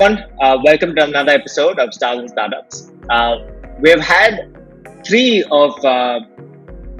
everyone. 0.00 0.30
Uh, 0.40 0.56
welcome 0.62 0.94
to 0.94 1.02
another 1.02 1.32
episode 1.32 1.78
of 1.80 1.92
Stars 1.92 2.20
and 2.20 2.30
Startups. 2.30 2.92
Uh, 3.10 3.38
we've 3.80 3.98
had 3.98 4.56
three 5.04 5.44
of 5.50 5.84
uh, 5.84 6.20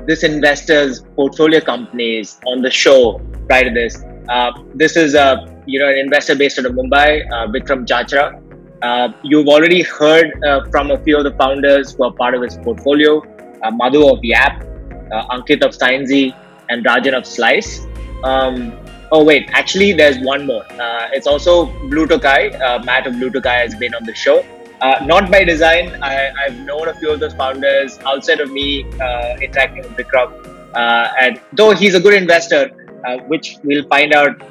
this 0.07 0.25
investor's 0.25 1.05
portfolio 1.15 1.61
companies 1.61 2.41
on 2.47 2.61
the 2.61 2.71
show 2.71 3.21
prior 3.47 3.65
to 3.65 3.71
this. 3.71 4.03
Uh, 4.29 4.51
this 4.75 4.97
is 4.97 5.15
a 5.15 5.47
you 5.67 5.79
know 5.79 5.89
an 5.89 5.97
investor 5.97 6.35
based 6.35 6.59
out 6.59 6.67
of 6.67 6.73
Mumbai, 6.73 7.25
uh, 7.33 7.47
Vikram 7.47 7.87
Chachra. 7.87 8.43
Uh, 8.83 9.13
you've 9.23 9.47
already 9.47 9.83
heard 9.83 10.33
from 10.73 10.91
a 10.91 10.99
few 11.05 11.17
of 11.19 11.23
the 11.23 11.35
founders 11.37 11.95
who 11.95 12.05
are 12.05 12.13
part 12.13 12.35
of 12.35 12.43
his 12.43 12.57
portfolio: 12.57 13.23
Madhu 13.75 14.09
of 14.09 14.19
Yap, 14.25 14.65
Ankit 15.37 15.63
of 15.63 15.71
Signzy, 15.71 16.35
and 16.69 16.85
Rajan 16.85 17.17
of 17.17 17.25
Slice. 17.25 17.87
Um, 18.25 18.73
Oh 19.11 19.25
wait, 19.25 19.49
actually, 19.53 19.93
there's 19.95 20.19
one 20.19 20.47
more. 20.47 20.65
Uh, 20.73 21.09
it's 21.13 21.27
also 21.27 21.67
Blue 21.89 22.07
Tokai. 22.07 22.49
Uh, 22.49 22.83
Matt 22.85 23.07
of 23.07 23.15
Blue 23.15 23.31
Tokai 23.31 23.57
has 23.61 23.75
been 23.75 23.95
on 23.95 24.05
the 24.05 24.15
show. 24.15 24.45
Uh, 24.83 25.03
not 25.03 25.31
by 25.31 25.45
design. 25.45 25.97
I, 26.03 26.31
have 26.47 26.59
known 26.59 26.89
a 26.89 26.95
few 26.95 27.11
of 27.11 27.19
those 27.19 27.33
founders 27.33 27.99
outside 28.01 28.41
of 28.41 28.51
me 28.51 28.85
uh, 29.01 29.37
interacting 29.41 29.83
with 29.83 29.97
Vikram, 29.97 30.31
uh, 30.75 31.09
and 31.19 31.41
though 31.55 31.71
he's 31.71 31.95
a 31.95 32.01
good 32.01 32.13
investor, 32.13 32.71
uh, 33.07 33.17
which 33.29 33.57
we'll 33.65 33.89
find 33.89 34.13
out, 34.13 34.43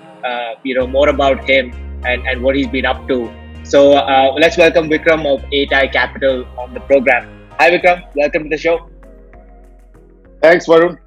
you 0.63 0.73
know, 0.73 0.87
more 0.87 1.09
about 1.09 1.47
him 1.47 1.71
and, 2.03 2.27
and 2.27 2.41
what 2.41 2.55
he's 2.55 2.67
been 2.67 2.85
up 2.85 3.07
to. 3.07 3.31
So 3.63 3.91
let's 4.37 4.57
welcome 4.57 4.89
Vikram 4.89 5.25
of 5.31 5.41
8i 5.51 5.93
Capital 5.93 6.45
on 6.57 6.73
the 6.73 6.79
program. 6.81 7.29
Hi, 7.59 7.69
Vikram. 7.69 8.03
Welcome 8.15 8.43
to 8.43 8.49
the 8.49 8.57
show. 8.57 8.89
Thanks, 10.41 10.65
Varun. 10.65 10.97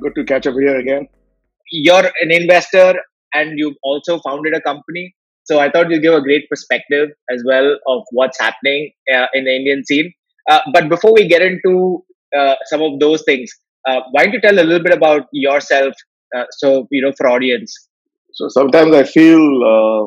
Good 0.00 0.14
to 0.14 0.24
catch 0.24 0.46
up 0.46 0.54
here 0.54 0.76
again 0.76 1.08
you're 1.72 2.06
an 2.20 2.30
investor 2.30 2.94
and 3.34 3.58
you've 3.58 3.76
also 3.82 4.18
founded 4.20 4.54
a 4.54 4.60
company. 4.60 5.14
So 5.44 5.58
I 5.58 5.70
thought 5.70 5.90
you'd 5.90 6.02
give 6.02 6.14
a 6.14 6.20
great 6.20 6.48
perspective 6.48 7.08
as 7.30 7.42
well 7.46 7.76
of 7.88 8.02
what's 8.12 8.38
happening 8.38 8.92
uh, 9.12 9.26
in 9.34 9.44
the 9.44 9.56
Indian 9.56 9.84
scene. 9.84 10.12
Uh, 10.48 10.60
but 10.72 10.88
before 10.88 11.12
we 11.12 11.26
get 11.26 11.42
into 11.42 12.04
uh, 12.36 12.54
some 12.66 12.82
of 12.82 13.00
those 13.00 13.22
things, 13.24 13.50
uh, 13.88 14.00
why 14.12 14.24
don't 14.24 14.34
you 14.34 14.40
tell 14.40 14.54
a 14.54 14.62
little 14.62 14.82
bit 14.82 14.94
about 14.94 15.26
yourself? 15.32 15.94
Uh, 16.36 16.44
so 16.50 16.86
you 16.90 17.02
know, 17.02 17.12
for 17.16 17.28
audience. 17.28 17.74
So 18.34 18.48
sometimes 18.48 18.94
I 18.94 19.04
feel 19.04 19.40
uh, 19.40 20.06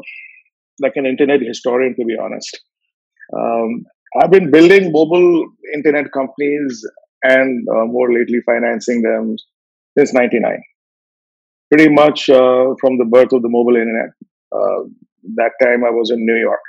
like 0.82 0.94
an 0.96 1.06
internet 1.06 1.42
historian, 1.42 1.96
to 1.96 2.06
be 2.06 2.16
honest. 2.20 2.60
Um, 3.36 3.86
I've 4.22 4.32
been 4.32 4.50
building 4.50 4.92
mobile 4.92 5.46
internet 5.74 6.12
companies 6.14 6.86
and 7.24 7.66
more 7.92 8.12
lately 8.14 8.40
financing 8.46 9.02
them 9.02 9.36
since 9.98 10.14
'99 10.14 10.62
pretty 11.72 11.92
much 11.94 12.30
uh, 12.30 12.74
from 12.80 12.98
the 12.98 13.06
birth 13.10 13.34
of 13.34 13.42
the 13.42 13.50
mobile 13.50 13.76
internet. 13.76 14.10
Uh, 14.52 14.84
that 15.36 15.52
time 15.62 15.84
I 15.84 15.90
was 15.90 16.12
in 16.12 16.26
New 16.26 16.36
York. 16.36 16.62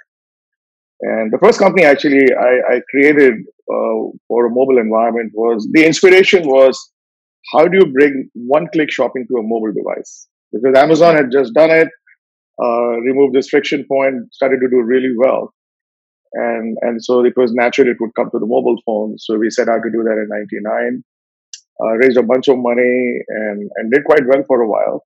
And 1.00 1.32
the 1.32 1.38
first 1.38 1.58
company 1.58 1.84
actually 1.84 2.32
I, 2.34 2.76
I 2.76 2.80
created 2.90 3.34
uh, 3.70 4.08
for 4.28 4.46
a 4.46 4.50
mobile 4.50 4.78
environment 4.78 5.32
was 5.34 5.68
the 5.72 5.84
inspiration 5.84 6.46
was 6.46 6.78
how 7.52 7.68
do 7.68 7.78
you 7.78 7.92
bring 7.92 8.30
one 8.34 8.66
click 8.72 8.90
shopping 8.90 9.26
to 9.28 9.38
a 9.38 9.42
mobile 9.42 9.72
device? 9.72 10.26
Because 10.52 10.76
Amazon 10.76 11.14
had 11.14 11.30
just 11.30 11.52
done 11.52 11.70
it, 11.70 11.88
uh, 12.62 12.96
removed 13.00 13.34
this 13.34 13.48
friction 13.48 13.84
point, 13.90 14.32
started 14.32 14.60
to 14.60 14.68
do 14.70 14.80
really 14.80 15.12
well. 15.16 15.52
And, 16.32 16.76
and 16.80 17.02
so 17.02 17.24
it 17.24 17.34
was 17.36 17.52
natural 17.52 17.88
it 17.88 17.98
would 18.00 18.14
come 18.16 18.30
to 18.30 18.38
the 18.38 18.46
mobile 18.46 18.76
phone. 18.84 19.16
So 19.18 19.36
we 19.38 19.50
set 19.50 19.68
out 19.68 19.82
to 19.84 19.90
do 19.90 20.02
that 20.04 20.18
in 20.18 20.28
99 20.28 21.04
uh, 21.82 21.92
raised 22.00 22.16
a 22.16 22.22
bunch 22.22 22.48
of 22.48 22.58
money 22.58 23.20
and, 23.28 23.70
and 23.76 23.92
did 23.92 24.04
quite 24.04 24.26
well 24.26 24.42
for 24.46 24.62
a 24.62 24.68
while. 24.68 25.04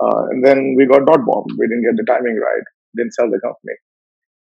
Uh, 0.00 0.24
and 0.30 0.44
then 0.44 0.74
we 0.76 0.86
got 0.86 1.06
dot 1.06 1.24
bomb. 1.24 1.44
We 1.58 1.66
didn't 1.68 1.84
get 1.84 1.96
the 1.96 2.04
timing 2.04 2.36
right. 2.36 2.64
Didn't 2.96 3.14
sell 3.14 3.30
the 3.30 3.40
company. 3.40 3.76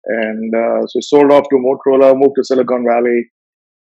And 0.05 0.53
uh, 0.53 0.86
so 0.88 0.99
sold 1.02 1.31
off 1.31 1.45
to 1.49 1.55
Motorola, 1.55 2.16
moved 2.16 2.36
to 2.38 2.43
Silicon 2.43 2.86
Valley. 2.86 3.31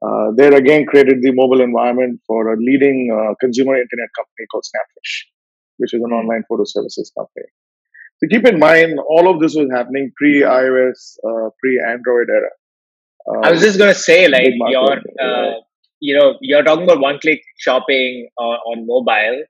Uh, 0.05 0.31
there 0.35 0.53
again 0.53 0.85
created 0.85 1.17
the 1.21 1.31
mobile 1.33 1.61
environment 1.61 2.21
for 2.27 2.53
a 2.53 2.57
leading 2.57 3.09
uh, 3.11 3.33
consumer 3.41 3.75
internet 3.75 4.09
company 4.15 4.45
called 4.51 4.63
Snapfish, 4.63 5.25
which 5.77 5.93
is 5.93 6.01
an 6.01 6.11
hmm. 6.11 6.15
online 6.15 6.43
photo 6.47 6.63
services 6.65 7.11
company. 7.17 7.47
So 8.19 8.27
keep 8.29 8.47
in 8.47 8.59
mind, 8.59 8.99
all 8.99 9.29
of 9.29 9.39
this 9.41 9.55
was 9.55 9.69
happening 9.71 10.11
pre 10.15 10.41
iOS, 10.41 11.17
uh, 11.27 11.49
pre 11.59 11.81
Android 11.87 12.29
era. 12.29 12.49
I 13.43 13.51
was 13.51 13.59
just 13.59 13.77
going 13.77 13.93
to 13.93 13.99
say, 13.99 14.27
like, 14.27 14.53
your 14.69 15.01
you 15.99 16.17
know, 16.17 16.35
you're 16.41 16.63
talking 16.63 16.83
about 16.83 16.99
one 16.99 17.19
click 17.19 17.41
shopping 17.57 18.29
on, 18.37 18.57
on 18.65 18.87
mobile 18.87 19.43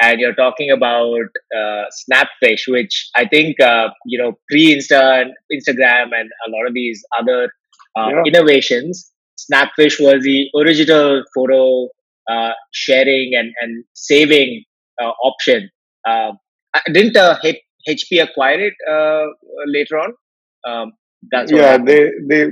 and 0.00 0.20
you're 0.20 0.34
talking 0.34 0.70
about 0.70 1.28
uh, 1.56 1.84
Snapfish, 2.02 2.62
which 2.66 3.10
I 3.16 3.26
think, 3.26 3.60
uh, 3.60 3.88
you 4.06 4.20
know, 4.20 4.32
pre 4.48 4.74
Insta, 4.74 5.24
Instagram 5.52 6.10
and 6.12 6.30
a 6.46 6.50
lot 6.50 6.66
of 6.66 6.74
these 6.74 7.04
other 7.18 7.52
uh, 7.96 8.08
yeah. 8.08 8.22
innovations, 8.26 9.10
Snapfish 9.38 10.00
was 10.00 10.22
the 10.22 10.48
original 10.56 11.22
photo 11.34 11.88
uh, 12.30 12.52
sharing 12.72 13.32
and, 13.34 13.52
and 13.60 13.84
saving 13.94 14.64
uh, 15.00 15.12
option. 15.22 15.70
Uh, 16.06 16.32
didn't 16.92 17.14
HP 17.14 18.22
acquire 18.22 18.60
it 18.60 18.74
later 19.66 19.98
on? 19.98 20.12
Um, 20.66 20.92
that's 21.30 21.52
yeah, 21.52 21.78
they, 21.78 22.10
they 22.28 22.46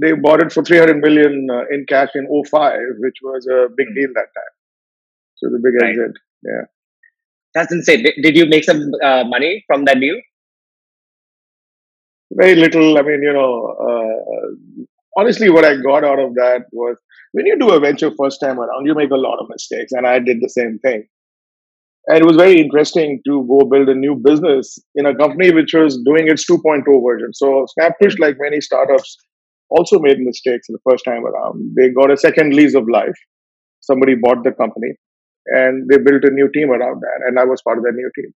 they 0.00 0.12
bought 0.12 0.40
it 0.40 0.52
for 0.52 0.64
300 0.64 0.98
million 0.98 1.48
uh, 1.50 1.64
in 1.70 1.84
cash 1.88 2.10
in 2.14 2.26
05, 2.26 2.78
which 2.98 3.16
was 3.22 3.46
a 3.46 3.68
big 3.76 3.88
hmm. 3.88 3.94
deal 3.94 4.08
that 4.14 4.28
time. 4.34 4.54
So 5.36 5.50
the 5.50 5.58
big 5.62 5.80
right. 5.80 5.90
exit. 5.90 6.16
Yeah. 6.42 6.64
That's 7.54 7.72
insane. 7.72 8.04
Did 8.22 8.36
you 8.36 8.46
make 8.46 8.64
some 8.64 8.92
uh, 9.04 9.24
money 9.24 9.64
from 9.66 9.84
that 9.84 10.00
deal? 10.00 10.16
Very 12.32 12.54
little. 12.54 12.96
I 12.96 13.02
mean, 13.02 13.22
you 13.22 13.32
know, 13.32 13.76
uh, 13.88 14.84
honestly, 15.18 15.50
what 15.50 15.64
I 15.64 15.76
got 15.76 16.04
out 16.04 16.18
of 16.18 16.34
that 16.34 16.64
was 16.72 16.96
when 17.32 17.44
you 17.44 17.58
do 17.58 17.70
a 17.70 17.80
venture 17.80 18.10
first 18.18 18.40
time 18.40 18.58
around, 18.58 18.86
you 18.86 18.94
make 18.94 19.10
a 19.10 19.16
lot 19.16 19.38
of 19.38 19.48
mistakes. 19.50 19.92
And 19.92 20.06
I 20.06 20.18
did 20.18 20.38
the 20.40 20.48
same 20.48 20.78
thing. 20.78 21.04
And 22.06 22.18
it 22.18 22.24
was 22.24 22.36
very 22.36 22.60
interesting 22.60 23.20
to 23.26 23.46
go 23.46 23.68
build 23.68 23.88
a 23.88 23.94
new 23.94 24.16
business 24.16 24.78
in 24.94 25.06
a 25.06 25.14
company 25.14 25.52
which 25.52 25.72
was 25.74 26.00
doing 26.04 26.28
its 26.28 26.50
2.0 26.50 26.84
version. 27.06 27.32
So 27.32 27.66
Snapfish, 27.78 28.18
like 28.18 28.36
many 28.40 28.60
startups, 28.60 29.16
also 29.76 29.98
made 29.98 30.18
mistakes 30.20 30.66
the 30.68 30.78
first 30.88 31.04
time 31.04 31.24
around. 31.24 31.74
They 31.76 31.90
got 31.90 32.10
a 32.10 32.16
second 32.16 32.54
lease 32.54 32.74
of 32.74 32.88
life. 32.88 33.18
Somebody 33.80 34.14
bought 34.14 34.44
the 34.44 34.52
company 34.52 34.92
and 35.46 35.88
they 35.88 35.98
built 35.98 36.24
a 36.24 36.30
new 36.30 36.48
team 36.52 36.70
around 36.70 37.00
that. 37.00 37.26
And 37.26 37.38
I 37.38 37.44
was 37.44 37.62
part 37.62 37.78
of 37.78 37.84
that 37.84 37.94
new 37.94 38.10
team. 38.14 38.32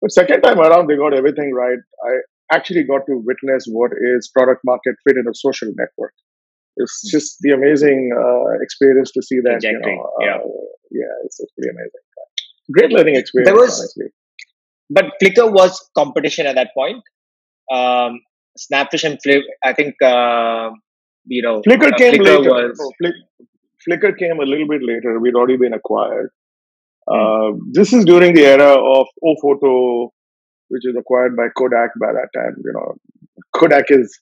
But 0.00 0.12
second 0.12 0.42
time 0.42 0.60
around, 0.60 0.86
they 0.88 0.96
got 0.96 1.12
everything 1.14 1.52
right. 1.52 1.78
I 2.06 2.12
actually 2.56 2.84
got 2.84 3.04
to 3.06 3.20
witness 3.24 3.66
what 3.66 3.90
is 3.92 4.30
product 4.34 4.62
market 4.64 4.94
fit 5.06 5.16
in 5.16 5.26
a 5.28 5.34
social 5.34 5.68
network. 5.76 6.14
It's 6.76 7.10
just 7.10 7.38
the 7.40 7.50
amazing 7.50 8.10
uh, 8.16 8.62
experience 8.62 9.10
to 9.12 9.22
see 9.22 9.40
that. 9.40 9.58
You 9.62 9.78
know, 9.80 10.00
uh, 10.00 10.24
yeah. 10.24 10.38
yeah, 10.92 11.14
it's, 11.24 11.40
it's 11.40 11.52
pretty 11.52 11.70
amazing. 11.70 12.04
Great 12.72 12.92
learning 12.92 13.16
experience, 13.16 13.48
there 13.48 13.56
was, 13.56 13.78
honestly. 13.80 14.06
But 14.90 15.06
Flickr 15.20 15.52
was 15.52 15.90
competition 15.96 16.46
at 16.46 16.54
that 16.54 16.70
point. 16.74 17.02
Um, 17.72 18.20
Snapfish 18.56 19.04
and 19.04 19.18
Flip, 19.22 19.42
I 19.64 19.72
think, 19.72 19.94
uh, 20.02 20.70
you 21.26 21.42
know, 21.42 21.62
Flickr 21.62 21.92
uh, 21.92 21.96
came 21.96 22.14
Flickr 22.14 22.38
later. 22.38 22.68
Was... 22.68 22.78
No, 22.78 22.92
Flick, 23.00 23.14
Flickr 23.86 24.18
came 24.18 24.40
a 24.40 24.44
little 24.44 24.68
bit 24.68 24.82
later. 24.82 25.20
We'd 25.20 25.34
already 25.34 25.56
been 25.56 25.72
acquired. 25.72 26.30
Mm. 27.08 27.54
Uh, 27.54 27.58
this 27.72 27.92
is 27.92 28.04
during 28.04 28.34
the 28.34 28.44
era 28.44 28.74
of 28.74 29.06
Ophoto, 29.24 30.10
which 30.68 30.82
is 30.84 30.96
acquired 30.98 31.36
by 31.36 31.48
Kodak 31.56 31.90
by 32.00 32.12
that 32.12 32.28
time. 32.34 32.54
You 32.64 32.72
know, 32.74 32.94
Kodak 33.54 33.84
is, 33.90 34.18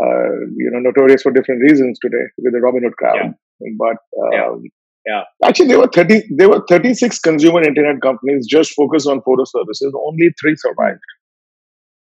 uh, 0.00 0.30
you 0.56 0.70
know, 0.70 0.78
notorious 0.78 1.22
for 1.22 1.32
different 1.32 1.62
reasons 1.62 1.98
today 2.00 2.24
with 2.38 2.52
the 2.52 2.60
Robinhood 2.60 2.92
crowd. 2.92 3.16
Yeah. 3.60 3.72
But 3.78 3.96
um, 4.20 4.30
yeah. 4.32 5.22
yeah. 5.40 5.48
Actually, 5.48 5.68
there 5.68 5.78
were 5.78 5.90
thirty. 5.92 6.22
There 6.36 6.48
were 6.48 6.62
thirty-six 6.68 7.18
consumer 7.18 7.62
internet 7.62 8.00
companies 8.02 8.46
just 8.48 8.72
focused 8.74 9.08
on 9.08 9.22
photo 9.22 9.44
services. 9.44 9.94
Only 9.96 10.30
three 10.40 10.54
survived. 10.56 11.00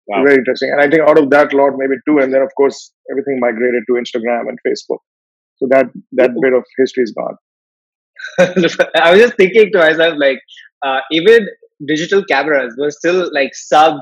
Wow. 0.07 0.23
Very 0.23 0.35
interesting. 0.35 0.69
And 0.71 0.81
I 0.81 0.89
think 0.89 1.07
out 1.07 1.17
of 1.17 1.29
that 1.31 1.53
lot, 1.53 1.73
maybe 1.77 1.95
two, 2.07 2.19
and 2.19 2.33
then 2.33 2.41
of 2.41 2.51
course 2.55 2.91
everything 3.11 3.39
migrated 3.39 3.83
to 3.87 3.93
Instagram 3.93 4.47
and 4.49 4.59
Facebook. 4.67 4.99
So 5.57 5.67
that 5.69 5.85
that 6.13 6.31
bit 6.41 6.53
of 6.53 6.63
history 6.77 7.03
is 7.03 7.13
gone. 7.17 7.37
I 8.39 9.11
was 9.11 9.19
just 9.19 9.37
thinking 9.37 9.71
to 9.73 9.79
myself, 9.79 10.15
like, 10.17 10.39
uh, 10.85 10.99
even 11.11 11.47
digital 11.87 12.23
cameras 12.23 12.75
were 12.77 12.91
still 12.91 13.29
like 13.33 13.53
sub 13.53 13.95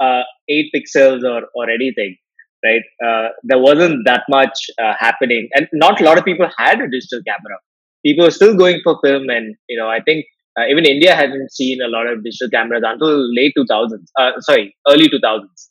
uh, 0.00 0.22
eight 0.48 0.70
pixels 0.74 1.22
or 1.24 1.42
or 1.54 1.70
anything, 1.70 2.16
right? 2.64 2.82
Uh, 3.04 3.28
there 3.44 3.58
wasn't 3.58 4.04
that 4.06 4.24
much 4.28 4.66
uh, 4.82 4.94
happening, 4.98 5.48
and 5.54 5.68
not 5.72 6.00
a 6.00 6.04
lot 6.04 6.18
of 6.18 6.24
people 6.24 6.48
had 6.58 6.80
a 6.80 6.90
digital 6.90 7.22
camera. 7.26 7.58
People 8.04 8.24
were 8.26 8.30
still 8.30 8.56
going 8.56 8.80
for 8.84 8.98
film, 9.04 9.28
and 9.28 9.54
you 9.68 9.78
know, 9.78 9.88
I 9.88 10.00
think 10.04 10.26
uh, 10.58 10.66
even 10.68 10.84
India 10.84 11.14
hasn't 11.14 11.52
seen 11.52 11.80
a 11.80 11.88
lot 11.88 12.06
of 12.06 12.24
digital 12.24 12.50
cameras 12.50 12.82
until 12.84 13.34
late 13.34 13.52
2000s. 13.56 14.06
Uh, 14.18 14.32
sorry, 14.40 14.74
early 14.88 15.08
2000s, 15.08 15.68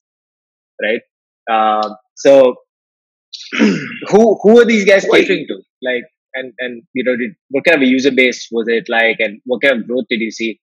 right? 0.81 1.01
Uh, 1.51 1.95
so, 2.15 2.55
who 4.09 4.39
who 4.41 4.59
are 4.59 4.65
these 4.65 4.85
guys 4.85 5.05
catering 5.05 5.45
to? 5.47 5.61
Like, 5.81 6.03
and 6.35 6.53
and 6.59 6.83
you 6.93 7.03
know, 7.03 7.15
did, 7.17 7.31
what 7.49 7.65
kind 7.65 7.77
of 7.77 7.83
a 7.83 7.87
user 7.87 8.11
base 8.11 8.47
was 8.51 8.67
it 8.67 8.87
like, 8.89 9.17
and 9.19 9.41
what 9.45 9.61
kind 9.61 9.81
of 9.81 9.87
growth 9.87 10.05
did 10.09 10.21
you 10.21 10.31
see? 10.31 10.59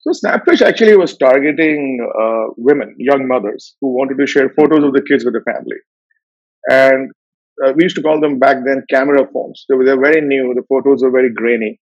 So 0.00 0.10
Snapfish 0.10 0.62
actually 0.62 0.96
was 0.96 1.16
targeting 1.16 2.04
uh, 2.20 2.52
women, 2.56 2.96
young 2.98 3.28
mothers 3.28 3.76
who 3.80 3.94
wanted 3.94 4.18
to 4.18 4.26
share 4.26 4.50
photos 4.50 4.82
of 4.82 4.94
the 4.94 5.02
kids 5.02 5.24
with 5.24 5.34
the 5.34 5.42
family. 5.42 5.76
And 6.68 7.12
uh, 7.64 7.72
we 7.76 7.84
used 7.84 7.94
to 7.96 8.02
call 8.02 8.20
them 8.20 8.40
back 8.40 8.58
then 8.64 8.82
camera 8.90 9.28
phones. 9.32 9.64
They 9.68 9.76
were, 9.76 9.84
they 9.84 9.94
were 9.94 10.02
very 10.02 10.20
new. 10.20 10.54
The 10.54 10.64
photos 10.68 11.04
were 11.04 11.12
very 11.12 11.32
grainy. 11.32 11.80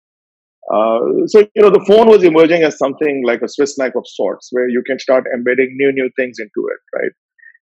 Uh, 0.70 1.26
so 1.26 1.40
you 1.54 1.62
know 1.62 1.70
the 1.70 1.84
phone 1.86 2.08
was 2.08 2.22
emerging 2.22 2.62
as 2.62 2.78
something 2.78 3.22
like 3.26 3.42
a 3.42 3.48
Swiss 3.48 3.76
knife 3.78 3.94
of 3.96 4.04
sorts, 4.06 4.48
where 4.52 4.68
you 4.68 4.82
can 4.86 4.98
start 4.98 5.24
embedding 5.34 5.74
new 5.76 5.92
new 5.92 6.08
things 6.16 6.38
into 6.38 6.68
it, 6.70 6.80
right? 6.94 7.12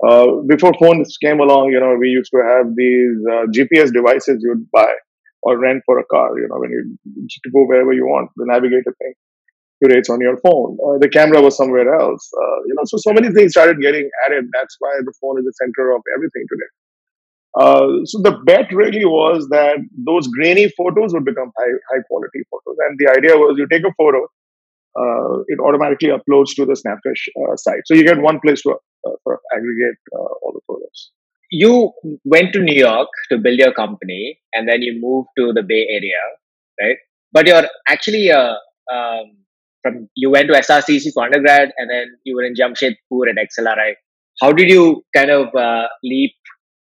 Uh, 0.05 0.43
before 0.47 0.73
phones 0.79 1.17
came 1.23 1.41
along, 1.41 1.71
you 1.71 1.81
know, 1.81 1.97
we 1.99 2.09
used 2.09 2.31
to 2.35 2.43
have 2.43 2.67
these 2.77 3.17
uh, 3.31 3.47
GPS 3.57 3.93
devices 3.93 4.43
you'd 4.43 4.69
buy 4.71 4.93
or 5.43 5.59
rent 5.59 5.83
for 5.87 5.99
a 5.99 6.05
car. 6.07 6.39
You 6.39 6.49
know, 6.49 6.59
when 6.59 6.71
you 6.71 6.97
to 7.45 7.51
go 7.51 7.65
wherever 7.65 7.93
you 7.93 8.05
want, 8.05 8.31
the 8.37 8.45
navigator 8.47 8.95
thing 8.99 9.15
curates 9.83 10.11
on 10.11 10.21
your 10.21 10.37
phone. 10.39 10.77
Uh, 10.85 10.99
the 10.99 11.09
camera 11.09 11.41
was 11.41 11.57
somewhere 11.57 11.95
else. 11.95 12.31
Uh, 12.37 12.59
you 12.67 12.75
know, 12.75 12.83
so 12.85 12.97
so 12.99 13.13
many 13.13 13.33
things 13.33 13.53
started 13.53 13.81
getting 13.81 14.09
added. 14.27 14.45
That's 14.53 14.77
why 14.79 14.93
the 15.05 15.13
phone 15.21 15.39
is 15.39 15.45
the 15.45 15.53
center 15.61 15.95
of 15.95 16.03
everything 16.17 16.45
today. 16.51 16.71
Uh, 17.59 18.03
so 18.05 18.19
the 18.21 18.33
bet 18.47 18.73
really 18.73 19.05
was 19.05 19.47
that 19.51 19.77
those 19.97 20.27
grainy 20.29 20.69
photos 20.77 21.15
would 21.15 21.25
become 21.25 21.53
high, 21.57 21.75
high 21.93 22.03
quality 22.09 22.43
photos. 22.51 22.77
And 22.89 22.99
the 22.99 23.13
idea 23.17 23.37
was 23.37 23.57
you 23.57 23.69
take 23.71 23.85
a 23.85 23.95
photo, 23.97 24.27
uh, 24.99 25.43
it 25.47 25.61
automatically 25.61 26.09
uploads 26.09 26.55
to 26.57 26.65
the 26.65 26.75
Snapfish 26.75 27.29
uh, 27.43 27.57
site. 27.57 27.83
So 27.87 27.95
you 27.95 28.05
get 28.05 28.19
one 28.19 28.41
place 28.45 28.63
to 28.63 28.71
uh, 28.73 29.37
aggregate 29.53 29.99
uh, 30.15 30.35
all 30.43 30.53
the 30.53 30.61
photos. 30.67 31.11
You 31.51 31.93
went 32.25 32.53
to 32.55 32.61
New 32.61 32.75
York 32.77 33.09
to 33.31 33.39
build 33.39 33.59
your 33.59 33.73
company, 33.73 34.41
and 34.53 34.69
then 34.69 34.83
you 34.83 34.99
moved 35.01 35.29
to 35.39 35.53
the 35.53 35.63
Bay 35.63 35.87
Area, 35.89 36.23
right? 36.81 36.97
But 37.33 37.47
you're 37.47 37.69
actually 37.89 38.31
um, 38.33 38.57
from 39.83 40.09
you 40.15 40.31
went 40.31 40.49
to 40.49 40.55
SRCC 40.55 41.13
for 41.13 41.25
undergrad, 41.25 41.71
and 41.77 41.91
then 41.91 42.17
you 42.25 42.35
were 42.35 42.43
in 42.43 42.55
Jamshedpur 42.55 43.29
at 43.31 43.37
XLRI. 43.37 43.95
How 44.41 44.53
did 44.53 44.69
you 44.69 45.05
kind 45.15 45.31
of 45.31 45.49
leap 46.03 46.33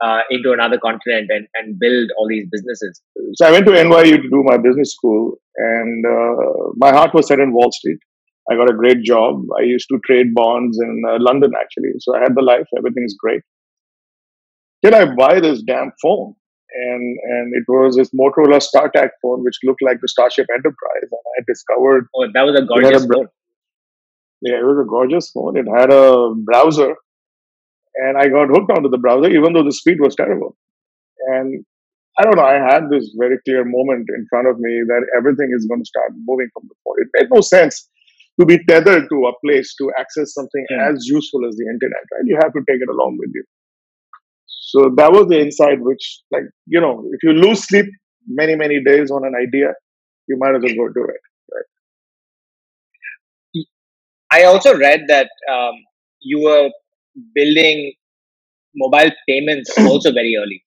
uh, 0.03 0.21
into 0.29 0.51
another 0.51 0.77
continent 0.77 1.29
and, 1.29 1.47
and 1.55 1.79
build 1.79 2.09
all 2.17 2.27
these 2.27 2.47
businesses? 2.51 3.01
So 3.35 3.47
I 3.47 3.51
went 3.51 3.65
to 3.67 3.71
NYU 3.71 4.21
to 4.21 4.29
do 4.29 4.43
my 4.45 4.57
business 4.57 4.93
school, 4.93 5.37
and 5.55 6.05
uh, 6.05 6.71
my 6.75 6.91
heart 6.91 7.13
was 7.13 7.27
set 7.27 7.39
in 7.39 7.53
Wall 7.53 7.71
Street. 7.71 7.99
I 8.51 8.55
got 8.55 8.69
a 8.69 8.75
great 8.75 9.03
job. 9.03 9.41
I 9.57 9.63
used 9.63 9.87
to 9.89 9.99
trade 10.05 10.33
bonds 10.33 10.77
in 10.81 11.01
uh, 11.07 11.17
London, 11.19 11.51
actually. 11.59 11.91
So 11.99 12.15
I 12.15 12.19
had 12.19 12.35
the 12.35 12.41
life. 12.41 12.67
Everything's 12.77 13.15
great. 13.15 13.41
Till 14.83 14.93
I 14.93 15.05
buy 15.05 15.39
this 15.39 15.63
damn 15.63 15.91
phone. 16.01 16.35
And, 16.75 17.17
and 17.23 17.53
it 17.53 17.63
was 17.67 17.95
this 17.95 18.09
Motorola 18.09 18.59
StarTAC 18.59 19.09
phone, 19.21 19.43
which 19.43 19.55
looked 19.63 19.81
like 19.81 20.01
the 20.01 20.07
Starship 20.07 20.47
Enterprise. 20.51 21.03
And 21.03 21.23
I 21.37 21.43
discovered. 21.47 22.07
Oh, 22.15 22.27
that 22.33 22.41
was 22.41 22.59
a 22.59 22.65
gorgeous 22.65 23.03
a, 23.03 23.07
phone. 23.07 23.27
Yeah, 24.41 24.55
it 24.55 24.65
was 24.65 24.83
a 24.83 24.89
gorgeous 24.89 25.31
phone. 25.31 25.55
It 25.55 25.67
had 25.69 25.93
a 25.93 26.33
browser 26.35 26.95
and 27.95 28.17
I 28.17 28.27
got 28.27 28.49
hooked 28.49 28.71
onto 28.71 28.89
the 28.89 28.97
browser, 28.97 29.29
even 29.29 29.53
though 29.53 29.63
the 29.63 29.71
speed 29.71 29.97
was 29.99 30.15
terrible. 30.15 30.55
And 31.33 31.65
I 32.19 32.23
don't 32.23 32.35
know, 32.35 32.45
I 32.45 32.55
had 32.55 32.89
this 32.91 33.15
very 33.17 33.37
clear 33.45 33.63
moment 33.65 34.07
in 34.09 34.25
front 34.29 34.47
of 34.47 34.59
me 34.59 34.81
that 34.87 35.05
everything 35.17 35.51
is 35.55 35.65
going 35.65 35.81
to 35.81 35.85
start 35.85 36.11
moving 36.25 36.49
from 36.53 36.69
the 36.69 36.75
phone. 36.83 36.95
It 36.97 37.07
made 37.13 37.29
no 37.33 37.41
sense 37.41 37.89
to 38.39 38.45
be 38.45 38.63
tethered 38.65 39.09
to 39.09 39.25
a 39.27 39.33
place 39.45 39.75
to 39.79 39.91
access 39.99 40.33
something 40.33 40.65
yeah. 40.69 40.89
as 40.89 41.05
useful 41.07 41.47
as 41.47 41.55
the 41.55 41.65
internet, 41.65 42.03
right? 42.11 42.25
You 42.25 42.37
have 42.41 42.53
to 42.53 42.61
take 42.69 42.81
it 42.81 42.89
along 42.89 43.17
with 43.19 43.29
you. 43.33 43.43
So 44.47 44.91
that 44.97 45.11
was 45.11 45.27
the 45.27 45.39
insight, 45.39 45.79
which, 45.81 46.21
like, 46.31 46.43
you 46.65 46.81
know, 46.81 47.07
if 47.11 47.21
you 47.21 47.31
lose 47.33 47.63
sleep 47.63 47.85
many, 48.27 48.55
many 48.55 48.81
days 48.83 49.11
on 49.11 49.23
an 49.25 49.33
idea, 49.35 49.73
you 50.27 50.37
might 50.37 50.55
as 50.55 50.61
well 50.63 50.87
go 50.87 50.93
do 50.93 51.03
it, 51.03 51.21
right? 51.53 51.69
I 54.31 54.45
also 54.45 54.75
read 54.75 55.01
that 55.09 55.29
um, 55.51 55.73
you 56.21 56.41
were 56.41 56.69
building 57.35 57.93
mobile 58.75 59.11
payments 59.27 59.71
also 59.79 60.11
very 60.11 60.35
early, 60.39 60.63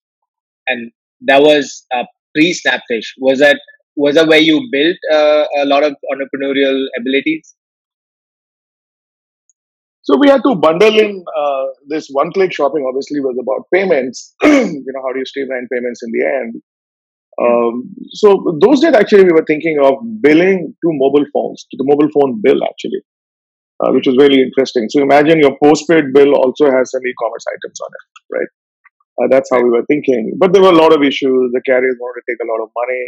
and 0.68 0.90
that 1.22 1.42
was 1.42 1.84
uh, 1.94 2.04
pre 2.34 2.52
Snapfish. 2.52 3.06
Was 3.18 3.38
that 3.40 3.60
was 3.96 4.14
that 4.14 4.28
where 4.28 4.40
you 4.40 4.68
built 4.70 4.96
uh, 5.12 5.44
a 5.58 5.64
lot 5.64 5.82
of 5.82 5.94
entrepreneurial 6.12 6.84
abilities? 6.98 7.54
So 10.02 10.16
we 10.20 10.28
had 10.28 10.42
to 10.44 10.54
bundle 10.54 10.96
in 10.96 11.24
uh, 11.36 11.64
this 11.88 12.06
one-click 12.12 12.52
shopping. 12.52 12.86
Obviously, 12.88 13.18
was 13.18 13.36
about 13.40 13.66
payments. 13.74 14.34
you 14.44 14.84
know, 14.86 15.02
how 15.02 15.12
do 15.12 15.18
you 15.18 15.24
streamline 15.24 15.66
payments 15.72 16.00
in 16.04 16.10
the 16.12 16.24
end? 16.24 16.62
Um, 17.42 17.94
so 18.12 18.56
those 18.60 18.80
days, 18.80 18.94
actually, 18.94 19.24
we 19.24 19.32
were 19.32 19.44
thinking 19.46 19.78
of 19.82 19.94
billing 20.22 20.74
to 20.80 20.88
mobile 20.92 21.26
phones, 21.34 21.66
to 21.70 21.76
the 21.76 21.84
mobile 21.84 22.08
phone 22.14 22.40
bill, 22.40 22.62
actually 22.64 23.02
uh, 23.86 23.92
which 23.92 24.06
was 24.06 24.16
really 24.18 24.42
interesting. 24.42 24.86
So 24.90 25.02
imagine 25.02 25.38
your 25.40 25.56
postpaid 25.62 26.12
bill 26.12 26.34
also 26.34 26.70
has 26.70 26.90
some 26.90 27.00
e-commerce 27.06 27.44
items 27.54 27.78
on 27.80 27.90
it, 27.94 28.04
right? 28.36 28.50
Uh, 29.18 29.28
that's 29.30 29.48
how 29.50 29.62
we 29.62 29.70
were 29.70 29.84
thinking. 29.86 30.32
But 30.38 30.52
there 30.52 30.62
were 30.62 30.72
a 30.72 30.76
lot 30.76 30.94
of 30.94 31.02
issues. 31.02 31.52
The 31.52 31.62
carriers 31.64 31.96
wanted 32.00 32.20
to 32.20 32.32
take 32.32 32.42
a 32.42 32.50
lot 32.50 32.62
of 32.62 32.70
money, 32.74 33.04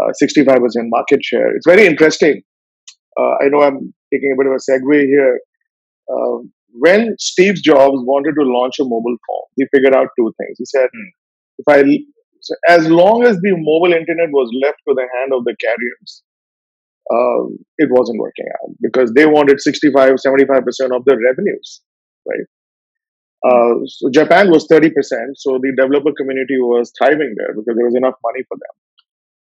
uh, 0.00 0.12
65% 0.22 0.88
market 0.90 1.24
share. 1.24 1.56
It's 1.56 1.66
very 1.66 1.86
interesting. 1.86 2.42
Uh, 3.18 3.34
I 3.42 3.48
know 3.48 3.62
I'm 3.62 3.94
taking 4.12 4.32
a 4.32 4.36
bit 4.38 4.46
of 4.46 4.52
a 4.52 4.62
segue 4.62 5.04
here. 5.06 5.40
When 6.74 7.14
Steve 7.18 7.56
Jobs 7.56 8.00
wanted 8.00 8.32
to 8.40 8.46
launch 8.46 8.78
a 8.80 8.84
mobile 8.84 9.16
phone, 9.28 9.48
he 9.56 9.66
figured 9.74 9.94
out 9.94 10.08
two 10.18 10.32
things. 10.38 10.56
He 10.58 10.64
said, 10.64 10.88
hmm. 10.92 11.08
if 11.58 11.66
I, 11.68 11.82
as 12.72 12.88
long 12.88 13.24
as 13.24 13.36
the 13.36 13.52
mobile 13.52 13.92
internet 13.92 14.30
was 14.30 14.50
left 14.62 14.78
to 14.88 14.94
the 14.94 15.06
hand 15.14 15.32
of 15.34 15.44
the 15.44 15.54
carriers, 15.60 16.22
uh, 17.10 17.44
it 17.78 17.88
wasn't 17.90 18.18
working 18.18 18.46
out 18.62 18.70
because 18.80 19.12
they 19.14 19.26
wanted 19.26 19.60
65, 19.60 20.14
75% 20.24 20.62
of 20.94 21.04
the 21.04 21.18
revenues, 21.18 21.80
right? 22.28 22.46
Uh, 23.44 23.74
so 23.86 24.08
Japan 24.10 24.50
was 24.50 24.68
30%, 24.68 24.92
so 25.34 25.58
the 25.58 25.72
developer 25.76 26.12
community 26.16 26.58
was 26.60 26.92
thriving 26.96 27.34
there 27.36 27.54
because 27.54 27.74
there 27.74 27.86
was 27.86 27.96
enough 27.96 28.14
money 28.22 28.44
for 28.48 28.56
them. 28.56 28.74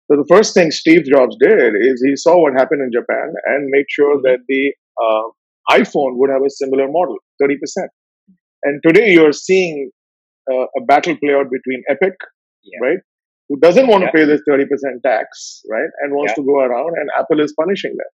So 0.10 0.18
the 0.18 0.26
first 0.28 0.54
thing 0.54 0.72
Steve 0.72 1.06
Jobs 1.06 1.38
did 1.40 1.76
is 1.80 2.04
he 2.04 2.16
saw 2.16 2.42
what 2.42 2.54
happened 2.54 2.82
in 2.82 2.92
Japan 2.92 3.32
and 3.46 3.70
made 3.70 3.86
sure 3.90 4.20
that 4.24 4.40
the 4.48 4.74
uh, 5.00 5.30
iPhone 5.78 6.18
would 6.18 6.32
have 6.32 6.42
a 6.42 6.50
similar 6.50 6.88
model, 6.90 7.16
30%. 7.42 7.56
And 8.64 8.82
today 8.86 9.14
you're 9.14 9.32
seeing 9.32 9.92
uh, 10.52 10.66
a 10.78 10.82
battle 10.86 11.16
play 11.18 11.34
out 11.34 11.50
between 11.52 11.84
Epic, 11.90 12.14
yeah. 12.64 12.80
right, 12.82 12.98
who 13.52 13.60
doesn't 13.60 13.92
want 13.92 14.08
yeah. 14.08 14.12
to 14.12 14.16
pay 14.16 14.24
this 14.24 14.40
30% 14.48 14.64
tax, 15.04 15.60
right, 15.68 15.92
and 16.00 16.16
wants 16.16 16.32
yeah. 16.32 16.40
to 16.40 16.48
go 16.48 16.64
around, 16.64 16.96
and 16.96 17.12
Apple 17.20 17.44
is 17.44 17.52
punishing 17.60 17.92
them. 18.00 18.12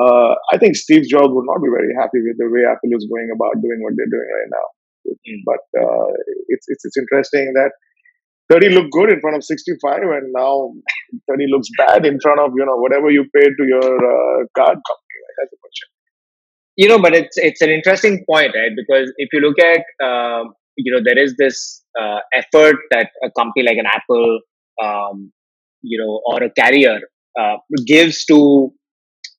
Uh, 0.00 0.32
I 0.48 0.56
think 0.56 0.80
Steve 0.80 1.04
Jobs 1.04 1.28
would 1.28 1.44
not 1.44 1.60
be 1.60 1.68
very 1.68 1.92
happy 1.92 2.24
with 2.24 2.40
the 2.40 2.48
way 2.48 2.64
Apple 2.64 2.88
is 2.96 3.04
going 3.04 3.28
about 3.36 3.60
doing 3.60 3.84
what 3.84 3.92
they're 4.00 4.08
doing 4.08 4.30
right 4.32 4.48
now. 4.48 4.66
Mm. 5.12 5.44
But 5.44 5.62
uh, 5.76 6.08
it's, 6.48 6.64
it's 6.72 6.88
it's 6.88 6.96
interesting 6.96 7.52
that 7.52 7.72
30 8.48 8.70
looked 8.70 8.92
good 8.92 9.12
in 9.12 9.20
front 9.20 9.36
of 9.36 9.44
65, 9.44 10.08
and 10.08 10.32
now 10.32 10.72
30 11.28 11.52
looks 11.52 11.68
bad 11.76 12.06
in 12.06 12.16
front 12.20 12.40
of 12.40 12.56
you 12.56 12.64
know 12.64 12.80
whatever 12.80 13.10
you 13.10 13.28
paid 13.36 13.52
to 13.52 13.64
your 13.68 13.92
uh, 13.92 14.40
card 14.56 14.80
company. 14.80 15.16
Right? 15.20 15.36
That's 15.36 15.52
the 15.52 15.60
question. 15.60 15.88
You 16.80 16.88
know, 16.88 16.98
but 16.98 17.12
it's 17.12 17.36
it's 17.36 17.60
an 17.60 17.68
interesting 17.68 18.24
point, 18.24 18.56
right? 18.56 18.72
Because 18.72 19.12
if 19.20 19.28
you 19.36 19.40
look 19.44 19.60
at 19.60 19.84
um, 20.00 20.56
you 20.76 20.92
know 20.92 21.00
there 21.04 21.18
is 21.18 21.34
this 21.38 21.82
uh, 21.98 22.18
effort 22.32 22.76
that 22.90 23.10
a 23.24 23.30
company 23.38 23.64
like 23.64 23.78
an 23.78 23.86
Apple, 23.86 24.40
um, 24.82 25.32
you 25.82 25.98
know, 25.98 26.20
or 26.26 26.42
a 26.42 26.50
carrier 26.50 27.00
uh, 27.38 27.56
gives 27.86 28.24
to 28.26 28.72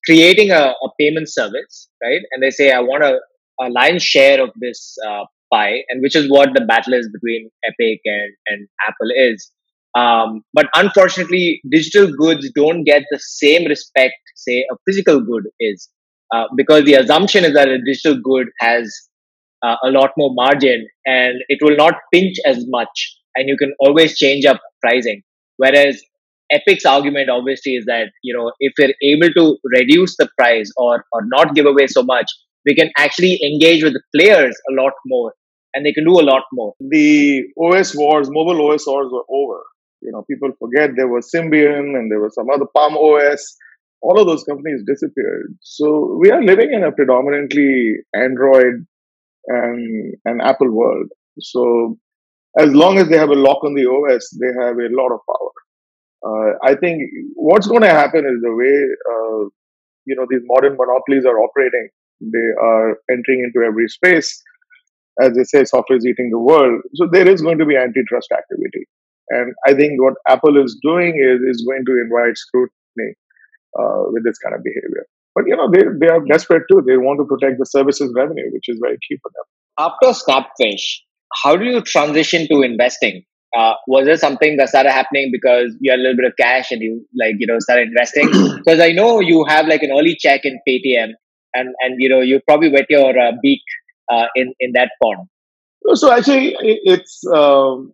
creating 0.05 0.51
a, 0.51 0.73
a, 0.83 0.89
payment 1.00 1.29
service, 1.31 1.89
right? 2.03 2.21
And 2.31 2.41
they 2.41 2.50
say, 2.50 2.71
I 2.71 2.79
want 2.79 3.03
a, 3.03 3.19
a 3.61 3.69
lion's 3.69 4.03
share 4.03 4.41
of 4.41 4.50
this 4.59 4.95
uh, 5.07 5.25
pie, 5.53 5.83
and 5.89 6.01
which 6.01 6.15
is 6.15 6.29
what 6.29 6.50
the 6.53 6.65
battle 6.65 6.93
is 6.93 7.09
between 7.11 7.50
Epic 7.65 8.00
and, 8.05 8.33
and 8.47 8.67
Apple 8.88 9.11
is. 9.15 9.51
Um, 9.95 10.41
but 10.53 10.67
unfortunately, 10.73 11.61
digital 11.69 12.11
goods 12.11 12.50
don't 12.55 12.83
get 12.83 13.03
the 13.11 13.19
same 13.19 13.67
respect, 13.67 14.15
say, 14.35 14.65
a 14.71 14.75
physical 14.88 15.19
good 15.19 15.43
is, 15.59 15.89
uh, 16.33 16.45
because 16.55 16.85
the 16.85 16.93
assumption 16.93 17.43
is 17.43 17.53
that 17.53 17.67
a 17.67 17.77
digital 17.83 18.19
good 18.23 18.47
has 18.59 18.89
uh, 19.63 19.75
a 19.83 19.89
lot 19.89 20.11
more 20.17 20.31
margin 20.33 20.87
and 21.05 21.35
it 21.49 21.59
will 21.61 21.75
not 21.75 21.95
pinch 22.13 22.35
as 22.45 22.65
much 22.67 23.17
and 23.35 23.47
you 23.47 23.57
can 23.57 23.73
always 23.79 24.17
change 24.17 24.45
up 24.45 24.61
pricing. 24.81 25.21
Whereas 25.57 26.01
epic's 26.51 26.85
argument 26.85 27.29
obviously 27.29 27.75
is 27.75 27.85
that 27.85 28.11
you 28.23 28.35
know 28.35 28.51
if 28.59 28.73
we're 28.77 28.93
able 29.01 29.31
to 29.33 29.57
reduce 29.77 30.17
the 30.17 30.29
price 30.37 30.69
or 30.75 31.05
or 31.13 31.21
not 31.25 31.55
give 31.55 31.65
away 31.65 31.87
so 31.87 32.03
much 32.03 32.29
we 32.65 32.75
can 32.75 32.89
actually 32.97 33.39
engage 33.41 33.83
with 33.83 33.93
the 33.93 34.01
players 34.15 34.55
a 34.69 34.73
lot 34.81 34.93
more 35.05 35.33
and 35.73 35.85
they 35.85 35.93
can 35.93 36.03
do 36.03 36.19
a 36.19 36.27
lot 36.31 36.43
more. 36.51 36.73
The 36.79 37.43
os 37.57 37.95
wars 37.95 38.29
mobile 38.29 38.71
os 38.71 38.85
wars 38.85 39.09
were 39.11 39.25
over. 39.29 39.61
You 40.01 40.11
know 40.11 40.23
people 40.29 40.51
forget 40.59 40.91
there 40.95 41.07
was 41.07 41.29
symbian 41.33 41.97
and 41.97 42.11
there 42.11 42.19
was 42.19 42.35
some 42.35 42.49
other 42.49 42.65
palm 42.75 42.97
os 42.97 43.55
all 44.01 44.19
of 44.19 44.25
those 44.27 44.43
companies 44.43 44.81
disappeared. 44.85 45.55
So 45.61 46.17
we 46.19 46.31
are 46.31 46.41
living 46.41 46.73
in 46.73 46.83
a 46.83 46.91
predominantly 46.91 47.97
android 48.15 48.85
and 49.48 50.15
an 50.25 50.41
Apple 50.41 50.71
world. 50.71 51.07
So 51.39 51.98
as 52.60 52.74
long 52.74 52.98
as 52.98 53.07
they 53.10 53.17
have 53.17 53.29
a 53.29 53.36
lock 53.36 53.63
on 53.63 53.74
the 53.74 53.86
OS, 53.86 54.29
they 54.39 54.51
have 54.62 54.77
a 54.77 54.89
lot 54.91 55.12
of 55.13 55.19
power. 55.27 55.51
Uh, 56.24 56.53
I 56.63 56.75
think 56.75 57.01
what's 57.36 57.67
going 57.67 57.81
to 57.81 57.89
happen 57.89 58.25
is 58.25 58.41
the 58.41 58.53
way 58.53 58.75
uh, 59.12 59.50
you 60.05 60.15
know 60.15 60.25
these 60.29 60.41
modern 60.45 60.77
monopolies 60.77 61.25
are 61.25 61.39
operating. 61.39 61.89
They 62.19 62.50
are 62.62 62.98
entering 63.10 63.43
into 63.43 63.65
every 63.65 63.88
space. 63.88 64.41
As 65.21 65.33
they 65.36 65.43
say, 65.43 65.65
software 65.65 65.98
is 65.98 66.05
eating 66.05 66.29
the 66.29 66.39
world. 66.39 66.81
So 66.95 67.07
there 67.12 67.27
is 67.27 67.41
going 67.41 67.57
to 67.57 67.65
be 67.65 67.75
antitrust 67.75 68.31
activity. 68.31 68.86
And 69.29 69.53
I 69.65 69.74
think 69.74 70.01
what 70.01 70.13
Apple 70.27 70.63
is 70.63 70.77
doing 70.83 71.15
is, 71.17 71.41
is 71.41 71.65
going 71.65 71.83
to 71.86 72.01
invite 72.01 72.38
scrutiny 72.38 73.15
uh, 73.79 74.03
with 74.12 74.24
this 74.24 74.38
kind 74.38 74.55
of 74.55 74.63
behavior. 74.63 75.05
But 75.35 75.45
you 75.47 75.55
know, 75.55 75.69
they, 75.71 75.83
they 76.00 76.07
are 76.07 76.19
desperate 76.25 76.63
too. 76.69 76.83
They 76.85 76.97
want 76.97 77.19
to 77.19 77.25
protect 77.25 77.59
the 77.59 77.65
services 77.65 78.13
revenue, 78.15 78.50
which 78.51 78.67
is 78.67 78.79
very 78.81 78.97
key 79.07 79.17
for 79.21 79.31
them. 79.33 79.45
After 79.79 80.07
Snapfish, 80.07 81.00
how 81.43 81.55
do 81.55 81.65
you 81.65 81.81
transition 81.81 82.47
to 82.50 82.61
investing? 82.61 83.23
Uh, 83.57 83.73
was 83.88 84.05
there 84.05 84.15
something 84.15 84.55
that 84.57 84.69
started 84.69 84.91
happening 84.91 85.29
because 85.31 85.75
you 85.81 85.91
had 85.91 86.00
a 86.00 86.01
little 86.01 86.15
bit 86.15 86.25
of 86.25 86.33
cash 86.39 86.71
and 86.71 86.81
you 86.81 87.05
like 87.19 87.35
you 87.38 87.47
know 87.47 87.59
started 87.59 87.88
investing? 87.88 88.29
because 88.57 88.79
I 88.79 88.91
know 88.91 89.19
you 89.19 89.45
have 89.47 89.67
like 89.67 89.83
an 89.83 89.91
early 89.91 90.15
check 90.19 90.41
in 90.43 90.59
Paytm, 90.67 91.11
and 91.53 91.69
and 91.79 91.95
you 91.97 92.09
know 92.09 92.21
you 92.21 92.39
probably 92.47 92.71
wet 92.71 92.85
your 92.89 93.17
uh, 93.17 93.31
beak 93.41 93.61
uh, 94.11 94.27
in 94.35 94.53
in 94.59 94.71
that 94.73 94.91
pond. 95.01 95.27
So 95.95 96.11
actually, 96.11 96.55
it's 96.59 97.21
um, 97.33 97.93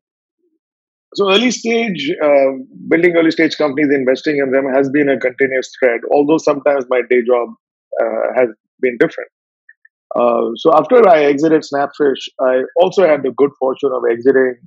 so 1.18 1.32
early 1.32 1.50
stage 1.50 2.12
uh, 2.24 2.52
building 2.90 3.16
early 3.18 3.32
stage 3.32 3.58
companies, 3.58 3.90
investing 3.92 4.38
in 4.38 4.52
them 4.52 4.66
has 4.72 4.88
been 4.92 5.10
a 5.10 5.20
continuous 5.20 5.72
thread. 5.80 6.02
Although 6.12 6.38
sometimes 6.38 6.86
my 6.90 7.02
day 7.10 7.22
job 7.26 7.50
uh, 8.00 8.28
has 8.36 8.50
been 8.80 8.98
different. 9.00 9.32
Uh, 10.16 10.54
so 10.58 10.72
after 10.78 11.10
I 11.10 11.24
exited 11.24 11.64
Snapfish, 11.64 12.22
I 12.40 12.62
also 12.76 13.08
had 13.08 13.24
the 13.24 13.32
good 13.36 13.50
fortune 13.60 13.90
of 13.94 14.04
exiting 14.12 14.58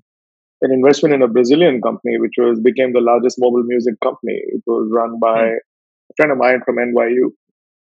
an 0.63 0.73
investment 0.73 1.15
in 1.15 1.23
a 1.23 1.29
Brazilian 1.29 1.81
company, 1.81 2.19
which 2.19 2.35
was 2.37 2.59
became 2.59 2.93
the 2.95 3.01
largest 3.01 3.37
mobile 3.39 3.63
music 3.63 3.95
company. 4.03 4.41
It 4.49 4.63
was 4.67 4.91
run 4.93 5.21
by 5.21 5.39
mm. 5.39 5.55
a 5.55 6.15
friend 6.17 6.33
of 6.33 6.39
mine 6.39 6.63
from 6.65 6.79
NYU, 6.79 7.31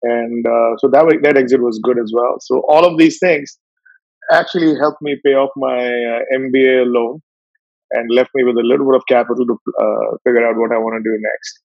and 0.02 0.46
uh, 0.46 0.76
so 0.76 0.88
that 0.92 1.08
that 1.22 1.38
exit 1.38 1.62
was 1.62 1.80
good 1.82 1.98
as 1.98 2.12
well. 2.14 2.36
So 2.40 2.62
all 2.68 2.84
of 2.84 2.98
these 2.98 3.18
things 3.18 3.58
actually 4.30 4.76
helped 4.78 5.00
me 5.00 5.16
pay 5.24 5.32
off 5.32 5.50
my 5.56 5.78
uh, 5.78 6.20
MBA 6.38 6.84
loan 6.86 7.22
and 7.92 8.10
left 8.10 8.30
me 8.34 8.44
with 8.44 8.56
a 8.56 8.66
little 8.66 8.86
bit 8.86 8.96
of 8.96 9.02
capital 9.08 9.46
to 9.46 9.54
uh, 9.80 10.16
figure 10.24 10.46
out 10.46 10.56
what 10.56 10.72
I 10.72 10.78
want 10.78 11.02
to 11.02 11.08
do 11.08 11.16
next. 11.20 11.60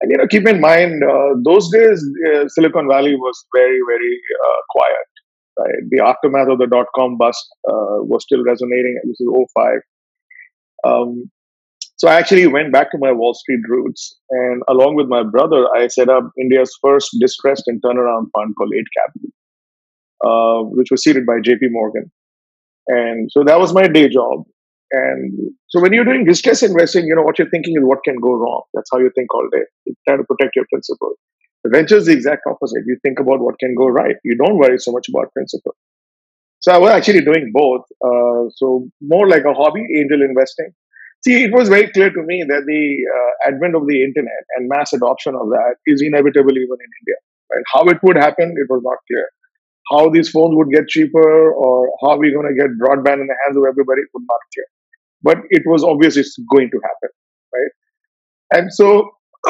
And 0.00 0.10
you 0.10 0.16
know, 0.16 0.26
keep 0.26 0.48
in 0.48 0.60
mind, 0.60 1.02
uh, 1.04 1.34
those 1.44 1.70
days 1.70 2.02
uh, 2.32 2.48
Silicon 2.48 2.88
Valley 2.88 3.14
was 3.16 3.44
very, 3.54 3.78
very 3.88 4.20
uh, 4.46 4.60
quiet. 4.70 5.08
Right? 5.58 5.82
The 5.90 6.04
aftermath 6.04 6.48
of 6.48 6.58
the 6.58 6.66
dot 6.66 6.86
com 6.96 7.18
bust 7.18 7.46
uh, 7.68 8.00
was 8.08 8.22
still 8.22 8.42
resonating. 8.42 8.98
This 9.04 9.20
is 9.20 9.28
05. 9.56 9.80
Um, 10.86 11.30
so 11.96 12.08
I 12.08 12.14
actually 12.14 12.46
went 12.46 12.72
back 12.72 12.90
to 12.92 12.98
my 12.98 13.12
Wall 13.12 13.34
Street 13.34 13.60
roots, 13.68 14.18
and 14.30 14.62
along 14.68 14.94
with 14.94 15.06
my 15.08 15.22
brother, 15.22 15.66
I 15.76 15.88
set 15.88 16.08
up 16.08 16.30
India's 16.40 16.74
first 16.80 17.14
distressed 17.20 17.64
and 17.66 17.82
turnaround 17.82 18.28
fund 18.34 18.54
called 18.56 18.72
Eight 18.74 18.86
Capital, 18.96 19.30
uh, 20.24 20.62
which 20.70 20.90
was 20.90 21.02
seeded 21.02 21.26
by 21.26 21.40
J.P. 21.44 21.66
Morgan. 21.68 22.10
And 22.86 23.30
so 23.30 23.44
that 23.44 23.60
was 23.60 23.74
my 23.74 23.86
day 23.86 24.08
job. 24.08 24.44
And 24.92 25.52
so 25.68 25.80
when 25.80 25.92
you're 25.92 26.04
doing 26.04 26.24
distress 26.24 26.62
investing, 26.62 27.06
you 27.06 27.14
know 27.14 27.22
what 27.22 27.38
you're 27.38 27.50
thinking 27.50 27.74
is 27.76 27.84
what 27.84 28.02
can 28.04 28.16
go 28.20 28.32
wrong. 28.32 28.62
That's 28.74 28.90
how 28.92 28.98
you 28.98 29.10
think 29.14 29.32
all 29.32 29.48
day. 29.52 29.62
You're 29.86 29.94
trying 30.08 30.18
to 30.18 30.24
protect 30.24 30.56
your 30.56 30.66
principal. 30.72 31.14
The 31.62 31.70
venture 31.70 31.96
is 31.96 32.06
the 32.06 32.12
exact 32.12 32.42
opposite. 32.48 32.82
You 32.86 32.96
think 33.02 33.20
about 33.20 33.40
what 33.40 33.58
can 33.60 33.74
go 33.74 33.86
right. 33.86 34.16
You 34.24 34.36
don't 34.36 34.58
worry 34.58 34.78
so 34.78 34.92
much 34.92 35.08
about 35.08 35.32
principal. 35.32 35.76
So 36.60 36.72
I 36.72 36.78
was 36.78 36.90
actually 36.90 37.20
doing 37.20 37.52
both. 37.52 37.84
Uh, 38.04 38.50
so 38.56 38.88
more 39.00 39.28
like 39.28 39.44
a 39.44 39.54
hobby, 39.54 39.84
angel 39.98 40.22
investing. 40.22 40.70
See, 41.24 41.44
it 41.44 41.52
was 41.52 41.68
very 41.68 41.90
clear 41.92 42.10
to 42.10 42.22
me 42.22 42.44
that 42.48 42.64
the 42.66 42.82
uh, 43.04 43.48
advent 43.48 43.76
of 43.76 43.86
the 43.86 44.02
internet 44.02 44.42
and 44.56 44.68
mass 44.68 44.92
adoption 44.92 45.34
of 45.34 45.48
that 45.50 45.76
is 45.86 46.00
inevitable 46.00 46.52
even 46.52 46.78
in 46.80 46.90
India. 47.00 47.18
Right? 47.52 47.64
How 47.72 47.84
it 47.84 47.98
would 48.02 48.16
happen, 48.16 48.54
it 48.56 48.66
was 48.70 48.80
not 48.82 48.96
clear. 49.06 49.28
How 49.90 50.08
these 50.08 50.30
phones 50.30 50.56
would 50.56 50.70
get 50.70 50.88
cheaper 50.88 51.52
or 51.52 51.92
how 52.00 52.16
we're 52.16 52.32
going 52.32 52.48
to 52.48 52.56
get 52.56 52.70
broadband 52.80 53.20
in 53.20 53.26
the 53.26 53.36
hands 53.44 53.56
of 53.56 53.64
everybody 53.68 54.02
was 54.14 54.24
not 54.24 54.40
clear. 54.54 54.66
But 55.22 55.38
it 55.50 55.62
was 55.66 55.84
obvious 55.84 56.16
it's 56.16 56.38
going 56.52 56.70
to 56.70 56.80
happen, 56.82 57.10
right? 57.54 57.72
And 58.52 58.72
so, 58.72 59.10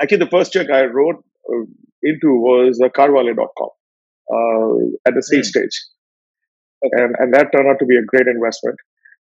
actually, 0.00 0.18
the 0.18 0.30
first 0.30 0.52
check 0.52 0.70
I 0.70 0.84
wrote 0.84 1.24
uh, 1.48 1.64
into 2.02 2.28
was 2.28 2.80
uh, 2.82 2.88
carwale.com 2.88 3.68
uh, 4.32 5.08
at 5.08 5.14
the 5.14 5.22
seed 5.22 5.40
mm. 5.40 5.44
stage. 5.44 5.76
And, 6.82 7.14
and 7.18 7.34
that 7.34 7.48
turned 7.54 7.68
out 7.68 7.78
to 7.80 7.86
be 7.86 7.96
a 7.96 8.04
great 8.06 8.26
investment. 8.26 8.76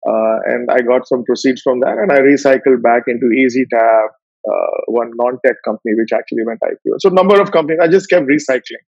Uh, 0.08 0.38
and 0.46 0.70
I 0.70 0.82
got 0.82 1.08
some 1.08 1.24
proceeds 1.26 1.62
from 1.62 1.80
that, 1.80 1.98
and 1.98 2.12
I 2.12 2.20
recycled 2.20 2.84
back 2.84 3.04
into 3.08 3.26
EzeTap, 3.26 4.08
uh, 4.48 4.78
one 4.88 5.12
non-tech 5.16 5.56
company 5.66 5.96
which 5.96 6.14
actually 6.14 6.46
went 6.46 6.60
IPO. 6.62 6.98
So 7.00 7.10
number 7.10 7.42
of 7.42 7.52
companies, 7.52 7.80
I 7.82 7.88
just 7.88 8.10
kept 8.10 8.26
recycling. 8.28 8.86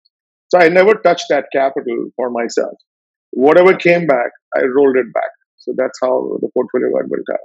So 0.51 0.59
I 0.61 0.69
never 0.69 0.95
touched 0.95 1.27
that 1.31 1.47
capital 1.53 2.11
for 2.15 2.31
myself. 2.31 2.75
Whatever 3.33 3.75
came 3.77 4.07
back, 4.07 4.31
I 4.57 4.63
rolled 4.63 4.97
it 4.97 5.13
back. 5.13 5.31
So 5.61 5.75
that's 5.77 5.99
how 6.03 6.39
the 6.43 6.51
portfolio 6.55 6.91
got 6.93 7.11
built 7.11 7.29
up. 7.33 7.41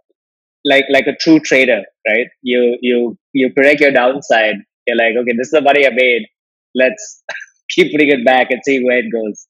Like 0.66 0.86
like 0.92 1.08
a 1.08 1.16
true 1.16 1.40
trader, 1.40 1.84
right? 2.08 2.28
You 2.42 2.78
you 2.82 3.18
you 3.34 3.54
predict 3.54 3.82
your 3.82 3.92
downside. 3.92 4.58
You're 4.88 4.98
like, 4.98 5.16
okay, 5.22 5.34
this 5.38 5.48
is 5.48 5.52
the 5.52 5.62
money 5.62 5.86
I 5.88 5.92
made. 5.92 6.28
Let's 6.76 7.24
keep 7.72 7.92
putting 7.92 8.10
it 8.10 8.26
back 8.26 8.52
and 8.52 8.62
see 8.66 8.84
where 8.84 9.00
it 9.00 9.12
goes. 9.12 9.48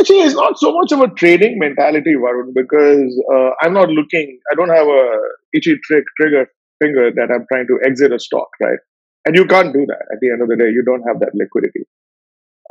Actually, 0.00 0.20
it's 0.22 0.34
not 0.34 0.58
so 0.58 0.72
much 0.72 0.92
of 0.92 1.00
a 1.00 1.08
trading 1.14 1.58
mentality, 1.58 2.14
Varun, 2.14 2.52
because 2.54 3.12
uh, 3.32 3.50
I'm 3.62 3.74
not 3.74 3.88
looking. 3.90 4.38
I 4.50 4.54
don't 4.54 4.70
have 4.70 4.86
a 4.86 5.18
itchy 5.54 5.76
trick 5.84 6.04
trigger 6.18 6.46
finger 6.82 7.10
that 7.14 7.30
I'm 7.30 7.46
trying 7.52 7.66
to 7.68 7.78
exit 7.86 8.12
a 8.12 8.18
stock, 8.18 8.48
right? 8.60 8.78
And 9.26 9.36
you 9.36 9.44
can't 9.46 9.72
do 9.72 9.86
that. 9.86 10.02
At 10.12 10.18
the 10.20 10.30
end 10.30 10.42
of 10.42 10.48
the 10.48 10.56
day, 10.56 10.70
you 10.70 10.82
don't 10.84 11.02
have 11.06 11.20
that 11.20 11.32
liquidity. 11.34 11.84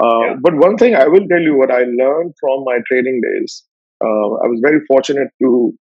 Uh, 0.03 0.19
yeah. 0.21 0.35
But 0.41 0.55
one 0.55 0.77
thing 0.77 0.95
I 0.95 1.07
will 1.07 1.27
tell 1.27 1.41
you, 1.41 1.55
what 1.55 1.71
I 1.71 1.83
learned 1.83 2.35
from 2.39 2.63
my 2.65 2.79
trading 2.87 3.21
days, 3.21 3.63
I 4.07 4.47
was 4.47 4.59
very 4.63 4.79
fortunate 4.87 5.29
to 5.41 5.73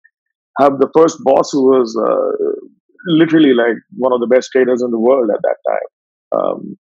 have 0.60 0.80
the 0.80 0.90
first 0.96 1.18
boss 1.24 1.52
who 1.52 1.66
was 1.66 1.96
uh, 1.96 2.66
literally 3.08 3.54
like 3.54 3.78
one 3.98 4.12
of 4.14 4.20
the 4.20 4.28
best 4.28 4.50
traders 4.52 4.82
in 4.82 4.92
the 4.92 5.00
world 5.00 5.30
at 5.34 5.42
that 5.42 5.56
time. 5.68 6.40
Um, 6.40 6.78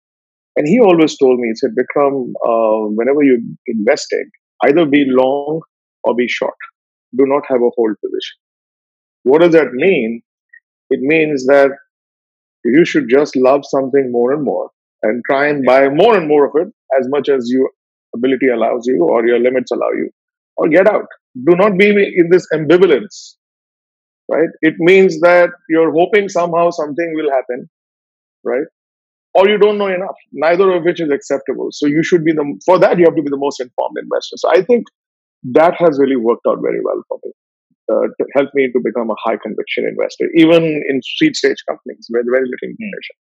and 0.55 0.67
he 0.67 0.79
always 0.79 1.17
told 1.17 1.39
me, 1.39 1.49
he 1.49 1.55
said, 1.55 1.71
Bikram, 1.77 2.31
uh, 2.45 2.89
whenever 2.95 3.21
you're 3.23 3.43
investing, 3.67 4.29
either 4.63 4.85
be 4.85 5.05
long 5.07 5.61
or 6.03 6.15
be 6.15 6.27
short. 6.29 6.55
Do 7.17 7.25
not 7.25 7.43
have 7.49 7.61
a 7.61 7.69
hold 7.75 7.95
position. 8.03 8.37
What 9.23 9.41
does 9.41 9.53
that 9.53 9.71
mean? 9.73 10.21
It 10.89 10.99
means 11.01 11.45
that 11.47 11.71
you 12.63 12.85
should 12.85 13.09
just 13.09 13.35
love 13.35 13.61
something 13.63 14.11
more 14.11 14.31
and 14.31 14.43
more 14.43 14.69
and 15.03 15.23
try 15.25 15.47
and 15.47 15.65
buy 15.65 15.89
more 15.89 16.17
and 16.17 16.27
more 16.27 16.45
of 16.45 16.53
it 16.55 16.67
as 16.99 17.07
much 17.09 17.29
as 17.29 17.49
your 17.51 17.69
ability 18.15 18.47
allows 18.47 18.83
you 18.85 19.05
or 19.09 19.25
your 19.27 19.39
limits 19.39 19.71
allow 19.71 19.91
you 19.95 20.09
or 20.57 20.69
get 20.69 20.87
out. 20.87 21.07
Do 21.43 21.55
not 21.55 21.77
be 21.77 21.89
in 21.89 22.29
this 22.29 22.47
ambivalence, 22.53 23.35
right? 24.29 24.49
It 24.61 24.75
means 24.79 25.19
that 25.21 25.49
you're 25.69 25.91
hoping 25.91 26.29
somehow 26.29 26.71
something 26.71 27.13
will 27.15 27.29
happen, 27.29 27.69
right? 28.43 28.67
or 29.35 29.49
you 29.49 29.57
don't 29.57 29.77
know 29.77 29.87
enough. 29.87 30.15
Neither 30.31 30.71
of 30.71 30.83
which 30.83 31.01
is 31.01 31.11
acceptable. 31.11 31.67
So 31.71 31.85
you 31.85 32.03
should 32.03 32.23
be 32.23 32.31
the 32.31 32.45
for 32.65 32.79
that 32.79 32.97
you 32.97 33.05
have 33.05 33.15
to 33.15 33.21
be 33.21 33.29
the 33.29 33.37
most 33.45 33.59
informed 33.59 33.97
investor. 34.01 34.37
So 34.37 34.49
I 34.49 34.63
think 34.63 34.85
that 35.59 35.75
has 35.77 35.99
really 35.99 36.15
worked 36.15 36.47
out 36.47 36.59
very 36.61 36.79
well 36.83 37.03
for 37.09 37.19
me. 37.23 37.31
Uh, 37.87 38.07
to 38.17 38.25
help 38.33 38.49
me 38.55 38.71
to 38.71 38.79
become 38.83 39.11
a 39.11 39.15
high 39.23 39.37
conviction 39.37 39.85
investor, 39.85 40.25
even 40.35 40.63
in 40.89 41.01
seed 41.17 41.35
stage 41.35 41.61
companies 41.69 42.07
with 42.09 42.25
very 42.25 42.45
little 42.49 42.69
information. 42.73 43.15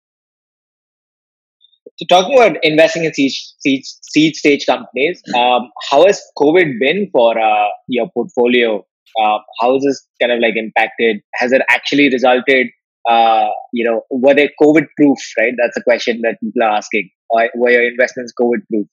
So, 1.98 2.05
talking 2.10 2.36
about 2.36 2.57
investing 2.63 3.03
in 3.03 3.13
seed, 3.13 3.31
seed, 3.31 3.83
seed 3.86 4.36
stage 4.36 4.65
companies, 4.65 5.21
um, 5.36 5.69
how 5.89 6.05
has 6.05 6.21
COVID 6.38 6.79
been 6.79 7.10
for 7.12 7.38
uh, 7.38 7.67
your 7.88 8.10
portfolio? 8.12 8.79
Uh, 9.21 9.38
how 9.60 9.74
has 9.74 9.83
this 9.83 10.07
kind 10.19 10.31
of 10.31 10.39
like 10.39 10.55
impacted? 10.55 11.17
Has 11.36 11.51
it 11.51 11.62
actually 11.69 12.10
resulted 12.10 12.67
uh, 13.10 13.48
you 13.74 13.83
know, 13.83 14.01
were 14.12 14.33
they 14.33 14.50
COVID 14.62 14.86
proof, 14.95 15.17
right? 15.38 15.53
That's 15.57 15.77
a 15.77 15.83
question 15.83 16.21
that 16.21 16.39
people 16.39 16.63
are 16.63 16.77
asking. 16.77 17.10
Were 17.55 17.69
your 17.69 17.88
investments 17.88 18.33
COVID 18.39 18.67
proof? 18.69 18.88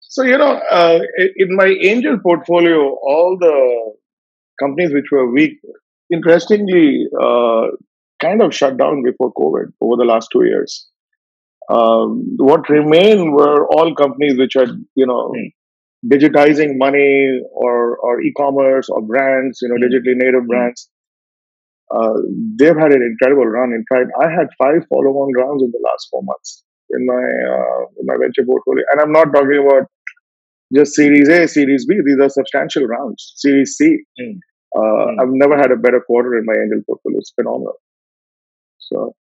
So, 0.00 0.22
you 0.22 0.38
know, 0.38 0.60
uh, 0.70 1.00
in 1.36 1.56
my 1.56 1.74
angel 1.82 2.18
portfolio, 2.22 2.78
all 2.78 3.36
the 3.40 3.94
companies 4.60 4.92
which 4.92 5.06
were 5.10 5.30
weak, 5.32 5.58
interestingly, 6.12 7.06
uh, 7.20 7.66
kind 8.24 8.42
of 8.42 8.54
shut 8.54 8.76
down 8.76 9.02
before 9.02 9.32
COVID 9.40 9.72
over 9.80 9.96
the 9.98 10.08
last 10.12 10.28
two 10.32 10.44
years. 10.44 10.86
Um, 11.70 12.36
what 12.36 12.68
remained 12.68 13.32
were 13.32 13.66
all 13.74 13.94
companies 13.94 14.38
which 14.38 14.54
had, 14.54 14.68
you 14.94 15.06
know, 15.06 15.32
mm 15.34 15.52
digitizing 16.12 16.76
money 16.76 17.40
or, 17.52 17.96
or 17.96 18.20
e-commerce 18.20 18.88
or 18.90 19.00
brands, 19.02 19.60
you 19.62 19.68
know, 19.68 19.76
mm-hmm. 19.76 19.94
digitally 19.94 20.16
native 20.16 20.42
mm-hmm. 20.42 20.48
brands. 20.48 20.90
Uh, 21.94 22.14
they've 22.58 22.76
had 22.76 22.92
an 22.92 23.02
incredible 23.02 23.46
run. 23.46 23.72
In 23.72 23.84
fact, 23.88 24.10
I 24.20 24.30
had 24.30 24.48
five 24.58 24.82
follow-on 24.88 25.32
rounds 25.36 25.62
in 25.62 25.70
the 25.70 25.80
last 25.84 26.08
four 26.10 26.22
months 26.22 26.64
in 26.90 27.06
my 27.06 27.14
uh, 27.14 27.80
in 28.00 28.06
my 28.06 28.16
venture 28.20 28.44
portfolio, 28.44 28.84
and 28.92 29.00
I'm 29.00 29.12
not 29.12 29.32
talking 29.32 29.64
about 29.66 29.88
just 30.74 30.94
Series 30.94 31.28
A, 31.28 31.46
Series 31.46 31.86
B. 31.86 31.96
These 32.04 32.18
are 32.20 32.28
substantial 32.28 32.84
rounds. 32.84 33.32
Series 33.36 33.74
C. 33.76 33.98
Mm. 34.20 34.38
Uh, 34.74 34.80
mm. 34.80 35.20
I've 35.20 35.32
never 35.32 35.56
had 35.56 35.70
a 35.70 35.76
better 35.76 36.00
quarter 36.00 36.36
in 36.38 36.44
my 36.46 36.54
angel 36.54 36.80
portfolio. 36.86 37.18
It's 37.18 37.32
phenomenal. 37.36 37.74
So 38.92 39.14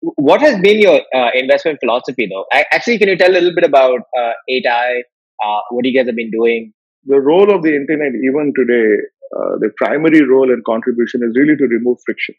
what 0.00 0.40
has 0.40 0.60
been 0.60 0.80
your 0.80 1.00
uh, 1.14 1.30
investment 1.34 1.78
philosophy, 1.80 2.28
though? 2.30 2.44
Actually, 2.52 2.98
can 2.98 3.08
you 3.08 3.16
tell 3.16 3.30
a 3.30 3.32
little 3.32 3.54
bit 3.54 3.64
about 3.64 4.00
uh, 4.18 4.32
8i? 4.50 5.00
Uh, 5.44 5.60
what 5.70 5.84
you 5.84 5.98
guys 5.98 6.06
have 6.06 6.16
been 6.16 6.30
doing? 6.30 6.72
The 7.06 7.20
role 7.20 7.54
of 7.54 7.62
the 7.62 7.74
internet, 7.74 8.12
even 8.24 8.52
today, 8.56 8.96
uh, 9.36 9.58
the 9.58 9.70
primary 9.76 10.22
role 10.22 10.50
and 10.52 10.64
contribution 10.64 11.22
is 11.24 11.34
really 11.36 11.56
to 11.56 11.66
remove 11.66 11.98
friction 12.04 12.34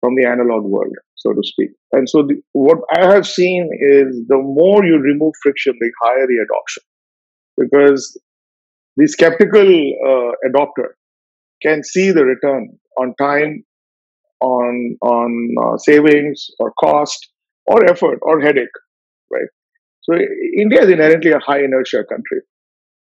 from 0.00 0.14
the 0.14 0.26
analog 0.26 0.64
world, 0.64 0.94
so 1.16 1.32
to 1.32 1.40
speak. 1.42 1.70
And 1.92 2.08
so, 2.08 2.22
the, 2.22 2.40
what 2.52 2.78
I 2.94 3.06
have 3.06 3.26
seen 3.26 3.68
is 3.80 4.22
the 4.28 4.38
more 4.38 4.84
you 4.84 4.98
remove 4.98 5.34
friction, 5.42 5.74
the 5.80 5.90
higher 6.02 6.26
the 6.26 6.44
adoption. 6.44 6.82
Because 7.58 8.20
the 8.96 9.08
skeptical 9.08 9.60
uh, 9.62 10.32
adopter 10.48 10.90
can 11.62 11.82
see 11.82 12.12
the 12.12 12.24
return 12.24 12.78
on 12.98 13.14
time, 13.18 13.64
on 14.46 14.96
on 15.02 15.30
uh, 15.64 15.76
savings, 15.78 16.46
or 16.58 16.72
cost, 16.80 17.28
or 17.66 17.84
effort, 17.90 18.18
or 18.22 18.40
headache, 18.40 18.78
right? 19.30 19.50
So 20.02 20.14
India 20.64 20.82
is 20.82 20.90
inherently 20.90 21.32
a 21.32 21.40
high 21.46 21.62
inertia 21.64 22.04
country, 22.12 22.40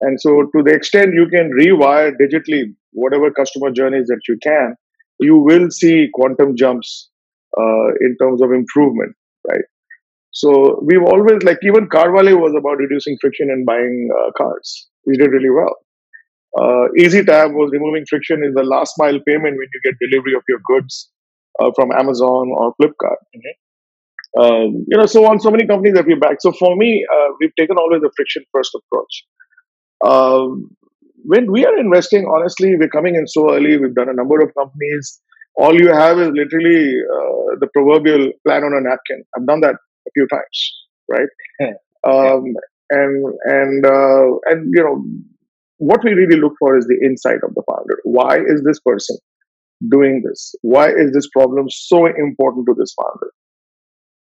and 0.01 0.19
so 0.19 0.43
to 0.55 0.63
the 0.63 0.73
extent 0.73 1.13
you 1.13 1.27
can 1.35 1.51
rewire 1.63 2.11
digitally 2.23 2.63
whatever 2.91 3.31
customer 3.31 3.71
journeys 3.71 4.07
that 4.07 4.21
you 4.27 4.38
can, 4.43 4.75
you 5.19 5.38
will 5.38 5.69
see 5.71 6.09
quantum 6.13 6.55
jumps 6.55 7.09
uh, 7.57 7.88
in 8.01 8.17
terms 8.21 8.41
of 8.41 8.51
improvement, 8.51 9.15
right? 9.50 9.65
So 10.31 10.79
we've 10.83 11.03
always 11.03 11.43
like 11.43 11.59
even 11.63 11.88
Carwale 11.88 12.39
was 12.39 12.53
about 12.57 12.77
reducing 12.77 13.17
friction 13.21 13.50
in 13.50 13.65
buying 13.65 14.09
uh, 14.17 14.31
cars. 14.38 14.88
We 15.05 15.17
did 15.17 15.31
really 15.31 15.50
well. 15.50 15.75
Uh, 16.57 16.88
EzeTap 17.00 17.53
was 17.53 17.69
removing 17.71 18.05
friction 18.09 18.43
in 18.43 18.53
the 18.53 18.63
last 18.63 18.93
mile 18.97 19.19
payment 19.25 19.57
when 19.57 19.67
you 19.73 19.81
get 19.83 19.95
delivery 20.00 20.35
of 20.35 20.43
your 20.50 20.59
goods 20.65 21.09
uh, 21.60 21.72
from 21.75 21.91
Amazon 21.91 22.51
or 22.55 22.74
Flipkart. 22.79 23.22
Mm-hmm. 23.36 24.41
Um, 24.41 24.86
you 24.88 24.98
know, 24.98 25.05
so 25.05 25.25
on. 25.25 25.39
So 25.39 25.51
many 25.51 25.67
companies 25.67 25.96
that 25.96 26.05
we 26.05 26.15
back. 26.15 26.38
So 26.39 26.51
for 26.53 26.75
me, 26.77 27.05
uh, 27.13 27.34
we've 27.39 27.55
taken 27.60 27.77
always 27.77 28.01
a 28.03 28.12
friction 28.15 28.43
first 28.53 28.72
approach. 28.75 29.25
Um, 30.05 30.70
when 31.24 31.51
we 31.51 31.65
are 31.65 31.77
investing, 31.77 32.25
honestly, 32.34 32.75
we're 32.75 32.89
coming 32.89 33.15
in 33.15 33.27
so 33.27 33.53
early. 33.53 33.77
We've 33.77 33.93
done 33.93 34.10
a 34.10 34.13
number 34.13 34.39
of 34.41 34.53
companies. 34.58 35.22
All 35.58 35.79
you 35.79 35.93
have 35.93 36.17
is 36.17 36.29
literally 36.34 36.96
uh, 37.13 37.58
the 37.60 37.67
proverbial 37.74 38.31
plan 38.48 38.63
on 38.63 38.74
a 38.74 38.81
napkin. 38.81 39.24
I've 39.38 39.46
done 39.46 39.62
that 39.62 39.75
a 39.75 40.12
few 40.13 40.27
times, 40.27 40.74
right? 41.10 41.27
Yeah. 41.60 41.74
Um, 42.03 42.46
and 42.89 43.25
and 43.43 43.86
uh, 43.86 44.38
and 44.46 44.74
you 44.74 44.84
know 44.84 45.03
what 45.77 46.03
we 46.03 46.13
really 46.13 46.39
look 46.39 46.53
for 46.58 46.77
is 46.77 46.86
the 46.86 46.98
insight 47.05 47.39
of 47.43 47.53
the 47.53 47.63
founder. 47.70 47.98
Why 48.03 48.38
is 48.38 48.63
this 48.65 48.79
person 48.79 49.17
doing 49.89 50.21
this? 50.27 50.53
Why 50.61 50.89
is 50.89 51.11
this 51.13 51.27
problem 51.29 51.65
so 51.69 52.05
important 52.05 52.65
to 52.67 52.75
this 52.77 52.93
founder? 52.93 53.31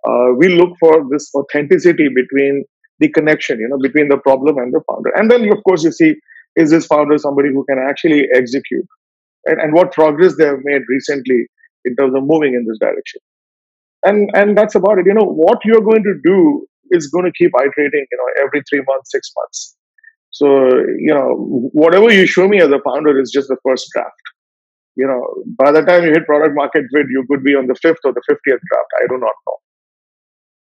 Uh, 0.07 0.35
we 0.37 0.49
look 0.49 0.71
for 0.81 1.05
this 1.11 1.31
authenticity 1.35 2.09
between 2.09 2.65
the 2.99 3.09
connection, 3.09 3.59
you 3.59 3.69
know, 3.69 3.79
between 3.83 4.09
the 4.09 4.19
problem 4.19 4.59
and 4.59 4.73
the 4.73 4.81
founder. 4.89 5.11
And 5.17 5.31
then, 5.31 5.51
of 5.53 5.63
course, 5.65 5.85
you 5.85 5.93
see, 5.93 6.15
is 6.57 6.71
this 6.71 6.87
founder 6.87 7.19
somebody 7.19 7.49
who 7.49 7.65
can 7.69 7.79
actually 7.79 8.27
execute? 8.35 8.87
And, 9.47 9.61
and 9.61 9.73
what 9.73 9.93
progress 9.93 10.37
they 10.37 10.45
have 10.45 10.61
made 10.65 10.83
recently 10.89 11.47
in 11.85 11.97
terms 11.97 12.15
of 12.15 12.23
moving 12.25 12.55
in 12.55 12.67
this 12.69 12.79
direction. 12.79 13.21
And 14.03 14.31
and 14.35 14.57
that's 14.57 14.75
about 14.75 14.99
it. 14.99 15.07
You 15.07 15.15
know, 15.15 15.27
what 15.27 15.59
you're 15.65 15.83
going 15.83 16.03
to 16.03 16.15
do 16.25 16.67
is 16.91 17.09
going 17.09 17.25
to 17.25 17.33
keep 17.33 17.53
iterating, 17.55 18.07
you 18.11 18.19
know, 18.19 18.45
every 18.45 18.63
three 18.69 18.83
months, 18.87 19.11
six 19.11 19.31
months. 19.37 19.77
So, 20.31 20.47
you 20.99 21.13
know, 21.13 21.35
whatever 21.73 22.11
you 22.13 22.27
show 22.27 22.49
me 22.49 22.61
as 22.61 22.71
a 22.71 22.81
founder 22.85 23.19
is 23.21 23.31
just 23.31 23.49
the 23.49 23.57
first 23.67 23.89
draft. 23.93 24.13
You 25.01 25.07
know, 25.07 25.21
by 25.59 25.73
the 25.73 25.81
time 25.81 26.05
you 26.05 26.11
hit 26.13 26.27
product 26.27 26.55
market 26.55 26.85
fit, 26.93 27.07
you 27.09 27.25
could 27.31 27.43
be 27.43 27.55
on 27.55 27.67
the 27.67 27.75
fifth 27.75 28.05
or 28.05 28.13
the 28.13 28.21
50th 28.31 28.61
draft. 28.71 28.91
I 29.03 29.07
do 29.09 29.17
not 29.17 29.33
know. 29.47 29.57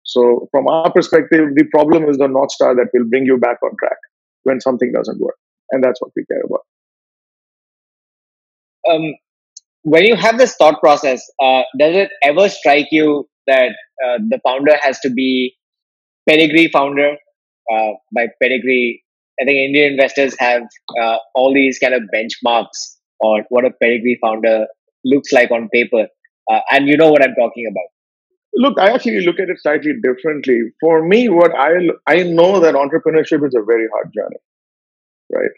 So, 0.04 0.50
from 0.52 0.68
our 0.68 0.92
perspective, 0.92 1.56
the 1.56 1.64
problem 1.72 2.10
is 2.10 2.18
the 2.18 2.28
North 2.28 2.52
Star 2.52 2.76
that 2.76 2.88
will 2.94 3.08
bring 3.10 3.26
you 3.26 3.38
back 3.38 3.58
on 3.64 3.72
track 3.80 3.96
when 4.44 4.60
something 4.60 4.92
doesn't 4.92 5.22
work. 5.22 5.38
And 5.72 5.82
that's 5.82 6.02
what 6.02 6.12
we 6.18 6.26
care 6.26 6.42
about. 6.44 6.66
Um, 8.90 9.16
when 9.84 10.04
you 10.04 10.18
have 10.18 10.38
this 10.38 10.56
thought 10.58 10.82
process, 10.82 11.24
uh, 11.42 11.62
does 11.80 11.96
it 11.96 12.10
ever 12.22 12.50
strike 12.50 12.88
you 12.92 13.30
that 13.48 13.72
uh, 14.06 14.18
the 14.28 14.42
founder 14.44 14.76
has 14.82 15.00
to 15.02 15.10
be 15.10 15.56
pedigree 16.28 16.70
founder? 16.72 17.16
Uh, 17.72 17.92
by 18.14 18.28
pedigree, 18.42 19.04
I 19.40 19.46
think 19.46 19.58
Indian 19.58 19.94
investors 19.94 20.36
have 20.40 20.64
uh, 21.02 21.18
all 21.34 21.54
these 21.54 21.80
kind 21.80 21.94
of 21.94 22.02
benchmarks 22.14 22.97
on 23.22 23.44
what 23.50 23.66
a 23.66 23.72
pedigree 23.82 24.18
founder 24.22 24.68
looks 25.06 25.32
like 25.32 25.52
on 25.52 25.70
paper. 25.70 26.08
Uh, 26.52 26.60
and 26.72 26.88
you 26.88 26.98
know 26.98 27.10
what 27.12 27.24
I'm 27.24 27.36
talking 27.36 27.66
about. 27.70 27.90
Look, 28.56 28.80
I 28.80 28.94
actually 28.94 29.26
look 29.26 29.40
at 29.40 29.50
it 29.50 29.60
slightly 29.62 29.94
differently. 30.02 30.60
For 30.80 31.08
me, 31.08 31.30
what 31.30 31.54
I 31.56 31.74
I 32.08 32.24
know 32.24 32.60
that 32.60 32.76
entrepreneurship 32.76 33.46
is 33.46 33.56
a 33.56 33.64
very 33.64 33.88
hard 33.94 34.12
journey, 34.16 34.38
right? 35.32 35.52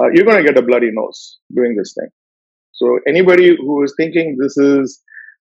Uh, 0.00 0.08
you're 0.12 0.24
going 0.24 0.42
to 0.44 0.48
get 0.48 0.58
a 0.58 0.66
bloody 0.66 0.90
nose 0.92 1.38
doing 1.54 1.74
this 1.76 1.94
thing. 1.98 2.08
So 2.72 3.00
anybody 3.06 3.56
who 3.56 3.82
is 3.82 3.94
thinking 3.96 4.36
this 4.40 4.56
is 4.56 5.00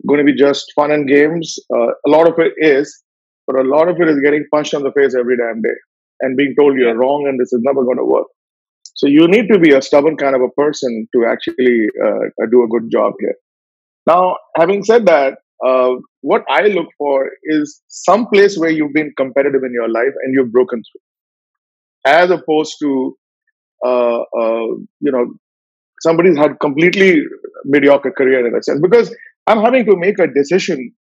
going 0.08 0.20
to 0.20 0.24
be 0.24 0.38
just 0.38 0.72
fun 0.76 0.92
and 0.92 1.08
games, 1.08 1.58
uh, 1.74 1.88
a 2.06 2.10
lot 2.10 2.28
of 2.28 2.36
it 2.40 2.54
is, 2.58 3.04
but 3.48 3.60
a 3.60 3.64
lot 3.64 3.90
of 3.90 4.00
it 4.00 4.08
is 4.08 4.20
getting 4.22 4.46
punched 4.54 4.74
on 4.74 4.84
the 4.84 4.92
face 4.94 5.16
every 5.16 5.36
damn 5.36 5.62
day 5.62 5.76
and 6.22 6.38
being 6.38 6.56
told 6.58 6.78
you're 6.78 6.96
wrong 6.96 7.26
and 7.28 7.40
this 7.40 7.52
is 7.52 7.60
never 7.64 7.84
going 7.84 7.98
to 7.98 8.06
work. 8.06 8.28
So 9.00 9.08
you 9.08 9.30
need 9.30 9.48
to 9.48 9.58
be 9.58 9.72
a 9.74 9.82
stubborn 9.82 10.18
kind 10.18 10.36
of 10.36 10.42
a 10.42 10.50
person 10.62 11.08
to 11.16 11.26
actually 11.26 11.88
uh, 12.06 12.46
do 12.52 12.64
a 12.64 12.68
good 12.68 12.92
job 12.92 13.14
here. 13.22 13.36
Now, 14.06 14.36
having 14.58 14.84
said 14.84 15.06
that, 15.06 15.38
uh, 15.66 15.92
what 16.20 16.44
I 16.50 16.64
look 16.64 16.88
for 16.98 17.30
is 17.46 17.82
some 17.88 18.28
place 18.28 18.58
where 18.58 18.70
you've 18.70 18.92
been 18.94 19.14
competitive 19.16 19.64
in 19.64 19.72
your 19.72 19.88
life 19.88 20.14
and 20.22 20.34
you've 20.34 20.52
broken 20.52 20.84
through, 20.84 22.14
as 22.14 22.30
opposed 22.30 22.76
to, 22.82 23.18
uh, 23.86 24.20
uh 24.42 24.68
you 25.00 25.14
know, 25.14 25.34
somebody's 26.02 26.38
had 26.38 26.60
completely 26.60 27.22
mediocre 27.64 28.12
career 28.12 28.46
in 28.46 28.54
a 28.54 28.62
sense. 28.62 28.82
Because 28.82 29.16
I'm 29.48 29.62
having 29.62 29.86
to 29.86 29.96
make 29.96 30.20
a 30.20 30.28
decision 30.28 30.94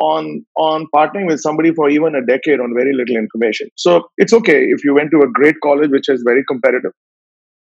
on 0.00 0.44
on 0.56 0.88
partnering 0.92 1.28
with 1.28 1.40
somebody 1.40 1.72
for 1.72 1.88
even 1.88 2.16
a 2.16 2.26
decade 2.26 2.58
on 2.58 2.74
very 2.74 2.92
little 2.92 3.14
information. 3.14 3.68
So 3.76 4.08
it's 4.16 4.32
okay 4.32 4.64
if 4.64 4.82
you 4.82 4.92
went 4.92 5.12
to 5.12 5.22
a 5.22 5.30
great 5.30 5.54
college 5.62 5.90
which 5.90 6.08
is 6.08 6.24
very 6.26 6.44
competitive. 6.44 6.90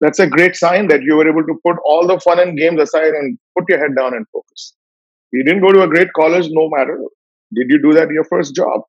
That's 0.05 0.19
a 0.19 0.27
great 0.27 0.55
sign 0.55 0.89
that 0.89 1.03
you 1.03 1.17
were 1.17 1.27
able 1.27 1.47
to 1.47 1.55
put 1.65 1.77
all 1.83 2.07
the 2.07 2.21
fun 2.21 2.39
and 2.39 2.59
games 2.59 2.79
aside 2.79 3.15
and 3.15 3.39
put 3.57 3.65
your 3.71 3.79
head 3.79 3.97
down 3.97 4.13
and 4.15 4.27
focus. 4.35 4.75
You 5.33 5.43
didn't 5.43 5.63
go 5.63 5.73
to 5.73 5.83
a 5.83 5.89
great 5.89 6.13
college, 6.13 6.47
no 6.51 6.69
matter. 6.69 6.99
Did 7.55 7.69
you 7.71 7.81
do 7.81 7.95
that 7.95 8.09
in 8.09 8.15
your 8.15 8.25
first 8.25 8.55
job? 8.55 8.83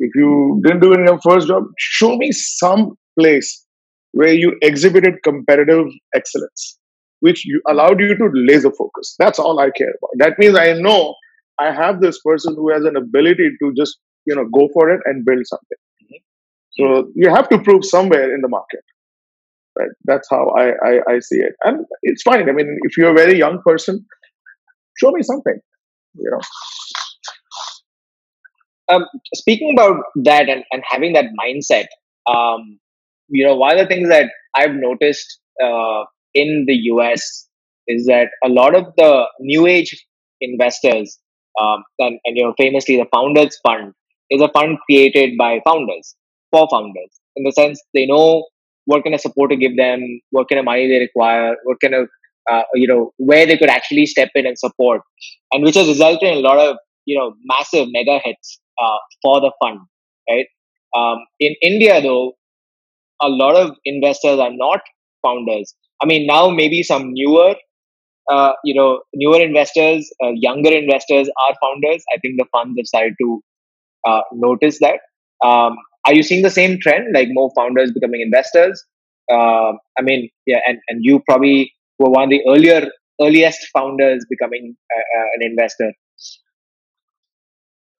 If 0.00 0.10
you 0.14 0.60
didn't 0.62 0.80
do 0.80 0.92
it 0.92 1.00
in 1.00 1.06
your 1.06 1.20
first 1.22 1.48
job, 1.48 1.64
show 1.78 2.14
me 2.16 2.30
some 2.32 2.92
place 3.18 3.64
where 4.12 4.34
you 4.34 4.54
exhibited 4.60 5.22
competitive 5.22 5.86
excellence, 6.14 6.78
which 7.20 7.46
you 7.46 7.62
allowed 7.66 7.98
you 7.98 8.14
to 8.18 8.30
laser 8.34 8.70
focus. 8.70 9.14
That's 9.18 9.38
all 9.38 9.60
I 9.60 9.70
care 9.70 9.94
about. 9.96 10.10
That 10.18 10.38
means 10.38 10.58
I 10.58 10.74
know 10.74 11.14
I 11.58 11.72
have 11.72 12.02
this 12.02 12.20
person 12.20 12.54
who 12.54 12.70
has 12.70 12.84
an 12.84 12.96
ability 12.96 13.48
to 13.62 13.72
just 13.78 13.98
you 14.26 14.34
know 14.34 14.44
go 14.52 14.68
for 14.74 14.90
it 14.90 15.00
and 15.06 15.24
build 15.24 15.46
something. 15.46 15.78
Mm-hmm. 16.04 16.20
So 16.72 17.12
you 17.14 17.30
have 17.30 17.48
to 17.48 17.58
prove 17.58 17.86
somewhere 17.86 18.34
in 18.34 18.42
the 18.42 18.48
market, 18.48 18.84
right? 19.78 19.88
That's 20.04 20.28
how 20.30 20.48
I, 20.50 20.70
I 20.84 21.14
I 21.14 21.18
see 21.20 21.36
it, 21.36 21.54
and 21.64 21.84
it's 22.02 22.22
fine. 22.22 22.48
I 22.48 22.52
mean, 22.52 22.78
if 22.82 22.96
you're 22.96 23.10
a 23.10 23.14
very 23.14 23.38
young 23.38 23.60
person, 23.64 24.04
show 24.98 25.10
me 25.10 25.22
something, 25.22 25.58
you 26.14 26.30
know. 26.30 26.40
Um, 28.94 29.06
speaking 29.34 29.72
about 29.72 30.02
that 30.24 30.48
and, 30.48 30.64
and 30.72 30.82
having 30.88 31.12
that 31.12 31.26
mindset, 31.40 31.86
um, 32.28 32.80
you 33.28 33.46
know, 33.46 33.54
one 33.54 33.78
of 33.78 33.78
the 33.78 33.86
things 33.86 34.08
that 34.08 34.30
I've 34.56 34.74
noticed 34.74 35.38
uh, 35.62 36.04
in 36.34 36.64
the 36.66 36.74
US 36.74 37.48
is 37.86 38.06
that 38.06 38.28
a 38.44 38.48
lot 38.48 38.74
of 38.74 38.86
the 38.96 39.26
new 39.40 39.66
age 39.66 39.94
investors 40.40 41.18
um, 41.60 41.82
and, 41.98 42.18
and 42.24 42.36
you 42.36 42.44
know 42.44 42.54
famously 42.56 42.96
the 42.96 43.06
founders 43.12 43.58
fund 43.66 43.92
is 44.30 44.40
a 44.40 44.48
fund 44.48 44.78
created 44.86 45.36
by 45.38 45.60
founders 45.66 46.14
for 46.50 46.66
founders 46.70 47.20
in 47.36 47.44
the 47.44 47.52
sense 47.52 47.80
they 47.94 48.06
know 48.06 48.46
what 48.90 49.04
kind 49.04 49.14
of 49.14 49.20
support 49.20 49.50
to 49.50 49.56
give 49.56 49.76
them? 49.76 50.02
What 50.30 50.48
kind 50.48 50.58
of 50.58 50.64
money 50.64 50.88
they 50.88 51.00
require? 51.06 51.56
What 51.64 51.78
kind 51.82 51.94
of 51.94 52.08
uh, 52.50 52.62
you 52.74 52.88
know 52.90 53.12
where 53.30 53.46
they 53.46 53.56
could 53.56 53.70
actually 53.70 54.06
step 54.06 54.30
in 54.34 54.46
and 54.46 54.58
support? 54.58 55.02
And 55.52 55.64
which 55.64 55.76
has 55.76 55.88
resulted 55.88 56.28
in 56.30 56.38
a 56.38 56.46
lot 56.48 56.58
of 56.58 56.76
you 57.06 57.18
know 57.18 57.34
massive 57.44 57.88
mega 57.90 58.18
hits 58.24 58.60
uh, 58.82 58.98
for 59.22 59.40
the 59.40 59.52
fund 59.62 59.80
right? 60.28 60.46
Um, 60.96 61.18
in 61.38 61.54
india 61.62 62.00
though 62.02 62.32
a 63.22 63.28
lot 63.28 63.56
of 63.56 63.76
investors 63.84 64.38
are 64.38 64.52
not 64.52 64.80
founders. 65.26 65.74
I 66.02 66.06
mean 66.06 66.26
now 66.26 66.48
maybe 66.50 66.82
some 66.82 67.10
newer 67.12 67.54
uh, 68.30 68.52
you 68.64 68.74
know, 68.74 69.00
newer 69.14 69.40
investors, 69.40 70.10
uh, 70.22 70.30
younger 70.34 70.70
investors 70.70 71.28
are 71.28 71.54
founders. 71.62 72.04
I 72.14 72.18
think 72.18 72.36
the 72.38 72.46
funds 72.52 72.76
have 72.78 72.86
started 72.86 73.14
to 73.20 73.42
uh, 74.06 74.22
notice 74.32 74.78
that. 74.80 75.00
Um, 75.46 75.76
are 76.06 76.14
you 76.14 76.22
seeing 76.22 76.42
the 76.42 76.50
same 76.50 76.78
trend, 76.80 77.08
like 77.14 77.28
more 77.30 77.50
founders 77.56 77.92
becoming 77.92 78.20
investors? 78.20 78.82
Uh, 79.30 79.72
I 79.98 80.02
mean, 80.02 80.28
yeah, 80.46 80.60
and, 80.66 80.78
and 80.88 81.04
you 81.04 81.20
probably 81.20 81.72
were 81.98 82.10
one 82.10 82.24
of 82.24 82.30
the 82.30 82.42
earlier, 82.48 82.88
earliest 83.20 83.68
founders 83.72 84.24
becoming 84.28 84.76
uh, 84.94 85.18
uh, 85.18 85.26
an 85.36 85.42
investor. 85.42 85.92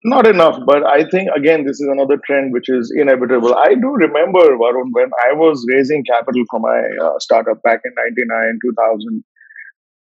Not 0.02 0.26
enough, 0.26 0.58
but 0.66 0.86
I 0.86 1.04
think 1.10 1.28
again 1.36 1.66
this 1.66 1.78
is 1.78 1.86
another 1.86 2.16
trend 2.24 2.54
which 2.54 2.70
is 2.70 2.90
inevitable. 2.96 3.54
I 3.54 3.74
do 3.74 3.88
remember 3.88 4.56
Varun 4.56 4.88
when 4.92 5.10
I 5.22 5.34
was 5.34 5.62
raising 5.70 6.02
capital 6.04 6.42
for 6.50 6.58
my 6.58 7.04
uh, 7.04 7.18
startup 7.18 7.62
back 7.62 7.80
in 7.84 7.92
'99, 7.94 8.58
2000, 8.64 9.24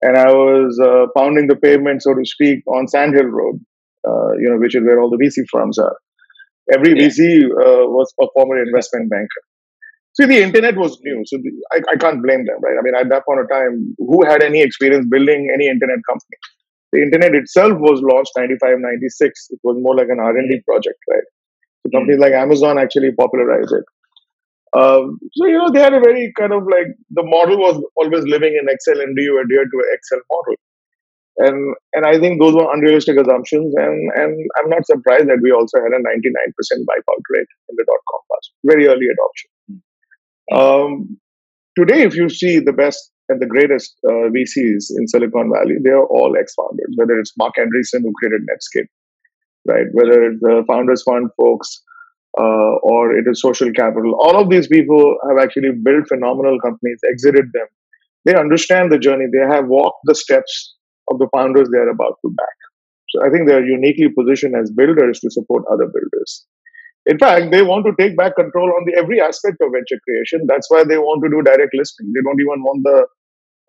and 0.04 0.18
I 0.18 0.32
was 0.32 0.80
uh, 0.80 1.08
pounding 1.14 1.48
the 1.48 1.58
pavement, 1.58 2.04
so 2.04 2.14
to 2.14 2.24
speak, 2.24 2.64
on 2.68 2.88
Sand 2.88 3.16
Hill 3.16 3.26
Road, 3.26 3.60
uh, 4.08 4.32
you 4.40 4.50
know, 4.50 4.60
which 4.60 4.76
is 4.76 4.82
where 4.82 5.02
all 5.02 5.10
the 5.10 5.18
VC 5.18 5.44
firms 5.52 5.78
are. 5.78 5.98
Every 6.74 6.94
Yeah. 6.96 7.08
VC 7.08 7.46
uh, 7.46 7.88
was 7.90 8.14
a 8.22 8.28
former 8.34 8.62
investment 8.62 9.10
banker. 9.10 9.42
See, 10.14 10.26
the 10.26 10.42
internet 10.44 10.76
was 10.76 11.00
new, 11.04 11.24
so 11.26 11.38
the, 11.38 11.52
I, 11.72 11.82
I 11.94 11.96
can't 11.96 12.22
blame 12.22 12.46
them, 12.46 12.60
right? 12.62 12.76
I 12.78 12.82
mean, 12.84 12.96
at 12.96 13.08
that 13.10 13.26
point 13.26 13.40
of 13.40 13.50
time, 13.50 13.96
who 13.98 14.26
had 14.26 14.44
any 14.44 14.62
experience 14.62 15.08
building 15.10 15.50
any 15.54 15.68
internet 15.68 16.00
company? 16.08 16.38
The 16.92 17.02
internet 17.02 17.34
itself 17.34 17.74
was 17.80 18.02
launched 18.04 18.32
95, 18.36 18.80
96. 18.80 19.48
It 19.52 19.60
was 19.64 19.78
more 19.80 19.96
like 19.96 20.10
an 20.10 20.20
R&D 20.20 20.62
project, 20.68 21.00
right? 21.10 21.24
So 21.84 21.98
companies 21.98 22.20
like 22.20 22.34
Amazon 22.34 22.78
actually 22.78 23.12
popularized 23.14 23.72
it. 23.72 23.86
Um, 24.74 25.20
so 25.34 25.48
you 25.48 25.58
know 25.58 25.70
they 25.72 25.82
had 25.82 25.94
a 25.94 26.00
very 26.00 26.32
kind 26.40 26.54
of 26.54 26.64
like 26.64 26.88
the 27.10 27.24
model 27.24 27.58
was 27.58 27.84
always 27.98 28.24
living 28.26 28.58
in 28.60 28.68
Excel 28.70 29.02
and 29.02 29.16
do 29.16 29.22
you 29.22 29.42
adhere 29.42 29.66
to 29.66 29.78
an 29.84 29.90
Excel 29.94 30.20
model? 30.32 30.56
And 31.38 31.76
and 31.94 32.06
I 32.06 32.20
think 32.20 32.40
those 32.42 32.54
were 32.54 32.72
unrealistic 32.74 33.18
assumptions. 33.18 33.74
And 33.78 34.12
and 34.16 34.36
I'm 34.58 34.70
not 34.70 34.86
surprised 34.86 35.28
that 35.28 35.40
we 35.42 35.52
also 35.52 35.78
had 35.80 35.94
a 35.94 36.04
99% 36.04 36.04
wipeout 36.04 37.24
rate 37.30 37.48
in 37.70 37.76
the 37.78 37.86
dot 37.88 38.02
com 38.10 38.22
bust, 38.30 38.52
very 38.66 38.88
early 38.88 39.08
adoption. 39.08 39.50
Um, 40.52 41.18
today, 41.78 42.04
if 42.04 42.16
you 42.16 42.30
see 42.30 42.60
the 42.60 42.74
best 42.74 43.12
and 43.30 43.42
the 43.42 43.48
greatest 43.48 43.96
uh, 44.06 44.28
VCs 44.36 44.92
in 44.98 45.08
Silicon 45.08 45.50
Valley, 45.54 45.76
they 45.82 45.92
are 45.92 46.06
all 46.06 46.36
ex-founders. 46.38 46.94
Whether 46.98 47.18
it's 47.18 47.32
Marc 47.38 47.56
Andreessen 47.56 48.02
who 48.04 48.12
created 48.20 48.42
Netscape, 48.42 48.90
right? 49.68 49.88
Whether 49.94 50.24
it's 50.26 50.42
the 50.42 50.66
Founders 50.68 51.02
Fund 51.04 51.30
folks 51.38 51.82
uh, 52.38 52.76
or 52.84 53.16
it 53.18 53.24
is 53.26 53.42
Social 53.42 53.72
Capital, 53.72 54.16
all 54.20 54.36
of 54.36 54.50
these 54.50 54.68
people 54.68 55.16
have 55.30 55.42
actually 55.42 55.72
built 55.82 56.10
phenomenal 56.10 56.60
companies, 56.60 57.00
exited 57.10 57.46
them. 57.54 57.68
They 58.26 58.36
understand 58.36 58.92
the 58.92 59.00
journey. 59.00 59.26
They 59.32 59.48
have 59.48 59.68
walked 59.68 60.02
the 60.04 60.14
steps 60.14 60.76
of 61.12 61.20
the 61.20 61.30
founders 61.36 61.70
they 61.72 61.80
are 61.80 61.90
about 61.92 62.18
to 62.26 62.32
back. 62.32 62.58
So 63.12 63.26
I 63.26 63.30
think 63.30 63.48
they 63.48 63.56
are 63.56 63.66
uniquely 63.66 64.10
positioned 64.10 64.56
as 64.56 64.72
builders 64.72 65.20
to 65.20 65.30
support 65.30 65.64
other 65.72 65.86
builders. 65.86 66.48
In 67.08 67.18
fact, 67.20 67.52
they 67.52 67.62
want 67.64 67.86
to 67.86 67.94
take 68.00 68.16
back 68.16 68.36
control 68.36 68.70
on 68.70 68.86
the 68.86 68.96
every 68.98 69.20
aspect 69.20 69.58
of 69.62 69.74
venture 69.74 70.00
creation. 70.08 70.46
That's 70.48 70.70
why 70.70 70.84
they 70.86 70.98
want 70.98 71.24
to 71.24 71.30
do 71.30 71.42
direct 71.42 71.74
listing. 71.74 72.12
They 72.16 72.22
don't 72.24 72.40
even 72.40 72.64
want 72.64 72.82
the 72.86 73.00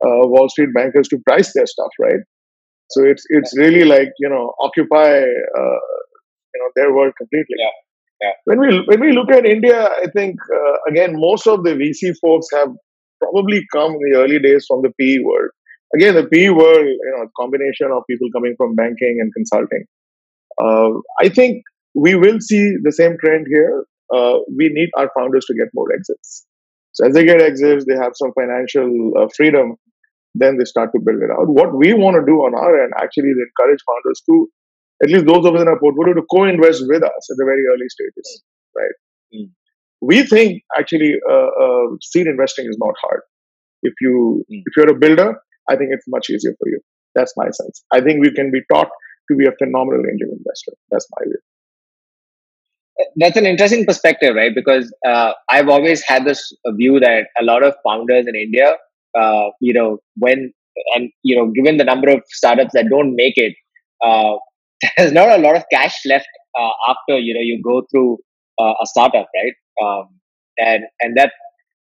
uh, 0.07 0.27
Wall 0.29 0.49
Street 0.49 0.71
bankers 0.75 1.09
to 1.09 1.19
price 1.27 1.53
their 1.55 1.67
stuff, 1.67 1.91
right? 2.01 2.21
So 2.91 3.05
it's 3.05 3.25
it's 3.31 3.57
really 3.57 3.85
like 3.85 4.11
you 4.19 4.29
know 4.29 4.53
occupy 4.61 5.23
uh, 5.23 5.81
you 6.53 6.59
know 6.61 6.71
their 6.77 6.93
world 6.95 7.15
completely. 7.19 7.57
Yeah, 7.59 7.77
yeah. 8.23 8.33
When 8.45 8.61
we 8.61 8.85
when 8.87 9.01
we 9.01 9.13
look 9.13 9.31
at 9.31 9.47
India, 9.47 9.89
I 9.89 10.07
think 10.15 10.37
uh, 10.55 10.77
again 10.89 11.15
most 11.19 11.47
of 11.47 11.65
the 11.65 11.75
VC 11.75 12.13
folks 12.21 12.49
have 12.55 12.69
probably 13.23 13.65
come 13.73 13.93
in 13.93 14.13
the 14.13 14.19
early 14.19 14.39
days 14.41 14.67
from 14.69 14.83
the 14.83 14.93
PE 15.01 15.25
world. 15.25 15.51
Again, 15.95 16.15
the 16.15 16.25
PE 16.27 16.51
world, 16.51 16.87
you 16.87 17.13
know, 17.17 17.29
combination 17.39 17.91
of 17.93 18.03
people 18.09 18.29
coming 18.33 18.55
from 18.57 18.75
banking 18.75 19.19
and 19.21 19.33
consulting. 19.35 19.85
Uh, 20.63 20.91
I 21.21 21.29
think 21.29 21.65
we 21.95 22.15
will 22.15 22.41
see 22.41 22.77
the 22.83 22.93
same 22.93 23.17
trend 23.19 23.47
here. 23.49 23.85
Uh, 24.15 24.39
we 24.57 24.69
need 24.69 24.91
our 24.97 25.11
founders 25.17 25.45
to 25.47 25.55
get 25.55 25.69
more 25.75 25.93
exits. 25.95 26.47
So 26.93 27.07
as 27.07 27.15
they 27.15 27.25
get 27.25 27.41
exits, 27.41 27.85
they 27.87 27.97
have 27.97 28.13
some 28.15 28.33
financial 28.35 29.13
uh, 29.19 29.29
freedom. 29.37 29.77
Then 30.35 30.59
they 30.59 30.65
start 30.65 30.91
to 30.95 31.01
build 31.01 31.23
it 31.23 31.31
out. 31.31 31.49
What 31.49 31.75
we 31.77 31.95
want 31.95 32.17
to 32.17 32.25
do 32.27 32.39
on 32.41 32.55
our 32.55 32.83
end 32.83 32.93
actually 32.99 33.31
is 33.31 33.39
encourage 33.39 33.81
founders 33.89 34.23
to, 34.27 34.49
at 35.03 35.11
least 35.11 35.27
those 35.27 35.45
of 35.47 35.55
us 35.55 35.63
in 35.63 35.69
our 35.69 35.79
portfolio, 35.79 36.15
to 36.15 36.23
co-invest 36.31 36.85
with 36.89 37.03
us 37.03 37.25
at 37.31 37.37
the 37.39 37.45
very 37.45 37.65
early 37.73 37.89
stages, 37.89 38.43
right? 38.77 38.97
Mm. 39.35 39.51
We 40.01 40.25
think 40.25 40.63
actually 40.79 41.17
uh, 41.31 41.49
uh, 41.63 41.87
seed 42.03 42.27
investing 42.27 42.67
is 42.67 42.77
not 42.81 42.95
hard. 43.01 43.21
If 43.83 43.95
you 44.01 44.45
Mm. 44.51 44.63
if 44.67 44.77
you're 44.77 44.91
a 44.91 44.99
builder, 44.99 45.37
I 45.69 45.77
think 45.77 45.91
it's 45.93 46.07
much 46.09 46.31
easier 46.31 46.55
for 46.59 46.69
you. 46.69 46.81
That's 47.15 47.33
my 47.37 47.47
sense. 47.47 47.83
I 47.93 48.01
think 48.01 48.21
we 48.21 48.33
can 48.33 48.51
be 48.51 48.61
taught 48.73 48.89
to 49.31 49.37
be 49.37 49.47
a 49.47 49.53
phenomenal 49.53 50.03
angel 50.11 50.29
investor. 50.31 50.73
That's 50.91 51.07
my 51.19 51.25
view. 51.25 51.39
That's 53.17 53.37
an 53.37 53.47
interesting 53.47 53.85
perspective, 53.87 54.35
right? 54.35 54.53
Because 54.55 54.93
uh, 55.07 55.33
I've 55.49 55.69
always 55.69 56.03
had 56.03 56.25
this 56.25 56.53
view 56.77 57.01
that 57.01 57.27
a 57.41 57.45
lot 57.45 57.63
of 57.63 57.75
founders 57.87 58.27
in 58.27 58.35
India, 58.37 58.77
uh, 59.19 59.49
you 59.61 59.73
know, 59.73 59.99
when 60.17 60.53
and 60.95 61.11
you 61.23 61.37
know, 61.37 61.51
given 61.51 61.77
the 61.77 61.85
number 61.85 62.09
of 62.11 62.23
startups 62.29 62.73
that 62.75 62.87
don't 62.91 63.15
make 63.15 63.35
it, 63.37 63.55
uh, 64.05 64.35
there's 64.97 65.13
not 65.13 65.29
a 65.29 65.43
lot 65.43 65.57
of 65.57 65.65
cash 65.73 65.95
left 66.07 66.29
uh, 66.59 66.71
after 66.89 67.19
you 67.19 67.35
know 67.35 67.41
you 67.41 67.61
go 67.63 67.83
through 67.91 68.19
uh, 68.61 68.75
a 68.83 68.87
startup, 68.87 69.29
right? 69.35 69.55
Um, 69.83 70.09
and 70.59 70.85
and 71.01 71.17
that 71.17 71.33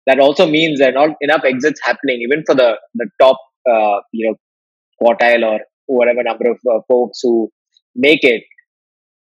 that 0.08 0.20
also 0.20 0.48
means 0.48 0.80
there 0.80 0.90
are 0.90 1.08
not 1.08 1.18
enough 1.22 1.42
exits 1.44 1.80
happening, 1.84 2.22
even 2.22 2.44
for 2.46 2.56
the 2.56 2.78
the 2.96 3.08
top, 3.22 3.38
uh, 3.68 4.00
you 4.12 4.28
know, 4.28 4.36
quartile 5.02 5.44
or 5.46 5.60
whatever 5.88 6.24
number 6.24 6.52
of 6.52 6.58
uh, 6.72 6.80
folks 6.88 7.20
who 7.24 7.50
make 7.96 8.24
it 8.24 8.44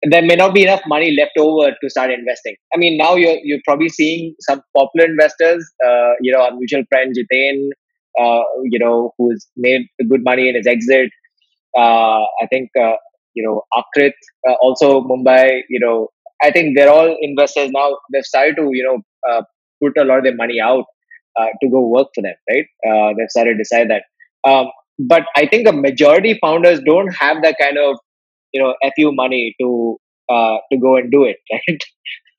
there 0.04 0.22
may 0.22 0.36
not 0.36 0.54
be 0.54 0.64
enough 0.64 0.82
money 0.88 1.16
left 1.18 1.32
over 1.40 1.72
to 1.82 1.90
start 1.90 2.12
investing. 2.12 2.56
I 2.74 2.78
mean, 2.78 2.98
now 2.98 3.16
you're 3.16 3.38
you're 3.44 3.62
probably 3.66 3.90
seeing 3.90 4.36
some 4.42 4.62
popular 4.76 5.08
investors. 5.08 5.66
Uh, 5.86 6.12
you 6.22 6.32
know, 6.32 6.42
our 6.42 6.52
mutual 6.56 6.84
friend 6.90 7.16
Jitain, 7.16 7.70
uh, 8.20 8.44
you 8.64 8.80
know, 8.80 9.14
who's 9.18 9.48
made 9.58 9.88
good 10.10 10.24
money 10.24 10.50
in 10.50 10.56
his 10.56 10.68
exit. 10.68 11.10
Uh, 11.78 12.24
I 12.42 12.48
think 12.50 12.70
uh, 12.80 12.96
you 13.34 13.44
know 13.44 13.64
Akrit, 13.74 14.14
uh, 14.48 14.56
also 14.62 15.02
Mumbai. 15.02 15.62
You 15.70 15.80
know, 15.80 16.10
I 16.44 16.52
think 16.52 16.78
they're 16.78 16.92
all 16.92 17.18
investors 17.22 17.72
now. 17.72 17.98
They've 18.12 18.24
started 18.24 18.58
to 18.58 18.70
you 18.72 18.84
know 18.84 19.32
uh, 19.32 19.42
put 19.82 19.98
a 19.98 20.06
lot 20.06 20.20
of 20.20 20.24
their 20.24 20.36
money 20.36 20.60
out 20.60 20.86
to 21.62 21.70
go 21.70 21.88
work 21.88 22.08
for 22.16 22.22
them. 22.22 22.36
Right? 22.50 22.66
They've 23.18 23.30
started 23.30 23.54
to 23.54 23.58
decide 23.58 23.90
that. 23.90 24.04
Um, 24.48 24.68
but 25.00 25.24
I 25.36 25.46
think 25.48 25.68
a 25.68 25.72
majority 25.74 26.38
founders 26.42 26.80
don't 26.86 27.14
have 27.16 27.42
that 27.44 27.56
kind 27.62 27.78
of 27.78 27.98
you 28.54 28.62
know 28.62 28.76
fu 28.96 29.12
money 29.12 29.56
to 29.62 29.98
uh, 30.30 30.58
to 30.72 30.78
go 30.80 30.96
and 30.98 31.12
do 31.12 31.24
it 31.26 31.38
right? 31.54 31.80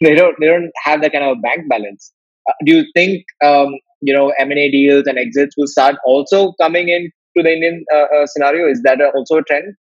They 0.01 0.14
don't 0.14 0.37
they 0.40 0.47
don't 0.47 0.71
have 0.85 1.03
that 1.03 1.12
kind 1.12 1.25
of 1.25 1.42
bank 1.42 1.69
balance. 1.69 2.12
Uh, 2.49 2.53
do 2.64 2.77
you 2.77 2.85
think 2.95 3.25
um, 3.45 3.75
you 4.03 4.14
know 4.14 4.33
m&a 4.38 4.71
deals 4.71 5.07
and 5.07 5.19
exits 5.19 5.57
will 5.57 5.66
start 5.66 5.97
also 6.05 6.53
coming 6.61 6.88
in 6.88 7.11
to 7.37 7.42
the 7.42 7.53
indian 7.53 7.85
uh, 7.95 8.07
uh, 8.16 8.27
scenario? 8.27 8.69
Is 8.71 8.83
that 8.83 9.01
also 9.14 9.38
a 9.38 9.42
trend 9.45 9.75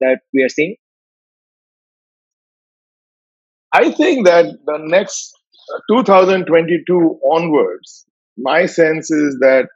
that 0.00 0.20
we 0.34 0.42
are 0.44 0.50
seeing? 0.50 0.76
I 3.72 3.90
think 3.90 4.26
that 4.26 4.46
the 4.66 4.78
next 4.78 5.32
uh, 5.74 5.78
2022 5.90 7.20
onwards, 7.30 8.06
my 8.38 8.66
sense 8.66 9.10
is 9.10 9.38
that 9.40 9.68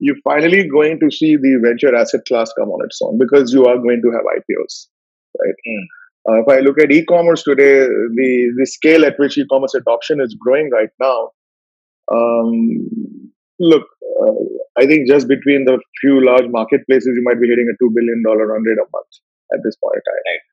you're 0.00 0.22
finally 0.24 0.66
going 0.66 0.98
to 1.00 1.10
see 1.10 1.36
the 1.36 1.60
venture 1.62 1.94
asset 1.94 2.20
class 2.26 2.52
come 2.58 2.70
on 2.70 2.84
its 2.84 2.98
own 3.02 3.18
because 3.18 3.52
you 3.52 3.66
are 3.66 3.76
going 3.76 4.00
to 4.02 4.10
have 4.10 4.24
IPOs, 4.36 4.86
right? 5.38 5.54
Mm. 5.68 5.84
Uh, 6.28 6.40
if 6.42 6.48
I 6.48 6.60
look 6.60 6.80
at 6.80 6.90
e-commerce 6.92 7.42
today, 7.42 7.86
the 7.86 8.52
the 8.58 8.66
scale 8.66 9.04
at 9.06 9.18
which 9.18 9.38
e-commerce 9.38 9.74
adoption 9.74 10.20
is 10.20 10.36
growing 10.38 10.70
right 10.70 10.90
now, 11.00 11.30
um, 12.12 13.32
look, 13.58 13.84
uh, 14.20 14.40
I 14.78 14.86
think 14.86 15.08
just 15.08 15.28
between 15.28 15.64
the 15.64 15.78
few 16.00 16.24
large 16.24 16.48
marketplaces, 16.48 17.12
you 17.14 17.22
might 17.24 17.40
be 17.40 17.48
hitting 17.48 17.72
a 17.72 17.76
two 17.82 17.90
billion 17.94 18.22
dollar 18.22 18.48
run 18.48 18.62
rate 18.62 18.76
a 18.76 18.88
month 18.92 19.12
at 19.54 19.60
this 19.64 19.76
point 19.82 19.96
in 19.96 20.04
time. 20.12 20.24
Right. 20.28 20.44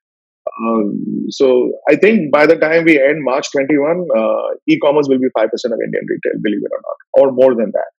Um, 0.59 1.25
so 1.29 1.73
I 1.89 1.95
think 1.95 2.31
by 2.31 2.45
the 2.45 2.55
time 2.55 2.85
we 2.85 3.01
end 3.01 3.23
March 3.23 3.51
21, 3.51 4.07
uh, 4.15 4.55
e-commerce 4.67 5.07
will 5.09 5.19
be 5.19 5.27
5% 5.37 5.43
of 5.43 5.79
Indian 5.83 6.05
retail, 6.07 6.39
believe 6.41 6.63
it 6.63 6.71
or 6.71 6.81
not, 6.81 6.97
or 7.21 7.31
more 7.33 7.53
than 7.53 7.71
that. 7.73 7.91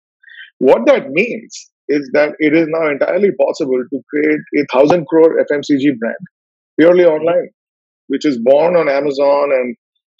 What 0.58 0.86
that 0.86 1.10
means 1.10 1.70
is 1.88 2.10
that 2.12 2.34
it 2.38 2.54
is 2.54 2.66
now 2.68 2.90
entirely 2.90 3.30
possible 3.40 3.82
to 3.90 4.00
create 4.10 4.40
a 4.56 4.66
thousand 4.72 5.06
crore 5.06 5.38
FMCG 5.50 5.98
brand 5.98 6.16
purely 6.78 7.04
online, 7.04 7.48
which 8.08 8.24
is 8.24 8.38
born 8.38 8.76
on 8.76 8.88
Amazon 8.88 9.50
and 9.52 9.76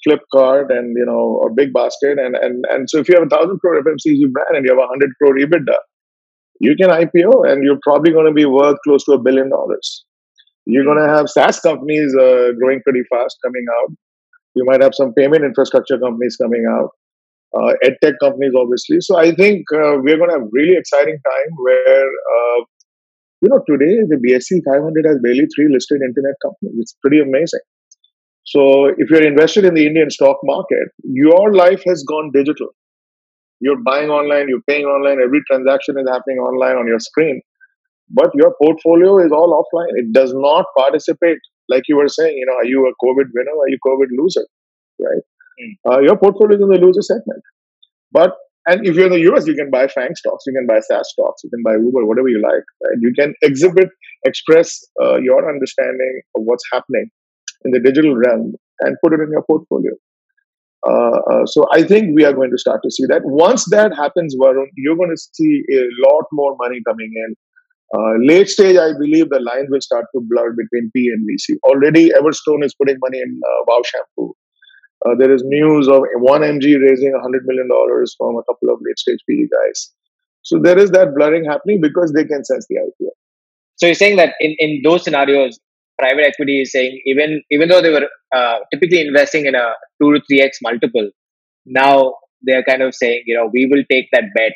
Flipkart 0.06 0.70
and 0.70 0.94
you 0.96 1.04
know 1.04 1.40
or 1.42 1.50
Big 1.52 1.72
Basket, 1.72 2.18
and 2.18 2.36
and 2.36 2.64
and 2.70 2.88
so 2.88 2.98
if 2.98 3.08
you 3.08 3.16
have 3.16 3.26
a 3.26 3.30
thousand 3.30 3.58
crore 3.60 3.82
FMCG 3.82 4.30
brand 4.32 4.56
and 4.56 4.64
you 4.64 4.70
have 4.70 4.82
a 4.82 4.86
hundred 4.86 5.10
crore 5.20 5.36
EBITDA, 5.36 5.76
you 6.60 6.74
can 6.76 6.90
IPO 6.90 7.50
and 7.50 7.64
you're 7.64 7.80
probably 7.82 8.12
going 8.12 8.26
to 8.26 8.32
be 8.32 8.44
worth 8.44 8.76
close 8.84 9.04
to 9.04 9.12
a 9.12 9.22
billion 9.22 9.50
dollars. 9.50 10.04
You're 10.66 10.84
going 10.84 10.98
to 10.98 11.08
have 11.08 11.28
SaaS 11.28 11.60
companies 11.60 12.14
uh, 12.14 12.52
growing 12.58 12.80
pretty 12.82 13.02
fast 13.10 13.38
coming 13.44 13.64
out. 13.80 13.90
You 14.54 14.64
might 14.66 14.82
have 14.82 14.94
some 14.94 15.14
payment 15.14 15.44
infrastructure 15.44 15.98
companies 15.98 16.36
coming 16.36 16.66
out, 16.68 16.90
uh, 17.54 17.72
edtech 17.84 18.14
companies, 18.20 18.52
obviously. 18.56 18.98
So 19.00 19.18
I 19.18 19.34
think 19.34 19.64
uh, 19.72 19.98
we're 20.02 20.16
going 20.16 20.30
to 20.30 20.38
have 20.38 20.48
really 20.52 20.76
exciting 20.76 21.18
time 21.24 21.50
where, 21.56 22.06
uh, 22.06 22.60
you 23.40 23.48
know, 23.48 23.62
today 23.68 24.02
the 24.08 24.16
BSE 24.16 24.60
500 24.64 25.06
has 25.06 25.18
barely 25.22 25.46
three 25.54 25.68
listed 25.72 26.00
internet 26.02 26.34
companies. 26.42 26.76
It's 26.78 26.96
pretty 27.00 27.20
amazing. 27.20 27.60
So 28.44 28.86
if 28.96 29.10
you're 29.10 29.26
invested 29.26 29.64
in 29.64 29.74
the 29.74 29.86
Indian 29.86 30.10
stock 30.10 30.38
market, 30.42 30.88
your 31.04 31.52
life 31.54 31.82
has 31.86 32.02
gone 32.04 32.30
digital. 32.32 32.68
You're 33.60 33.82
buying 33.82 34.08
online, 34.08 34.46
you're 34.48 34.62
paying 34.68 34.84
online, 34.84 35.20
every 35.20 35.40
transaction 35.50 35.98
is 35.98 36.08
happening 36.08 36.38
online 36.38 36.76
on 36.76 36.86
your 36.86 37.00
screen 37.00 37.40
but 38.10 38.30
your 38.34 38.54
portfolio 38.62 39.18
is 39.18 39.32
all 39.32 39.52
offline. 39.52 39.92
It 39.96 40.12
does 40.12 40.32
not 40.34 40.66
participate 40.76 41.38
Like 41.68 41.82
you 41.88 41.96
were 41.96 42.08
saying, 42.08 42.36
you 42.36 42.46
know, 42.46 42.54
are 42.54 42.64
you 42.64 42.86
a 42.88 42.92
COVID 43.04 43.26
winner? 43.34 43.52
Or 43.52 43.64
are 43.64 43.68
you 43.68 43.78
COVID 43.86 44.08
loser? 44.18 44.46
Right? 44.98 45.22
Mm. 45.60 45.92
Uh, 45.92 46.00
your 46.00 46.16
portfolio 46.16 46.56
is 46.56 46.62
in 46.62 46.68
the 46.68 46.78
loser 46.78 47.02
segment. 47.02 47.42
But 48.12 48.32
and 48.66 48.86
if 48.86 48.96
you're 48.96 49.06
in 49.06 49.12
the 49.12 49.32
US, 49.32 49.46
you 49.46 49.54
can 49.54 49.70
buy 49.70 49.86
FANG 49.88 50.14
stocks, 50.14 50.44
you 50.46 50.52
can 50.52 50.66
buy 50.66 50.80
SaaS 50.80 51.08
stocks, 51.12 51.42
you 51.42 51.50
can 51.50 51.62
buy 51.64 51.72
Uber, 51.72 52.04
whatever 52.04 52.28
you 52.28 52.40
like. 52.42 52.64
Right? 52.84 52.98
You 53.00 53.12
can 53.18 53.34
exhibit, 53.42 53.88
express 54.26 54.78
uh, 55.02 55.16
your 55.16 55.48
understanding 55.48 56.20
of 56.36 56.42
what's 56.44 56.64
happening 56.70 57.08
in 57.64 57.70
the 57.72 57.80
digital 57.80 58.14
realm 58.14 58.52
and 58.80 58.96
put 59.02 59.14
it 59.14 59.20
in 59.20 59.30
your 59.30 59.42
portfolio. 59.48 59.92
Uh, 60.86 61.18
uh, 61.32 61.46
so 61.46 61.66
I 61.72 61.82
think 61.82 62.14
we 62.14 62.24
are 62.24 62.32
going 62.32 62.50
to 62.50 62.58
start 62.58 62.82
to 62.84 62.90
see 62.90 63.04
that. 63.08 63.22
Once 63.24 63.64
that 63.70 63.94
happens, 63.96 64.36
Varun, 64.36 64.66
you're 64.76 64.96
going 64.96 65.10
to 65.10 65.22
see 65.32 65.62
a 65.72 65.82
lot 66.06 66.24
more 66.32 66.54
money 66.60 66.80
coming 66.86 67.10
in. 67.14 67.34
Uh, 67.96 68.14
late 68.20 68.48
stage, 68.48 68.76
I 68.76 68.92
believe 68.92 69.30
the 69.30 69.40
lines 69.40 69.68
will 69.70 69.80
start 69.80 70.04
to 70.14 70.20
blur 70.20 70.52
between 70.52 70.90
P 70.94 71.08
and 71.08 71.26
VC. 71.26 71.56
Already, 71.64 72.10
Everstone 72.10 72.62
is 72.64 72.74
putting 72.74 72.96
money 73.00 73.18
in 73.18 73.40
uh, 73.42 73.64
Wow 73.66 73.80
Shampoo. 73.82 74.34
Uh, 75.06 75.14
there 75.16 75.32
is 75.32 75.42
news 75.44 75.86
of 75.88 76.02
1MG 76.16 76.80
raising 76.82 77.12
$100 77.12 77.40
million 77.44 77.68
from 78.18 78.36
a 78.36 78.42
couple 78.50 78.74
of 78.74 78.80
late 78.82 78.98
stage 78.98 79.20
PE 79.28 79.46
guys. 79.46 79.92
So 80.42 80.58
there 80.58 80.78
is 80.78 80.90
that 80.90 81.14
blurring 81.14 81.44
happening 81.44 81.80
because 81.80 82.12
they 82.12 82.24
can 82.24 82.44
sense 82.44 82.66
the 82.68 82.76
IPO. 82.76 83.10
So 83.76 83.86
you're 83.86 83.94
saying 83.94 84.16
that 84.16 84.34
in, 84.40 84.56
in 84.58 84.80
those 84.82 85.04
scenarios, 85.04 85.58
private 85.98 86.24
equity 86.24 86.62
is 86.62 86.72
saying 86.72 87.00
even 87.06 87.42
even 87.50 87.68
though 87.68 87.82
they 87.82 87.90
were 87.90 88.08
uh, 88.34 88.58
typically 88.72 89.00
investing 89.06 89.46
in 89.46 89.54
a 89.54 89.66
two 90.00 90.12
to 90.12 90.20
three 90.26 90.40
x 90.40 90.58
multiple, 90.62 91.10
now 91.66 92.14
they 92.46 92.54
are 92.54 92.62
kind 92.62 92.82
of 92.82 92.94
saying 92.94 93.22
you 93.26 93.36
know 93.36 93.50
we 93.52 93.66
will 93.70 93.84
take 93.90 94.08
that 94.12 94.24
bet 94.34 94.52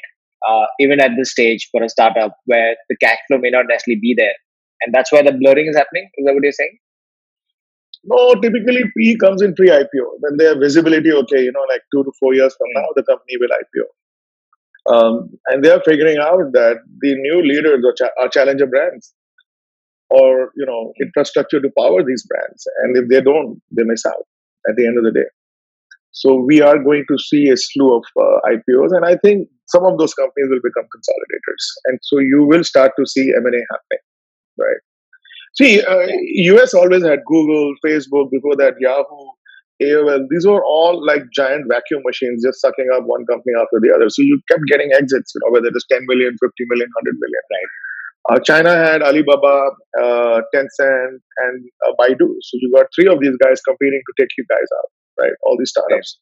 uh, 0.48 0.66
even 0.78 1.00
at 1.00 1.12
this 1.16 1.30
stage 1.30 1.68
for 1.70 1.82
a 1.82 1.88
startup 1.88 2.36
where 2.46 2.74
the 2.88 2.96
cash 3.00 3.18
flow 3.28 3.38
may 3.38 3.50
not 3.50 3.66
necessarily 3.68 4.00
be 4.00 4.14
there, 4.16 4.34
and 4.80 4.94
that's 4.94 5.12
why 5.12 5.22
the 5.22 5.32
blurring 5.32 5.68
is 5.68 5.76
happening. 5.76 6.08
Is 6.16 6.26
that 6.26 6.34
what 6.34 6.42
you're 6.42 6.52
saying? 6.52 6.78
No, 8.04 8.34
typically 8.34 8.82
P 8.96 9.16
comes 9.16 9.42
in 9.42 9.54
pre-IPO 9.54 10.06
when 10.20 10.36
they 10.36 10.44
have 10.46 10.58
visibility. 10.58 11.12
Okay, 11.12 11.42
you 11.42 11.52
know, 11.52 11.64
like 11.68 11.82
two 11.94 12.02
to 12.04 12.12
four 12.18 12.34
years 12.34 12.54
from 12.56 12.68
now, 12.74 12.86
the 12.96 13.04
company 13.04 13.36
will 13.38 13.48
IPO. 13.48 13.86
Um, 14.94 15.30
and 15.46 15.64
they 15.64 15.70
are 15.70 15.80
figuring 15.84 16.18
out 16.18 16.52
that 16.52 16.78
the 17.00 17.14
new 17.14 17.42
leaders 17.42 17.84
are, 17.84 17.94
cha- 17.94 18.22
are 18.22 18.28
challenger 18.28 18.66
brands 18.66 19.14
or 20.10 20.52
you 20.56 20.66
know 20.66 20.92
infrastructure 21.00 21.60
to 21.60 21.70
power 21.78 22.02
these 22.04 22.26
brands. 22.26 22.66
And 22.82 22.96
if 22.96 23.08
they 23.08 23.20
don't 23.20 23.60
they 23.70 23.84
miss 23.84 24.04
out 24.06 24.26
at 24.68 24.76
the 24.76 24.86
end 24.86 24.98
of 24.98 25.04
the 25.04 25.12
day. 25.12 25.28
So 26.10 26.34
we 26.34 26.60
are 26.60 26.78
going 26.78 27.04
to 27.08 27.18
see 27.18 27.48
a 27.48 27.56
slew 27.56 27.96
of 27.96 28.04
uh, 28.20 28.38
ipos 28.52 28.92
and 28.96 29.04
i 29.06 29.16
think 29.16 29.48
some 29.68 29.84
of 29.86 29.98
those 29.98 30.12
companies 30.14 30.48
will 30.50 30.60
become 30.62 30.84
consolidators. 30.94 31.64
And 31.86 31.98
so 32.02 32.18
you 32.18 32.44
will 32.44 32.64
start 32.64 32.92
to 32.98 33.06
see 33.06 33.32
m&a 33.36 33.62
happening 33.72 34.04
right 34.58 34.82
see 35.60 35.82
uh, 35.82 36.62
us 36.62 36.74
always 36.74 37.04
had 37.04 37.20
google 37.26 37.74
facebook 37.84 38.30
before 38.30 38.56
that 38.56 38.74
yahoo 38.80 39.28
aol 39.86 40.26
these 40.30 40.46
were 40.46 40.64
all 40.64 41.04
like 41.04 41.22
giant 41.32 41.64
vacuum 41.68 42.02
machines 42.06 42.44
just 42.44 42.60
sucking 42.60 42.88
up 42.96 43.04
one 43.04 43.24
company 43.26 43.54
after 43.60 43.80
the 43.84 43.92
other 43.94 44.08
so 44.08 44.22
you 44.22 44.40
kept 44.50 44.62
getting 44.72 44.92
exits 44.98 45.32
you 45.34 45.40
know 45.44 45.52
whether 45.54 45.72
it 45.72 45.80
is 45.82 45.86
10 45.90 46.06
million 46.12 46.36
50 46.44 46.70
million 46.74 46.88
100 47.00 47.24
million 47.24 47.42
right 47.56 47.72
uh, 48.30 48.38
China 48.38 48.70
had 48.72 49.02
Alibaba, 49.02 49.70
uh, 50.00 50.40
Tencent, 50.54 51.18
and 51.38 51.64
uh, 51.84 51.92
Baidu. 52.00 52.28
So 52.40 52.52
you 52.60 52.72
got 52.72 52.86
three 52.94 53.08
of 53.12 53.20
these 53.20 53.36
guys 53.42 53.60
competing 53.66 54.00
to 54.06 54.12
take 54.22 54.30
you 54.38 54.44
guys 54.48 54.68
out, 54.78 55.24
right? 55.24 55.32
All 55.42 55.56
these 55.58 55.70
startups. 55.70 56.18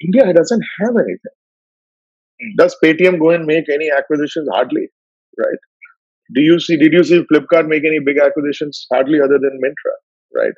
India 0.00 0.30
doesn't 0.32 0.62
have 0.80 0.94
anything. 0.96 1.36
Mm. 2.42 2.56
Does 2.58 2.76
Paytm 2.84 3.18
go 3.18 3.30
and 3.30 3.46
make 3.46 3.64
any 3.72 3.90
acquisitions? 3.90 4.48
Hardly, 4.52 4.88
right? 5.38 5.62
Do 6.34 6.40
you 6.40 6.58
see? 6.60 6.76
Did 6.76 6.92
you 6.92 7.04
see 7.04 7.24
Flipkart 7.32 7.68
make 7.68 7.84
any 7.84 7.98
big 8.04 8.18
acquisitions? 8.18 8.86
Hardly, 8.92 9.20
other 9.20 9.38
than 9.38 9.60
Myntra, 9.62 9.94
right? 10.34 10.54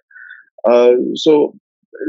Uh, 0.68 0.94
so, 1.14 1.54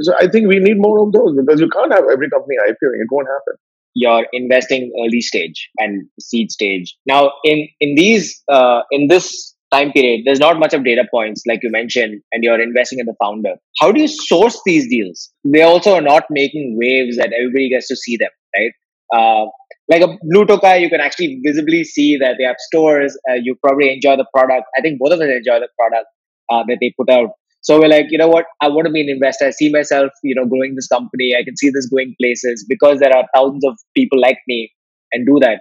so 0.02 0.14
I 0.20 0.28
think 0.28 0.48
we 0.48 0.60
need 0.60 0.78
more 0.78 1.06
of 1.06 1.12
those 1.12 1.36
because 1.36 1.60
you 1.60 1.70
can't 1.70 1.92
have 1.92 2.06
every 2.12 2.30
company 2.30 2.56
IPOing. 2.68 3.02
It 3.02 3.08
won't 3.12 3.28
happen 3.28 3.58
you're 3.96 4.28
investing 4.34 4.92
early 5.02 5.22
stage 5.22 5.70
and 5.78 6.08
seed 6.20 6.52
stage. 6.52 6.96
Now, 7.06 7.32
in 7.44 7.68
in 7.80 7.96
these 7.96 8.44
uh, 8.52 8.82
in 8.92 9.08
this 9.08 9.56
time 9.72 9.92
period, 9.92 10.22
there's 10.26 10.40
not 10.40 10.60
much 10.60 10.74
of 10.74 10.84
data 10.84 11.06
points 11.10 11.42
like 11.48 11.62
you 11.64 11.72
mentioned, 11.72 12.22
and 12.32 12.44
you're 12.44 12.62
investing 12.62 13.00
in 13.00 13.06
the 13.06 13.16
founder. 13.24 13.56
How 13.80 13.92
do 13.92 14.02
you 14.02 14.08
source 14.08 14.62
these 14.66 14.88
deals? 14.90 15.32
They 15.44 15.64
also 15.64 15.96
are 15.96 16.02
not 16.02 16.26
making 16.30 16.78
waves 16.78 17.18
that 17.18 17.32
everybody 17.34 17.70
gets 17.70 17.88
to 17.88 17.96
see 17.96 18.18
them, 18.18 18.30
right? 18.56 18.72
Uh, 19.16 19.46
like 19.88 20.02
a 20.02 20.18
Blue 20.24 20.46
Tokai, 20.46 20.78
you 20.78 20.90
can 20.90 21.00
actually 21.00 21.40
visibly 21.44 21.84
see 21.84 22.18
that 22.18 22.36
they 22.40 22.46
have 22.46 22.56
stores. 22.60 23.18
Uh, 23.30 23.36
you 23.36 23.56
probably 23.62 23.94
enjoy 23.94 24.16
the 24.18 24.26
product. 24.34 24.66
I 24.78 24.82
think 24.82 25.00
both 25.00 25.14
of 25.14 25.20
us 25.20 25.28
enjoy 25.28 25.60
the 25.60 25.70
product 25.78 26.08
uh, 26.50 26.64
that 26.68 26.78
they 26.82 26.94
put 26.98 27.10
out. 27.10 27.30
So 27.62 27.80
we're 27.80 27.90
like, 27.90 28.08
you 28.10 28.18
know 28.18 28.28
what? 28.28 28.46
I 28.62 28.70
want 28.70 28.86
to 28.86 28.92
be 28.92 29.02
an 29.02 29.10
investor. 29.10 29.48
I 29.48 29.52
see 29.52 29.72
myself, 29.72 30.12
you 30.24 30.36
know, 30.36 30.46
growing 30.46 30.76
this 30.76 30.88
company. 30.88 31.34
I 31.40 31.44
can 31.44 31.58
see 31.58 31.72
this 31.72 31.88
going 31.88 32.16
places 32.22 32.66
because 32.68 33.00
there 33.00 33.16
are 33.16 33.26
thousands 33.34 33.66
of 33.66 33.74
people 33.96 34.22
like 34.22 34.38
me 34.48 34.72
and 35.12 35.26
do 35.26 35.40
that. 35.42 35.60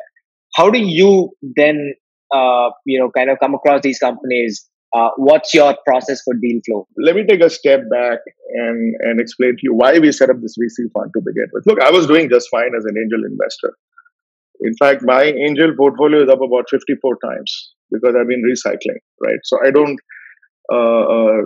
How 0.54 0.68
do 0.70 0.78
you 0.78 1.30
then, 1.56 1.94
uh, 2.34 2.70
you 2.84 2.98
know, 3.00 3.10
kind 3.10 3.30
of 3.30 3.38
come 3.40 3.54
across 3.54 3.80
these 3.82 3.98
companies? 3.98 4.68
Uh, 4.94 5.08
what's 5.16 5.52
your 5.54 5.76
process 5.86 6.20
for 6.22 6.34
deal 6.34 6.60
flow? 6.66 6.86
Let 7.02 7.16
me 7.16 7.24
take 7.26 7.40
a 7.40 7.50
step 7.50 7.80
back 7.90 8.18
and, 8.52 8.94
and 9.00 9.18
explain 9.18 9.52
to 9.52 9.60
you 9.62 9.74
why 9.74 9.98
we 9.98 10.12
set 10.12 10.30
up 10.30 10.36
this 10.40 10.56
VC 10.60 10.92
fund 10.92 11.10
to 11.16 11.22
begin 11.24 11.46
with. 11.52 11.66
Look, 11.66 11.80
I 11.80 11.90
was 11.90 12.06
doing 12.06 12.28
just 12.28 12.48
fine 12.50 12.70
as 12.76 12.84
an 12.84 12.96
angel 12.96 13.24
investor. 13.24 13.74
In 14.60 14.74
fact, 14.78 15.02
my 15.04 15.24
angel 15.24 15.72
portfolio 15.76 16.22
is 16.22 16.30
up 16.30 16.40
about 16.40 16.70
54 16.70 17.18
times 17.24 17.74
because 17.90 18.14
I've 18.18 18.28
been 18.28 18.42
recycling, 18.42 19.00
right? 19.22 19.38
So 19.44 19.58
I 19.64 19.70
don't 19.70 19.98
uh, 20.72 21.04
uh, 21.16 21.42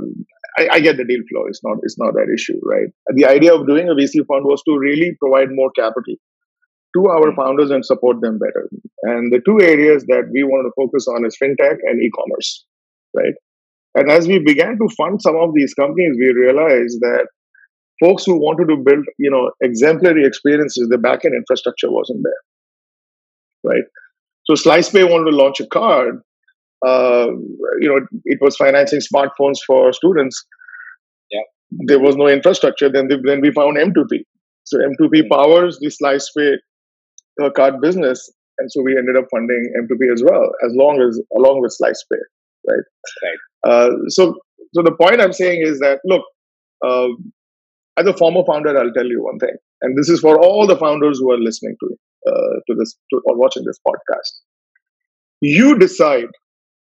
I, 0.59 0.69
I, 0.75 0.81
get 0.81 0.97
the 0.97 1.05
deal 1.05 1.23
flow. 1.29 1.47
It's 1.49 1.61
not 1.65 1.79
it's 1.83 1.99
not 1.99 2.15
that 2.15 2.31
issue, 2.33 2.59
right? 2.65 2.87
The 3.15 3.27
idea 3.27 3.53
of 3.53 3.67
doing 3.67 3.89
a 3.89 3.95
VC 3.95 4.25
fund 4.27 4.45
was 4.45 4.63
to 4.63 4.79
really 4.79 5.17
provide 5.21 5.49
more 5.51 5.73
capital 5.73 6.15
to 6.97 7.09
our 7.09 7.35
founders 7.35 7.71
and 7.71 7.85
support 7.85 8.21
them 8.21 8.39
better. 8.39 8.69
And 9.03 9.33
the 9.33 9.41
two 9.45 9.61
areas 9.61 10.05
that 10.07 10.31
we 10.33 10.45
wanted 10.45 10.71
to 10.71 10.75
focus 10.77 11.07
on 11.09 11.27
is 11.27 11.37
fintech 11.37 11.77
and 11.83 12.01
e-commerce, 12.01 12.65
right? 13.15 13.35
And 13.95 14.11
as 14.11 14.29
we 14.29 14.39
began 14.39 14.79
to 14.79 14.89
fund 14.97 15.21
some 15.21 15.37
of 15.37 15.51
these 15.55 15.75
companies, 15.75 16.17
we 16.19 16.33
realized 16.33 16.99
that 17.01 17.27
folks 18.01 18.25
who 18.25 18.39
wanted 18.39 18.69
to 18.69 18.77
build, 18.77 19.05
you 19.19 19.31
know, 19.31 19.51
exemplary 19.61 20.25
experiences, 20.25 20.89
the 20.89 20.97
backend 20.97 21.35
infrastructure 21.35 21.91
wasn't 21.91 22.21
there, 22.23 22.43
right? 23.65 23.85
So 24.45 24.55
SlicePay 24.55 25.09
wanted 25.09 25.31
to 25.31 25.37
launch 25.37 25.61
a 25.61 25.67
card, 25.67 26.21
uh, 26.87 27.27
you 27.81 27.89
know, 27.89 28.01
it 28.25 28.39
was 28.41 28.57
financing 28.57 29.01
smartphones 29.01 29.59
for 29.67 29.93
students. 29.93 30.45
Yeah. 31.31 31.41
There 31.87 32.01
was 32.01 32.17
no 32.17 32.29
infrastructure. 32.29 32.91
Then, 32.91 33.09
then 33.25 33.41
we 33.41 33.53
found 33.53 33.77
M2P. 33.77 34.21
So 34.65 34.79
M2P 34.79 35.23
mm-hmm. 35.23 35.29
powers 35.29 35.79
the 35.81 35.89
SlicePay 35.89 36.57
uh, 37.43 37.51
card 37.51 37.81
business, 37.81 38.31
and 38.59 38.71
so 38.71 38.83
we 38.83 38.97
ended 38.99 39.17
up 39.17 39.25
funding 39.31 39.73
M2P 39.81 40.13
as 40.13 40.23
well, 40.23 40.51
as 40.65 40.73
long 40.75 41.01
as 41.01 41.21
along 41.37 41.63
with 41.63 41.77
SlicePay, 41.81 42.21
right? 42.69 42.85
Right. 43.23 43.71
Uh, 43.71 43.91
so, 44.09 44.35
so 44.75 44.83
the 44.83 44.95
point 45.01 45.21
I'm 45.21 45.33
saying 45.33 45.63
is 45.65 45.79
that 45.81 46.01
look, 46.05 46.23
uh, 46.85 47.09
as 47.97 48.07
a 48.07 48.13
former 48.13 48.43
founder, 48.47 48.77
I'll 48.79 48.93
tell 48.93 49.07
you 49.07 49.23
one 49.23 49.39
thing, 49.39 49.57
and 49.83 49.97
this 49.97 50.09
is 50.09 50.21
for 50.21 50.39
all 50.39 50.67
the 50.67 50.77
founders 50.77 51.19
who 51.19 51.33
are 51.33 51.39
listening 51.39 51.77
to 51.81 51.87
uh, 51.87 52.18
Uh, 52.27 52.61
to 52.67 52.75
this 52.79 52.97
to, 53.11 53.21
or 53.27 53.37
watching 53.39 53.65
this 53.65 53.79
podcast. 53.87 54.33
You 55.41 55.79
decide 55.79 56.29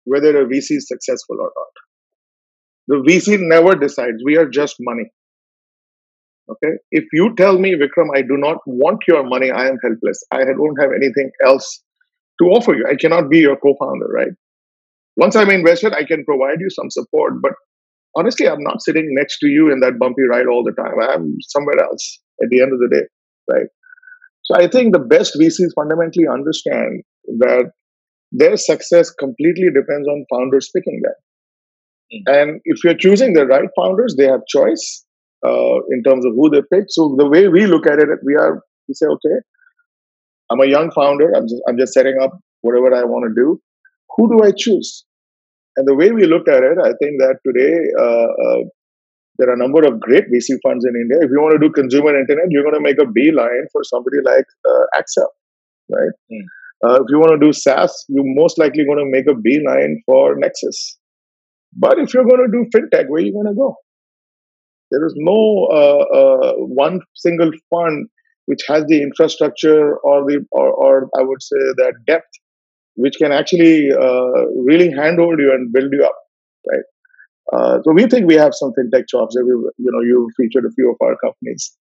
whether 0.05 0.41
a 0.41 0.45
VC 0.45 0.77
is 0.77 0.87
successful 0.87 1.37
or 1.41 1.51
not. 1.55 1.73
The 2.87 3.03
VC 3.11 3.37
never 3.39 3.75
decides. 3.75 4.21
We 4.25 4.37
are 4.37 4.47
just 4.49 4.75
money. 4.79 5.11
Okay. 6.49 6.73
If 6.91 7.05
you 7.13 7.33
tell 7.35 7.57
me, 7.57 7.75
Vikram, 7.75 8.09
I 8.15 8.21
do 8.21 8.37
not 8.37 8.57
want 8.65 8.99
your 9.07 9.23
money, 9.23 9.51
I 9.51 9.67
am 9.67 9.77
helpless. 9.83 10.23
I 10.31 10.43
don't 10.43 10.77
have 10.81 10.91
anything 10.95 11.31
else 11.45 11.83
to 12.41 12.45
offer 12.47 12.73
you. 12.75 12.85
I 12.89 12.95
cannot 12.95 13.29
be 13.29 13.39
your 13.39 13.55
co-founder, 13.57 14.07
right? 14.07 14.31
Once 15.17 15.35
I'm 15.35 15.49
invested, 15.49 15.93
I 15.93 16.03
can 16.05 16.25
provide 16.25 16.59
you 16.59 16.69
some 16.69 16.89
support, 16.89 17.41
but 17.41 17.53
honestly, 18.17 18.47
I'm 18.47 18.63
not 18.63 18.81
sitting 18.81 19.07
next 19.11 19.39
to 19.39 19.47
you 19.47 19.71
in 19.71 19.79
that 19.81 19.99
bumpy 19.99 20.23
ride 20.23 20.47
all 20.47 20.63
the 20.63 20.73
time. 20.73 20.95
I'm 21.01 21.37
somewhere 21.41 21.79
else 21.79 22.19
at 22.43 22.49
the 22.49 22.61
end 22.61 22.73
of 22.73 22.79
the 22.79 22.89
day, 22.91 23.05
right? 23.51 23.67
So 24.51 24.59
I 24.59 24.67
think 24.67 24.93
the 24.93 24.99
best 24.99 25.37
VCs 25.39 25.71
fundamentally 25.75 26.27
understand 26.27 27.03
that 27.39 27.71
their 28.31 28.57
success 28.57 29.09
completely 29.11 29.69
depends 29.73 30.07
on 30.07 30.25
founders 30.31 30.69
picking 30.75 31.01
them. 31.03 31.13
Mm. 32.13 32.41
And 32.41 32.61
if 32.65 32.83
you're 32.83 32.97
choosing 32.97 33.33
the 33.33 33.45
right 33.45 33.69
founders, 33.77 34.15
they 34.17 34.25
have 34.25 34.41
choice 34.47 35.05
uh, 35.45 35.77
in 35.91 36.03
terms 36.03 36.25
of 36.25 36.33
who 36.35 36.49
they 36.49 36.61
pick. 36.73 36.85
So 36.89 37.15
the 37.17 37.27
way 37.27 37.47
we 37.47 37.65
look 37.65 37.87
at 37.87 37.99
it, 37.99 38.09
we 38.25 38.35
are 38.35 38.61
we 38.87 38.93
say, 38.93 39.05
okay, 39.05 39.37
I'm 40.49 40.59
a 40.59 40.67
young 40.67 40.91
founder. 40.91 41.31
I'm 41.33 41.47
just 41.47 41.61
I'm 41.67 41.77
just 41.77 41.93
setting 41.93 42.17
up 42.21 42.31
whatever 42.61 42.93
I 42.93 43.03
want 43.03 43.25
to 43.29 43.41
do. 43.41 43.61
Who 44.17 44.37
do 44.37 44.43
I 44.43 44.51
choose? 44.57 45.05
And 45.77 45.87
the 45.87 45.95
way 45.95 46.11
we 46.11 46.25
look 46.25 46.49
at 46.49 46.63
it, 46.63 46.77
I 46.77 46.91
think 46.99 47.19
that 47.19 47.37
today 47.47 47.77
uh, 47.97 48.27
uh, 48.43 48.63
there 49.41 49.49
are 49.49 49.55
a 49.55 49.57
number 49.57 49.81
of 49.81 49.99
great 49.99 50.25
VC 50.29 50.61
funds 50.61 50.85
in 50.85 50.93
India. 50.93 51.17
If 51.25 51.31
you 51.33 51.41
want 51.41 51.57
to 51.57 51.67
do 51.67 51.73
consumer 51.73 52.13
internet, 52.13 52.45
you're 52.49 52.61
going 52.61 52.75
to 52.75 52.79
make 52.79 53.01
a 53.01 53.09
beeline 53.09 53.65
for 53.71 53.81
somebody 53.83 54.17
like 54.23 54.45
uh, 54.69 54.85
Accel, 54.93 55.25
right? 55.89 56.13
Mm. 56.31 56.45
Uh, 56.85 57.01
if 57.01 57.07
you 57.09 57.17
want 57.17 57.41
to 57.41 57.43
do 57.43 57.51
SaaS, 57.51 58.05
you're 58.07 58.23
most 58.37 58.59
likely 58.59 58.85
going 58.85 58.99
to 58.99 59.09
make 59.09 59.25
a 59.25 59.33
beeline 59.33 59.99
for 60.05 60.35
Nexus. 60.37 60.99
But 61.75 61.97
if 61.97 62.13
you're 62.13 62.25
going 62.25 62.45
to 62.45 62.51
do 62.53 62.69
fintech, 62.69 63.05
where 63.07 63.23
are 63.23 63.25
you 63.25 63.33
going 63.33 63.47
to 63.47 63.57
go? 63.57 63.77
There 64.91 65.03
is 65.07 65.13
no 65.17 65.67
uh, 65.71 66.17
uh, 66.19 66.53
one 66.57 66.99
single 67.15 67.49
fund 67.73 68.09
which 68.45 68.61
has 68.67 68.85
the 68.87 69.01
infrastructure 69.01 69.97
or 69.97 70.23
the 70.25 70.45
or, 70.51 70.69
or 70.69 71.09
I 71.17 71.23
would 71.23 71.41
say 71.41 71.57
that 71.77 71.93
depth 72.05 72.29
which 72.95 73.15
can 73.17 73.31
actually 73.31 73.89
uh, 73.89 74.45
really 74.67 74.91
handhold 74.91 75.39
you 75.39 75.51
and 75.51 75.71
build 75.73 75.93
you 75.93 76.03
up, 76.03 76.15
right? 76.69 76.83
Uh, 77.51 77.79
so 77.83 77.91
we 77.91 78.07
think 78.07 78.27
we 78.27 78.35
have 78.35 78.53
some 78.53 78.71
fintech. 78.77 79.05
We, 79.11 79.51
you 79.77 79.91
know, 79.91 80.01
you 80.01 80.29
featured 80.37 80.65
a 80.65 80.71
few 80.71 80.91
of 80.91 80.97
our 81.05 81.15
companies. 81.23 81.75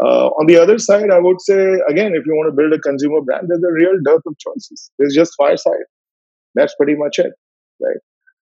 Uh, 0.00 0.28
on 0.38 0.46
the 0.46 0.56
other 0.56 0.78
side, 0.78 1.10
I 1.10 1.18
would 1.18 1.40
say 1.40 1.74
again, 1.88 2.14
if 2.14 2.24
you 2.24 2.34
want 2.34 2.52
to 2.52 2.56
build 2.56 2.72
a 2.72 2.78
consumer 2.78 3.20
brand, 3.20 3.48
there's 3.48 3.64
a 3.64 3.72
real 3.72 3.98
dearth 4.04 4.22
of 4.26 4.38
choices. 4.38 4.90
There's 4.98 5.14
just 5.14 5.34
Fireside. 5.36 5.86
That's 6.54 6.74
pretty 6.76 6.94
much 6.94 7.18
it, 7.18 7.32
right? 7.80 7.98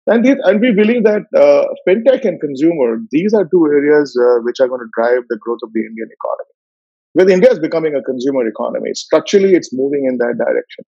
And, 0.08 0.26
and 0.26 0.62
we 0.62 0.72
believe 0.72 1.04
that 1.04 1.24
uh, 1.36 1.66
fintech 1.88 2.26
and 2.26 2.40
consumer, 2.40 2.98
these 3.12 3.34
are 3.34 3.46
two 3.46 3.66
areas 3.66 4.18
uh, 4.20 4.42
which 4.42 4.60
are 4.60 4.68
going 4.68 4.82
to 4.82 4.90
drive 4.96 5.24
the 5.30 5.38
growth 5.38 5.60
of 5.64 5.74
the 5.74 5.82
Indian 5.82 6.10
economy. 6.12 6.54
With 7.14 7.30
India 7.30 7.52
is 7.52 7.60
becoming 7.60 7.96
a 7.96 8.02
consumer 8.04 8.48
economy, 8.48 8.92
structurally 8.94 9.54
it's 9.54 9.74
moving 9.74 10.06
in 10.06 10.18
that 10.18 10.38
direction. 10.38 10.86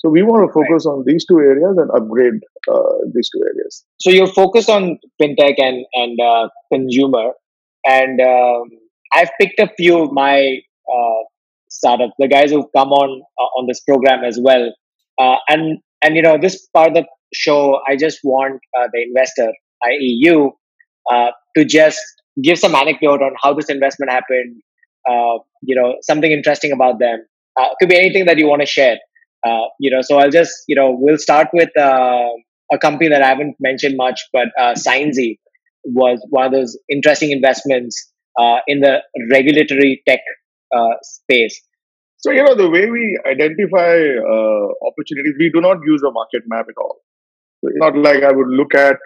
So 0.00 0.08
we 0.08 0.22
want 0.22 0.48
to 0.48 0.52
focus 0.52 0.86
right. 0.86 0.92
on 0.92 1.04
these 1.06 1.26
two 1.26 1.38
areas 1.38 1.76
and 1.76 1.90
upgrade 1.90 2.40
uh, 2.72 3.04
these 3.12 3.28
two 3.28 3.42
areas. 3.44 3.84
So 3.98 4.10
you're 4.10 4.32
focused 4.32 4.70
on 4.70 4.98
fintech 5.20 5.56
and 5.58 5.84
and 5.92 6.18
uh, 6.18 6.48
consumer, 6.72 7.32
and 7.84 8.18
um, 8.18 8.70
I've 9.12 9.28
picked 9.38 9.60
a 9.60 9.68
few 9.76 10.02
of 10.02 10.10
my 10.12 10.60
uh, 10.90 11.20
startups, 11.68 12.14
the 12.18 12.28
guys 12.28 12.50
who've 12.50 12.72
come 12.74 12.92
on 12.92 13.20
uh, 13.38 13.58
on 13.58 13.66
this 13.66 13.80
program 13.80 14.24
as 14.24 14.38
well, 14.42 14.72
uh, 15.20 15.36
and 15.48 15.78
and 16.02 16.16
you 16.16 16.22
know 16.22 16.38
this 16.40 16.66
part 16.68 16.88
of 16.88 16.94
the 16.94 17.04
show, 17.34 17.78
I 17.86 17.96
just 17.96 18.20
want 18.24 18.58
uh, 18.78 18.88
the 18.94 19.02
investor, 19.02 19.52
i.e., 19.84 20.18
you, 20.18 20.52
to 21.10 21.64
just 21.64 22.00
give 22.42 22.58
some 22.58 22.74
anecdote 22.74 23.20
on 23.20 23.34
how 23.42 23.52
this 23.52 23.68
investment 23.68 24.10
happened. 24.10 24.62
you 25.62 25.76
know, 25.76 25.96
something 26.00 26.32
interesting 26.32 26.72
about 26.72 26.98
them. 26.98 27.22
could 27.78 27.90
be 27.90 27.98
anything 27.98 28.24
that 28.24 28.38
you 28.38 28.48
want 28.48 28.62
to 28.62 28.66
share. 28.66 28.96
Uh, 29.46 29.68
you 29.78 29.90
know, 29.90 30.02
so 30.02 30.18
I'll 30.18 30.30
just, 30.30 30.52
you 30.68 30.76
know, 30.76 30.96
we'll 30.98 31.18
start 31.18 31.48
with 31.52 31.70
uh, 31.78 32.28
a 32.72 32.78
company 32.78 33.08
that 33.08 33.22
I 33.22 33.28
haven't 33.28 33.56
mentioned 33.60 33.96
much, 33.96 34.20
but 34.32 34.48
uh, 34.60 34.74
was 35.84 36.24
one 36.28 36.46
of 36.46 36.52
those 36.52 36.78
interesting 36.90 37.30
investments 37.30 38.12
uh, 38.38 38.58
in 38.66 38.80
the 38.80 38.98
regulatory 39.30 40.02
tech 40.06 40.20
uh, 40.74 40.94
space. 41.02 41.60
So, 42.18 42.30
you 42.32 42.44
know, 42.44 42.54
the 42.54 42.68
way 42.68 42.90
we 42.90 43.18
identify 43.26 43.96
uh, 43.96 44.66
opportunities, 44.86 45.34
we 45.38 45.50
do 45.52 45.60
not 45.60 45.78
use 45.86 46.02
a 46.02 46.10
market 46.10 46.42
map 46.46 46.66
at 46.68 46.76
all. 46.76 47.00
it's 47.62 47.76
not 47.78 47.96
like 47.96 48.22
I 48.22 48.30
would 48.30 48.48
look 48.48 48.74
at 48.74 48.96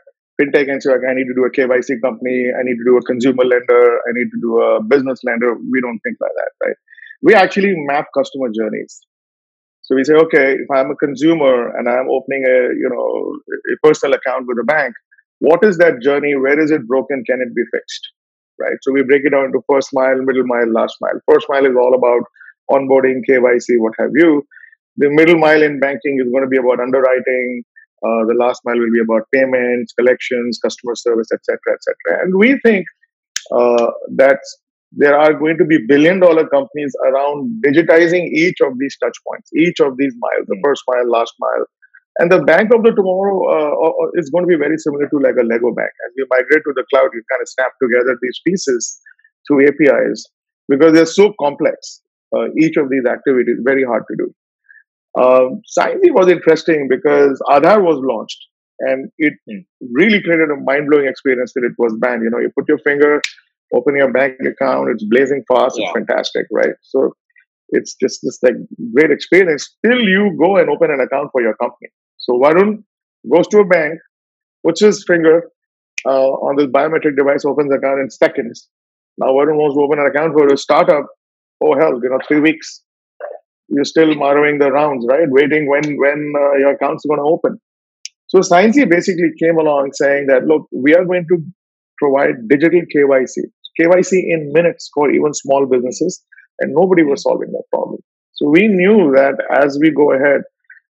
fintech 0.40 0.68
and 0.68 0.82
say, 0.82 0.90
okay, 0.90 1.06
I 1.06 1.14
need 1.14 1.30
to 1.30 1.34
do 1.34 1.44
a 1.44 1.50
KYC 1.50 2.02
company, 2.02 2.50
I 2.58 2.62
need 2.64 2.76
to 2.76 2.84
do 2.84 2.96
a 2.96 3.02
consumer 3.02 3.44
lender, 3.44 3.98
I 4.08 4.10
need 4.12 4.30
to 4.34 4.40
do 4.40 4.60
a 4.60 4.82
business 4.82 5.20
lender. 5.22 5.54
We 5.54 5.80
don't 5.80 6.00
think 6.00 6.16
like 6.20 6.32
that, 6.34 6.66
right? 6.66 6.76
We 7.22 7.34
actually 7.34 7.72
map 7.86 8.06
customer 8.16 8.48
journeys. 8.54 9.00
So 9.84 9.94
we 9.94 10.04
say, 10.04 10.14
okay, 10.14 10.54
if 10.54 10.70
I'm 10.70 10.90
a 10.90 10.96
consumer 10.96 11.76
and 11.76 11.88
I'm 11.88 12.08
opening 12.10 12.44
a 12.48 12.72
you 12.72 12.88
know 12.90 13.36
a 13.72 13.76
personal 13.86 14.14
account 14.14 14.46
with 14.48 14.58
a 14.58 14.64
bank, 14.64 14.94
what 15.40 15.62
is 15.62 15.78
that 15.78 16.00
journey? 16.02 16.34
Where 16.36 16.58
is 16.58 16.70
it 16.70 16.86
broken? 16.86 17.22
Can 17.24 17.40
it 17.40 17.54
be 17.54 17.62
fixed? 17.72 18.08
Right. 18.58 18.76
So 18.82 18.92
we 18.92 19.02
break 19.02 19.22
it 19.24 19.30
down 19.30 19.46
into 19.46 19.60
first 19.70 19.90
mile, 19.92 20.16
middle 20.22 20.46
mile, 20.46 20.70
last 20.72 20.96
mile. 21.00 21.18
First 21.30 21.46
mile 21.48 21.66
is 21.66 21.76
all 21.76 21.94
about 21.94 22.22
onboarding, 22.70 23.20
KYC, 23.28 23.78
what 23.78 23.92
have 23.98 24.10
you. 24.14 24.42
The 24.96 25.10
middle 25.10 25.38
mile 25.38 25.62
in 25.62 25.80
banking 25.80 26.18
is 26.24 26.30
going 26.30 26.44
to 26.44 26.48
be 26.48 26.56
about 26.56 26.80
underwriting. 26.80 27.64
Uh, 28.04 28.24
the 28.26 28.36
last 28.38 28.60
mile 28.64 28.78
will 28.78 28.92
be 28.92 29.00
about 29.00 29.22
payments, 29.34 29.92
collections, 29.98 30.58
customer 30.62 30.94
service, 30.94 31.28
etc., 31.32 31.58
etc. 31.74 32.22
And 32.22 32.36
we 32.36 32.58
think 32.64 32.86
uh, 33.52 33.90
that's 34.14 34.58
there 34.96 35.18
are 35.18 35.32
going 35.32 35.58
to 35.58 35.64
be 35.64 35.78
billion 35.86 36.20
dollar 36.20 36.46
companies 36.48 36.94
around 37.08 37.62
digitizing 37.66 38.28
each 38.28 38.60
of 38.60 38.78
these 38.78 38.96
touch 39.02 39.16
points, 39.26 39.50
each 39.54 39.80
of 39.80 39.96
these 39.96 40.14
miles, 40.18 40.46
the 40.46 40.56
hmm. 40.56 40.64
first 40.64 40.82
mile, 40.88 41.10
last 41.10 41.34
mile. 41.40 41.66
And 42.18 42.30
the 42.30 42.42
bank 42.42 42.72
of 42.72 42.84
the 42.84 42.92
tomorrow 42.92 43.36
uh, 43.50 43.90
is 44.14 44.30
going 44.30 44.44
to 44.44 44.48
be 44.48 44.56
very 44.56 44.78
similar 44.78 45.08
to 45.08 45.18
like 45.18 45.34
a 45.34 45.42
Lego 45.42 45.74
bank. 45.74 45.90
As 46.06 46.12
you 46.16 46.26
migrate 46.30 46.62
to 46.64 46.72
the 46.74 46.84
cloud, 46.92 47.10
you 47.12 47.22
kind 47.30 47.42
of 47.42 47.48
snap 47.48 47.72
together 47.82 48.16
these 48.22 48.40
pieces 48.46 49.00
through 49.46 49.66
APIs 49.66 50.24
because 50.68 50.92
they're 50.92 51.06
so 51.06 51.34
complex. 51.40 52.02
Uh, 52.34 52.46
each 52.56 52.76
of 52.76 52.88
these 52.88 53.04
activities 53.04 53.58
very 53.64 53.84
hard 53.84 54.04
to 54.10 54.16
do. 54.16 54.34
Um, 55.20 55.62
was 56.14 56.28
interesting 56.28 56.88
because 56.88 57.40
Aadhaar 57.48 57.82
was 57.82 58.00
launched 58.02 58.38
and 58.80 59.10
it 59.18 59.34
hmm. 59.48 59.58
really 59.92 60.22
created 60.22 60.50
a 60.50 60.56
mind 60.56 60.88
blowing 60.90 61.08
experience 61.08 61.52
that 61.54 61.64
it 61.64 61.72
was 61.78 61.96
banned. 61.98 62.22
You 62.22 62.30
know, 62.30 62.38
you 62.38 62.50
put 62.56 62.68
your 62.68 62.78
finger 62.78 63.20
open 63.72 63.96
your 63.96 64.12
bank 64.12 64.34
account. 64.40 64.90
It's 64.90 65.04
blazing 65.04 65.44
fast. 65.48 65.76
Yeah. 65.78 65.86
It's 65.86 65.92
fantastic, 65.92 66.46
right? 66.50 66.74
So 66.82 67.12
it's 67.70 67.94
just 68.00 68.20
this 68.22 68.38
like 68.42 68.54
great 68.94 69.10
experience. 69.10 69.74
Still, 69.78 70.00
you 70.00 70.36
go 70.38 70.56
and 70.56 70.68
open 70.68 70.90
an 70.90 71.00
account 71.00 71.30
for 71.32 71.40
your 71.40 71.54
company. 71.56 71.88
So 72.18 72.34
Varun 72.34 72.84
goes 73.30 73.48
to 73.48 73.58
a 73.58 73.64
bank, 73.64 73.98
puts 74.64 74.80
his 74.80 75.04
finger 75.06 75.50
uh, 76.06 76.30
on 76.46 76.56
this 76.56 76.66
biometric 76.66 77.16
device, 77.16 77.44
opens 77.44 77.70
the 77.70 77.76
account 77.76 78.00
in 78.00 78.10
seconds. 78.10 78.68
Now 79.18 79.28
Varun 79.28 79.56
wants 79.56 79.76
to 79.76 79.82
open 79.82 79.98
an 79.98 80.06
account 80.06 80.32
for 80.34 80.46
a 80.52 80.56
startup. 80.56 81.06
Oh 81.62 81.78
hell, 81.78 82.00
you 82.02 82.10
know, 82.10 82.18
three 82.26 82.40
weeks. 82.40 82.82
You're 83.68 83.84
still 83.84 84.14
borrowing 84.18 84.58
the 84.58 84.70
rounds, 84.70 85.06
right? 85.08 85.26
Waiting 85.28 85.68
when 85.68 85.96
when 85.98 86.32
uh, 86.36 86.56
your 86.58 86.72
account's 86.72 87.04
going 87.06 87.18
to 87.18 87.24
open. 87.24 87.58
So 88.26 88.40
Signzy 88.40 88.88
basically 88.88 89.30
came 89.40 89.58
along 89.58 89.92
saying 89.94 90.26
that 90.26 90.44
look, 90.44 90.68
we 90.72 90.94
are 90.94 91.04
going 91.04 91.26
to 91.30 91.44
provide 91.98 92.48
digital 92.48 92.80
KYC. 92.94 93.50
KYC 93.80 94.12
in 94.12 94.52
minutes 94.52 94.90
for 94.94 95.10
even 95.10 95.34
small 95.34 95.66
businesses, 95.66 96.22
and 96.60 96.72
nobody 96.74 97.02
was 97.02 97.22
solving 97.22 97.50
that 97.52 97.64
problem. 97.72 97.98
So 98.32 98.48
we 98.48 98.68
knew 98.68 99.12
that 99.14 99.34
as 99.50 99.78
we 99.80 99.90
go 99.90 100.12
ahead, 100.12 100.42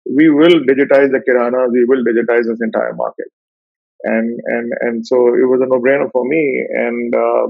we 0.06 0.30
will 0.30 0.62
digitize 0.66 1.12
the 1.12 1.22
kirana, 1.28 1.72
we 1.72 1.86
will 1.86 2.04
digitize 2.04 2.46
this 2.46 2.60
entire 2.62 2.94
market, 2.96 3.30
and 4.04 4.40
and 4.46 4.74
and 4.82 5.06
so 5.06 5.16
it 5.28 5.46
was 5.46 5.62
a 5.62 5.68
no-brainer 5.68 6.12
for 6.12 6.26
me. 6.26 6.66
And 6.70 7.16
uh, 7.16 7.48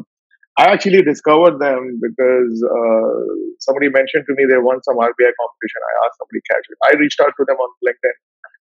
I 0.58 0.72
actually 0.74 1.02
discovered 1.02 1.60
them 1.60 2.00
because 2.02 2.54
uh, 2.64 3.12
somebody 3.60 3.90
mentioned 3.90 4.26
to 4.28 4.36
me 4.36 4.46
they 4.50 4.60
won 4.60 4.84
some 4.84 4.98
RBI 4.98 5.32
competition. 5.40 5.80
I 5.80 5.94
asked 6.06 6.20
somebody 6.20 6.42
casually. 6.52 6.80
I 6.84 6.92
reached 7.00 7.20
out 7.22 7.32
to 7.40 7.46
them 7.48 7.56
on 7.56 7.70
LinkedIn, 7.88 8.18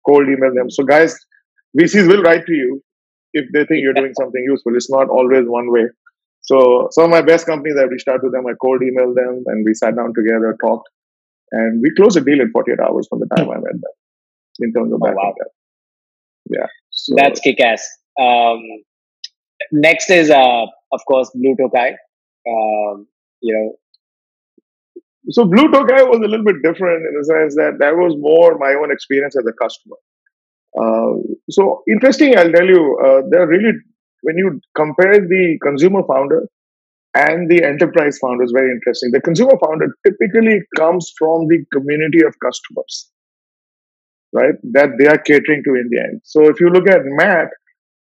cold 0.06 0.28
emailed 0.28 0.56
them. 0.56 0.70
So 0.70 0.84
guys, 0.84 1.18
VCs 1.78 2.08
will 2.08 2.22
write 2.22 2.46
to 2.46 2.54
you 2.54 2.82
if 3.34 3.46
they 3.54 3.66
think 3.66 3.82
you're 3.82 3.94
doing 3.94 4.14
something 4.20 4.44
useful. 4.46 4.76
It's 4.76 4.90
not 4.90 5.10
always 5.10 5.46
one 5.46 5.72
way. 5.72 5.86
So 6.42 6.90
some 6.92 7.06
of 7.06 7.10
my 7.12 7.22
best 7.22 7.46
companies, 7.46 7.76
I 7.80 7.84
reached 7.84 8.08
out 8.08 8.22
to 8.24 8.30
them, 8.30 8.46
I 8.48 8.54
cold 8.62 8.82
emailed 8.82 9.16
them, 9.16 9.44
and 9.46 9.66
we 9.66 9.74
sat 9.74 9.96
down 9.96 10.14
together, 10.14 10.58
talked, 10.62 10.90
and 11.52 11.82
we 11.82 11.94
closed 11.96 12.18
a 12.18 12.22
deal 12.22 12.42
in 12.42 12.52
48 12.52 12.80
hours 12.80 13.08
from 13.08 13.20
the 13.20 13.28
time 13.36 13.50
I 13.50 13.56
met 13.56 13.74
them 13.74 13.96
in 14.60 14.74
terms 14.74 14.92
of 14.94 15.02
oh, 15.04 15.12
wow. 15.12 15.34
Yeah. 16.50 16.66
So. 16.90 17.16
That's 17.16 17.40
kick-ass. 17.40 17.88
Um, 18.20 18.62
next 19.72 20.10
is, 20.10 20.30
uh, 20.30 20.66
of 20.92 21.02
course, 21.08 21.32
Blue 21.36 21.56
Tokai. 21.56 21.92
Um, 22.48 23.08
you 23.42 23.54
know, 23.54 23.76
so 25.30 25.46
Blue 25.46 25.72
Tokai 25.72 26.04
was 26.04 26.20
a 26.24 26.28
little 26.28 26.46
bit 26.46 26.56
different 26.64 27.06
in 27.06 27.14
the 27.18 27.24
sense 27.24 27.56
that 27.56 27.78
that 27.80 27.96
was 27.96 28.16
more 28.18 28.58
my 28.58 28.74
own 28.74 28.92
experience 28.92 29.36
as 29.38 29.46
a 29.46 29.54
customer. 29.54 29.96
Uh, 30.80 31.20
so 31.50 31.84
interesting, 31.90 32.38
I'll 32.38 32.52
tell 32.52 32.66
you, 32.66 32.98
uh, 33.04 33.22
there 33.30 33.44
are 33.44 33.48
really 33.48 33.74
when 34.24 34.38
you 34.38 34.62
compare 34.76 35.20
the 35.20 35.58
consumer 35.64 36.02
founder 36.08 36.48
and 37.16 37.50
the 37.50 37.64
enterprise 37.64 38.18
founder 38.20 38.44
is 38.44 38.54
very 38.56 38.72
interesting. 38.72 39.12
The 39.12 39.22
consumer 39.22 39.58
founder 39.66 39.88
typically 40.06 40.62
comes 40.78 41.12
from 41.18 41.48
the 41.48 41.66
community 41.74 42.24
of 42.24 42.34
customers, 42.44 43.12
right? 44.34 44.56
That 44.72 44.92
they 44.98 45.08
are 45.08 45.18
catering 45.18 45.64
to 45.66 45.76
in 45.76 45.90
the 45.90 46.00
end. 46.00 46.22
So 46.24 46.48
if 46.48 46.62
you 46.62 46.70
look 46.70 46.88
at 46.88 47.02
Matt, 47.04 47.50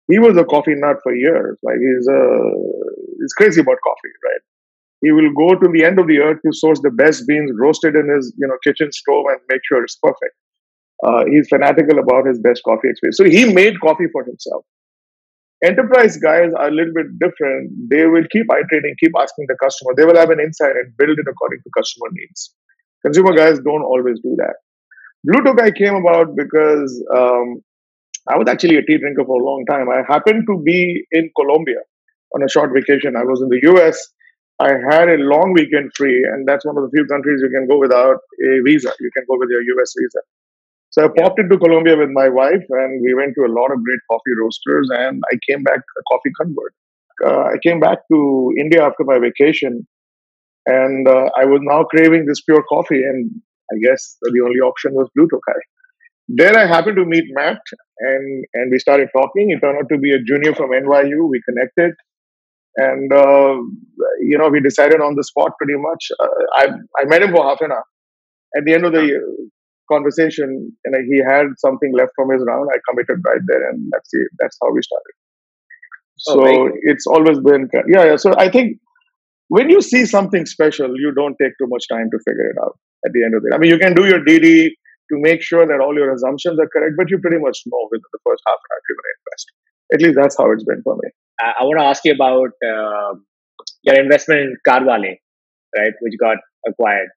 he 0.09 0.19
was 0.19 0.37
a 0.37 0.45
coffee 0.45 0.75
nut 0.77 0.99
for 1.03 1.15
years. 1.15 1.59
Like 1.63 1.79
he's 1.79 2.07
a, 2.09 2.41
he's 3.21 3.33
crazy 3.35 3.61
about 3.63 3.79
coffee, 3.83 4.15
right? 4.25 4.41
He 5.03 5.13
will 5.13 5.33
go 5.33 5.59
to 5.59 5.69
the 5.73 5.85
end 5.85 5.99
of 5.99 6.07
the 6.07 6.19
earth 6.19 6.39
to 6.45 6.53
source 6.53 6.81
the 6.81 6.91
best 6.91 7.27
beans 7.27 7.51
roasted 7.59 7.97
in 7.97 8.09
his, 8.15 8.35
you 8.39 8.47
know, 8.47 8.57
kitchen 8.63 8.93
stove 8.93 9.25
and 9.31 9.41
make 9.49 9.63
sure 9.67 9.83
it's 9.83 9.97
perfect. 9.97 10.35
Uh, 11.07 11.25
he's 11.31 11.49
fanatical 11.49 11.99
about 11.99 12.27
his 12.27 12.39
best 12.39 12.63
coffee 12.65 12.89
experience. 12.89 13.17
So 13.17 13.25
he 13.25 13.53
made 13.53 13.81
coffee 13.81 14.07
for 14.13 14.25
himself. 14.25 14.65
Enterprise 15.63 16.17
guys 16.17 16.53
are 16.55 16.69
a 16.69 16.71
little 16.71 16.93
bit 16.95 17.19
different. 17.19 17.71
They 17.91 18.07
will 18.07 18.25
keep 18.33 18.47
iterating, 18.51 18.95
keep 18.99 19.13
asking 19.19 19.47
the 19.49 19.57
customer. 19.63 19.93
They 19.97 20.05
will 20.05 20.17
have 20.17 20.31
an 20.31 20.41
insight 20.41 20.73
and 20.73 20.97
build 20.97 21.19
it 21.19 21.27
according 21.31 21.61
to 21.65 21.71
customer 21.77 22.09
needs. 22.13 22.55
Consumer 23.03 23.35
guys 23.35 23.59
don't 23.61 23.83
always 23.83 24.21
do 24.21 24.35
that. 24.39 24.55
Blue 25.25 25.43
Tokai 25.45 25.71
came 25.73 25.95
about 25.97 26.35
because 26.35 27.05
um, 27.15 27.63
I 28.29 28.39
was 28.39 28.49
actually 28.49 28.77
a 28.77 28.83
tea 28.83 28.99
drinker 28.99 29.25
for 29.25 29.41
a 29.41 29.45
long 29.45 29.65
time. 29.69 29.89
I 29.91 30.03
happened 30.11 30.47
to 30.49 30.63
be 30.63 31.05
in 31.13 31.31
Colombia 31.37 31.81
on 32.35 32.43
a 32.43 32.49
short 32.49 32.73
vacation. 32.73 33.17
I 33.17 33.25
was 33.25 33.43
in 33.43 33.49
the 33.49 33.61
US. 33.73 34.01
I 34.61 34.73
had 34.91 35.09
a 35.09 35.17
long 35.17 35.53
weekend 35.55 35.93
free, 35.97 36.23
and 36.25 36.47
that's 36.47 36.65
one 36.65 36.77
of 36.77 36.85
the 36.85 36.91
few 36.91 37.07
countries 37.07 37.41
you 37.43 37.51
can 37.51 37.67
go 37.67 37.79
without 37.79 38.17
a 38.17 38.61
visa. 38.65 38.93
You 39.01 39.11
can 39.17 39.25
go 39.29 39.37
with 39.39 39.49
your 39.51 39.63
US 39.63 39.95
visa. 39.99 40.21
So 40.91 41.05
I 41.05 41.09
popped 41.17 41.39
into 41.39 41.57
Colombia 41.59 41.97
with 41.97 42.11
my 42.11 42.29
wife, 42.29 42.65
and 42.69 43.03
we 43.03 43.15
went 43.15 43.35
to 43.37 43.45
a 43.47 43.53
lot 43.53 43.73
of 43.73 43.83
great 43.85 44.01
coffee 44.11 44.35
roasters. 44.41 44.89
And 44.93 45.23
I 45.33 45.39
came 45.49 45.63
back 45.63 45.79
a 45.79 46.03
coffee 46.11 46.33
convert. 46.41 46.75
Uh, 47.25 47.45
I 47.55 47.59
came 47.63 47.81
back 47.81 47.99
to 48.13 48.53
India 48.59 48.83
after 48.85 49.05
my 49.05 49.19
vacation, 49.19 49.87
and 50.67 51.07
uh, 51.09 51.31
I 51.39 51.45
was 51.45 51.61
now 51.63 51.85
craving 51.85 52.27
this 52.27 52.41
pure 52.43 52.65
coffee. 52.69 53.03
And 53.03 53.31
I 53.73 53.79
guess 53.83 54.17
the 54.21 54.43
only 54.45 54.61
option 54.61 54.95
was 54.95 55.09
Blue 55.15 55.29
Tokai. 55.29 55.61
There, 56.29 56.57
I 56.57 56.67
happened 56.67 56.97
to 56.97 57.05
meet 57.05 57.25
Matt, 57.31 57.61
and 58.01 58.45
and 58.55 58.71
we 58.73 58.79
started 58.79 59.09
talking. 59.13 59.51
He 59.51 59.59
turned 59.61 59.79
out 59.79 59.89
to 59.91 59.99
be 59.99 60.13
a 60.13 60.23
junior 60.23 60.55
from 60.55 60.71
NYU. 60.71 61.29
We 61.29 61.41
connected, 61.49 61.95
and 62.77 63.13
uh, 63.13 63.57
you 64.21 64.39
know, 64.39 64.49
we 64.49 64.61
decided 64.61 65.01
on 65.01 65.15
the 65.17 65.25
spot 65.25 65.53
pretty 65.59 65.79
much. 65.79 66.11
Uh, 66.19 66.29
I 66.55 66.69
I 66.99 67.05
met 67.07 67.23
him 67.23 67.33
for 67.33 67.45
half 67.45 67.61
an 67.61 67.73
hour. 67.73 67.85
At 68.57 68.65
the 68.65 68.75
end 68.75 68.85
of 68.85 68.93
the 68.93 69.50
conversation, 69.91 70.73
and 70.85 70.95
he 71.11 71.19
had 71.19 71.47
something 71.59 71.93
left 71.97 72.13
from 72.17 72.31
his 72.31 72.43
round. 72.47 72.69
I 72.73 72.79
committed 72.89 73.23
right 73.27 73.43
there, 73.47 73.71
and 73.71 73.89
that's 73.93 74.09
it. 74.13 74.29
That's 74.39 74.57
how 74.63 74.73
we 74.73 74.83
started. 74.83 75.15
Oh, 76.29 76.35
so 76.35 76.71
it's 76.83 77.07
always 77.07 77.41
been 77.41 77.69
yeah, 77.89 78.05
yeah. 78.05 78.17
So 78.17 78.35
I 78.37 78.51
think 78.51 78.79
when 79.49 79.71
you 79.71 79.81
see 79.81 80.07
something 80.07 80.47
special, 80.47 80.89
you 80.97 81.13
don't 81.15 81.37
take 81.43 81.53
too 81.59 81.67
much 81.69 81.85
time 81.91 82.09
to 82.11 82.19
figure 82.27 82.51
it 82.51 82.57
out. 82.63 82.79
At 83.07 83.13
the 83.13 83.25
end 83.25 83.35
of 83.35 83.43
it, 83.45 83.55
I 83.55 83.59
mean, 83.59 83.71
you 83.71 83.79
can 83.79 83.95
do 83.95 84.07
your 84.07 84.21
DD 84.21 84.69
to 85.11 85.19
make 85.19 85.43
sure 85.43 85.67
that 85.67 85.81
all 85.81 85.95
your 85.95 86.13
assumptions 86.13 86.59
are 86.61 86.69
correct, 86.69 86.95
but 86.97 87.11
you 87.11 87.19
pretty 87.19 87.39
much 87.39 87.59
know 87.67 87.89
within 87.91 88.11
the 88.13 88.21
first 88.25 88.43
half 88.47 88.61
an 88.61 88.69
hour 88.71 88.79
if 88.79 88.87
you're 88.89 89.01
going 89.01 89.11
to 89.11 89.19
invest. 89.21 89.47
At 89.93 90.03
least 90.03 90.17
that's 90.21 90.37
how 90.39 90.53
it's 90.53 90.65
been 90.65 90.83
for 90.83 90.95
me. 91.03 91.11
I, 91.41 91.61
I 91.61 91.65
want 91.65 91.81
to 91.81 91.87
ask 91.87 92.05
you 92.05 92.13
about 92.13 92.53
uh, 92.63 93.15
your 93.83 93.99
investment 93.99 94.41
in 94.41 94.57
Carwale, 94.69 95.17
right, 95.77 95.93
which 96.01 96.15
got 96.21 96.37
acquired. 96.69 97.09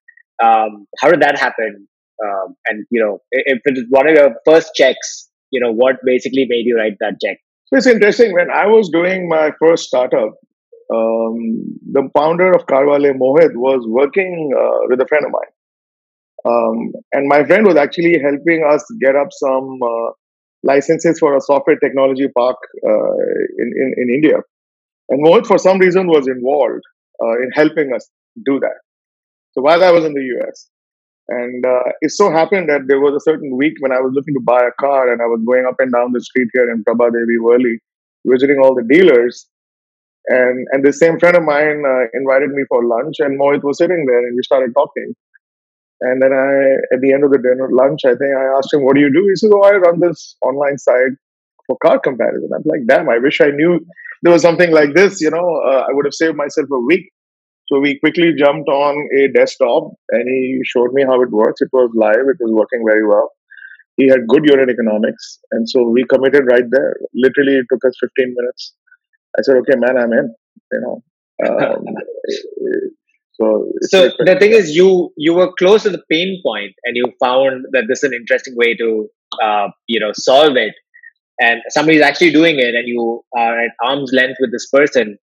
Um, 0.44 0.88
how 1.00 1.12
did 1.12 1.22
that 1.22 1.38
happen? 1.38 1.88
Um, 2.24 2.56
and 2.66 2.86
you 2.92 3.02
know, 3.02 3.20
if 3.32 3.60
it 3.66 3.74
was 3.76 3.86
one 3.90 4.08
of 4.08 4.16
your 4.16 4.36
first 4.46 4.74
checks, 4.76 5.30
you 5.52 5.60
know, 5.62 5.72
what 5.72 5.98
basically 6.06 6.46
made 6.50 6.66
you 6.66 6.78
write 6.78 6.98
that 7.00 7.16
check? 7.24 7.38
It's 7.72 7.88
interesting. 7.88 8.34
When 8.34 8.52
I 8.52 8.68
was 8.68 8.90
doing 8.90 9.28
my 9.28 9.52
first 9.60 9.86
startup, 9.86 10.34
um, 10.94 11.36
the 11.92 12.10
founder 12.16 12.52
of 12.52 12.68
Carwale 12.68 13.14
Mohit, 13.18 13.56
was 13.56 13.86
working 13.88 14.52
uh, 14.56 14.88
with 14.90 15.02
a 15.02 15.08
friend 15.08 15.26
of 15.26 15.32
mine. 15.32 15.54
Um, 16.46 16.92
and 17.14 17.28
my 17.28 17.44
friend 17.46 17.66
was 17.66 17.78
actually 17.78 18.20
helping 18.22 18.64
us 18.70 18.84
get 19.02 19.16
up 19.16 19.30
some 19.32 19.80
uh, 19.82 20.12
licenses 20.64 21.18
for 21.20 21.36
a 21.36 21.42
software 21.42 21.78
technology 21.78 22.28
park 22.36 22.58
uh, 22.86 23.14
in, 23.58 23.72
in, 23.76 23.94
in, 23.98 24.16
India. 24.16 24.38
And 25.10 25.26
Mohit, 25.26 25.48
for 25.48 25.58
some 25.58 25.80
reason, 25.80 26.08
was 26.08 26.28
involved 26.28 26.84
uh, 27.24 27.34
in 27.42 27.50
helping 27.54 27.94
us 27.96 28.10
do 28.46 28.60
that. 28.60 28.76
So 29.54 29.62
while 29.62 29.84
I 29.84 29.92
was 29.92 30.04
in 30.04 30.14
the 30.14 30.40
US, 30.40 30.70
and 31.30 31.66
uh, 31.66 31.84
it 32.02 32.12
so 32.12 32.32
happened 32.32 32.70
that 32.70 32.88
there 32.88 33.00
was 33.00 33.16
a 33.16 33.24
certain 33.24 33.56
week 33.56 33.74
when 33.80 33.92
I 33.92 34.00
was 34.02 34.12
looking 34.14 34.34
to 34.34 34.42
buy 34.42 34.60
a 34.60 34.76
car 34.80 35.12
and 35.12 35.22
I 35.22 35.26
was 35.26 35.42
going 35.48 35.66
up 35.66 35.76
and 35.80 35.92
down 35.92 36.12
the 36.12 36.22
street 36.22 36.50
here 36.54 36.70
in 36.70 36.84
Prabhadevi 36.84 37.40
Worli, 37.42 37.78
visiting 38.28 38.60
all 38.62 38.76
the 38.76 38.84
dealers. 38.84 39.48
And, 40.28 40.68
and 40.72 40.84
this 40.84 41.00
same 41.00 41.20
friend 41.20 41.36
of 41.36 41.44
mine 41.44 41.84
uh, 41.86 42.06
invited 42.14 42.52
me 42.52 42.64
for 42.70 42.86
lunch, 42.86 43.16
and 43.20 43.40
Mohit 43.40 43.64
was 43.64 43.78
sitting 43.78 44.06
there, 44.08 44.20
and 44.20 44.36
we 44.36 44.44
started 44.44 44.72
talking. 44.74 45.14
And 46.00 46.22
then 46.22 46.32
I, 46.32 46.96
at 46.96 47.02
the 47.02 47.14
end 47.14 47.24
of 47.24 47.32
the 47.32 47.38
dinner 47.38 47.70
lunch, 47.72 48.02
I 48.06 48.16
think 48.16 48.32
I 48.36 48.58
asked 48.58 48.74
him, 48.74 48.84
"What 48.84 48.96
do 48.96 49.02
you 49.02 49.12
do?" 49.12 49.24
He 49.28 49.36
said, 49.36 49.52
"Oh, 49.54 49.64
I 49.64 49.76
run 49.76 50.00
this 50.00 50.36
online 50.42 50.78
site 50.78 51.16
for 51.68 51.78
car 51.84 52.00
comparison." 52.00 52.50
I'm 52.56 52.64
like, 52.66 52.88
"Damn! 52.88 53.10
I 53.10 53.18
wish 53.18 53.42
I 53.42 53.52
knew 53.52 53.80
there 54.22 54.32
was 54.32 54.42
something 54.42 54.72
like 54.72 54.94
this. 54.94 55.22
You 55.22 55.32
know, 55.32 55.62
uh, 55.68 55.84
I 55.88 55.92
would 55.92 56.06
have 56.06 56.14
saved 56.14 56.36
myself 56.38 56.68
a 56.72 56.80
week." 56.80 57.12
So 57.68 57.80
we 57.80 58.00
quickly 58.00 58.34
jumped 58.38 58.68
on 58.70 59.08
a 59.20 59.28
desktop 59.30 59.94
and 60.10 60.28
he 60.28 60.62
showed 60.66 60.94
me 60.94 61.04
how 61.04 61.22
it 61.22 61.32
works. 61.32 61.62
It 61.62 61.70
was 61.72 61.92
live, 61.96 62.28
it 62.28 62.38
was 62.40 62.52
working 62.52 62.84
very 62.86 63.08
well. 63.08 63.32
He 63.96 64.08
had 64.10 64.28
good 64.28 64.44
unit 64.46 64.70
economics. 64.70 65.40
And 65.52 65.70
so 65.70 65.88
we 65.88 66.04
committed 66.06 66.46
right 66.50 66.66
there. 66.72 66.96
Literally, 67.14 67.58
it 67.58 67.66
took 67.72 67.86
us 67.86 67.94
15 68.02 68.36
minutes. 68.36 68.74
I 69.38 69.42
said, 69.44 69.56
okay, 69.58 69.78
man, 69.78 69.98
I'm 69.98 70.12
in. 70.12 70.34
You 70.72 70.82
know, 70.82 71.04
um, 71.48 71.84
so, 73.34 73.72
so 73.82 74.12
the 74.20 74.38
thing 74.40 74.52
is, 74.52 74.76
you 74.76 75.12
you 75.18 75.34
were 75.34 75.52
close 75.58 75.84
to 75.84 75.90
the 75.90 76.02
pain 76.12 76.42
point, 76.44 76.74
and 76.84 76.96
you 76.96 77.12
found 77.20 77.66
that 77.72 77.86
this 77.88 78.00
is 78.00 78.06
an 78.06 78.14
interesting 78.14 78.56
way 78.56 78.76
to 78.76 79.08
uh, 79.44 79.68
you 79.88 80.00
know 80.00 80.12
solve 80.14 80.56
it. 80.56 80.74
And 81.40 81.62
somebody's 81.70 82.02
actually 82.02 82.32
doing 82.32 82.60
it, 82.60 82.76
and 82.76 82.88
you 82.88 83.24
are 83.36 83.60
at 83.60 83.72
arm's 83.84 84.12
length 84.14 84.38
with 84.40 84.52
this 84.52 84.68
person 84.70 85.18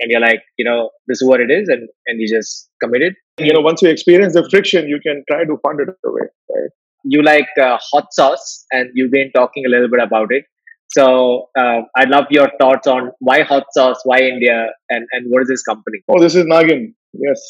and 0.00 0.10
you're 0.10 0.20
like, 0.20 0.42
you 0.56 0.64
know, 0.64 0.90
this 1.06 1.20
is 1.20 1.28
what 1.28 1.40
it 1.40 1.50
is, 1.50 1.68
and 1.68 1.88
and 2.06 2.20
you 2.20 2.28
just 2.28 2.70
commit 2.82 3.02
it. 3.02 3.14
You 3.38 3.52
know, 3.52 3.60
once 3.60 3.82
you 3.82 3.88
experience 3.88 4.34
the 4.34 4.46
friction, 4.50 4.88
you 4.88 5.00
can 5.00 5.24
try 5.30 5.44
to 5.44 5.56
fund 5.62 5.80
it 5.80 5.88
away. 6.04 6.26
Right? 6.50 6.70
You 7.04 7.22
like 7.22 7.48
uh, 7.60 7.78
hot 7.92 8.12
sauce, 8.12 8.64
and 8.72 8.90
you've 8.94 9.10
been 9.10 9.30
talking 9.34 9.64
a 9.66 9.68
little 9.68 9.88
bit 9.88 10.02
about 10.02 10.28
it. 10.30 10.44
So 10.90 11.48
uh, 11.58 11.82
I'd 11.96 12.08
love 12.08 12.24
your 12.30 12.48
thoughts 12.60 12.86
on 12.86 13.12
why 13.18 13.42
hot 13.42 13.64
sauce, 13.72 14.00
why 14.04 14.20
India, 14.20 14.68
and 14.90 15.06
and 15.12 15.26
what 15.28 15.42
is 15.42 15.48
this 15.48 15.62
company? 15.62 15.98
Oh, 16.08 16.20
this 16.20 16.34
is 16.34 16.44
Naagin. 16.44 16.94
Yes, 17.12 17.40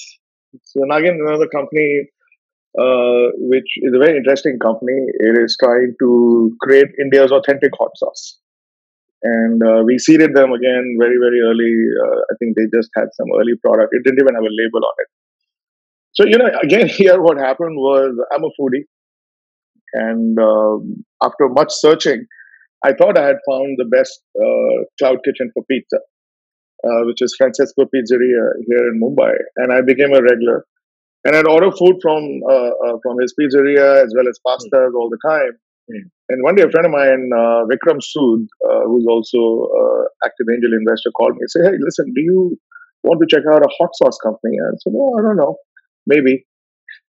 so 0.65 0.81
Naagin, 0.81 1.19
another 1.27 1.49
company 1.49 2.09
uh, 2.79 3.31
which 3.37 3.71
is 3.79 3.93
a 3.95 3.99
very 3.99 4.17
interesting 4.17 4.59
company. 4.59 5.07
It 5.19 5.39
is 5.43 5.57
trying 5.63 5.95
to 6.01 6.53
create 6.61 6.89
India's 7.01 7.33
authentic 7.33 7.73
hot 7.79 7.91
sauce 7.97 8.39
and 9.23 9.63
uh, 9.63 9.83
we 9.85 9.99
seeded 9.99 10.35
them 10.35 10.53
again 10.53 10.97
very 11.01 11.19
very 11.19 11.41
early. 11.41 11.75
Uh, 12.05 12.19
i 12.31 12.35
think 12.39 12.57
they 12.57 12.67
just 12.77 12.91
had 12.97 13.09
some 13.15 13.27
early 13.39 13.57
product. 13.65 13.91
It 13.93 14.05
didn't 14.05 14.21
even 14.21 14.35
have 14.35 14.45
a 14.45 14.57
label 14.61 14.85
on 14.91 14.95
it. 14.99 15.09
So 16.13 16.27
you 16.27 16.39
know 16.39 16.51
again 16.63 16.89
here 17.01 17.21
what 17.21 17.39
happened 17.39 17.77
was 17.77 18.17
i'm 18.33 18.45
a 18.45 18.53
foodie. 18.61 18.85
And 19.95 20.39
um, 20.39 21.05
after 21.23 21.49
much 21.49 21.73
searching 21.73 22.27
i 22.85 22.93
thought 22.93 23.19
i 23.19 23.27
had 23.27 23.39
found 23.51 23.77
the 23.79 23.89
best 23.97 24.21
uh, 24.47 24.77
cloud 24.99 25.19
kitchen 25.25 25.51
for 25.55 25.65
pizza 25.71 25.99
uh, 26.85 27.01
which 27.07 27.23
is 27.23 27.35
francesco 27.37 27.85
pizzeria 27.85 28.45
here 28.67 28.85
in 28.91 29.01
mumbai. 29.03 29.35
And 29.57 29.73
i 29.73 29.81
became 29.81 30.13
a 30.15 30.23
regular. 30.23 30.65
And 31.25 31.35
i'd 31.37 31.49
order 31.49 31.71
food 31.73 31.97
from 32.03 32.23
uh, 32.49 32.73
uh, 32.87 32.97
from 33.03 33.17
his 33.21 33.35
pizzeria 33.39 34.05
as 34.05 34.15
well 34.17 34.29
as 34.29 34.39
pastas 34.47 34.95
all 34.95 35.11
the 35.11 35.23
time. 35.27 35.59
And 36.29 36.43
one 36.43 36.55
day, 36.55 36.63
a 36.63 36.71
friend 36.71 36.87
of 36.87 36.93
mine, 36.93 37.31
uh, 37.33 37.65
Vikram 37.65 38.01
Sood, 38.05 38.47
uh, 38.69 38.85
who's 38.85 39.07
also 39.09 39.69
uh, 39.73 40.05
active 40.25 40.47
angel 40.53 40.73
investor, 40.73 41.11
called 41.13 41.33
me 41.33 41.41
and 41.41 41.51
said, 41.51 41.65
"Hey, 41.65 41.79
listen, 41.81 42.13
do 42.15 42.21
you 42.21 42.59
want 43.03 43.21
to 43.21 43.27
check 43.29 43.45
out 43.51 43.63
a 43.63 43.71
hot 43.79 43.91
sauce 43.95 44.19
company?" 44.23 44.57
I 44.61 44.77
said, 44.83 44.93
"Oh, 44.97 45.19
I 45.19 45.23
don't 45.23 45.37
know, 45.37 45.57
maybe." 46.07 46.45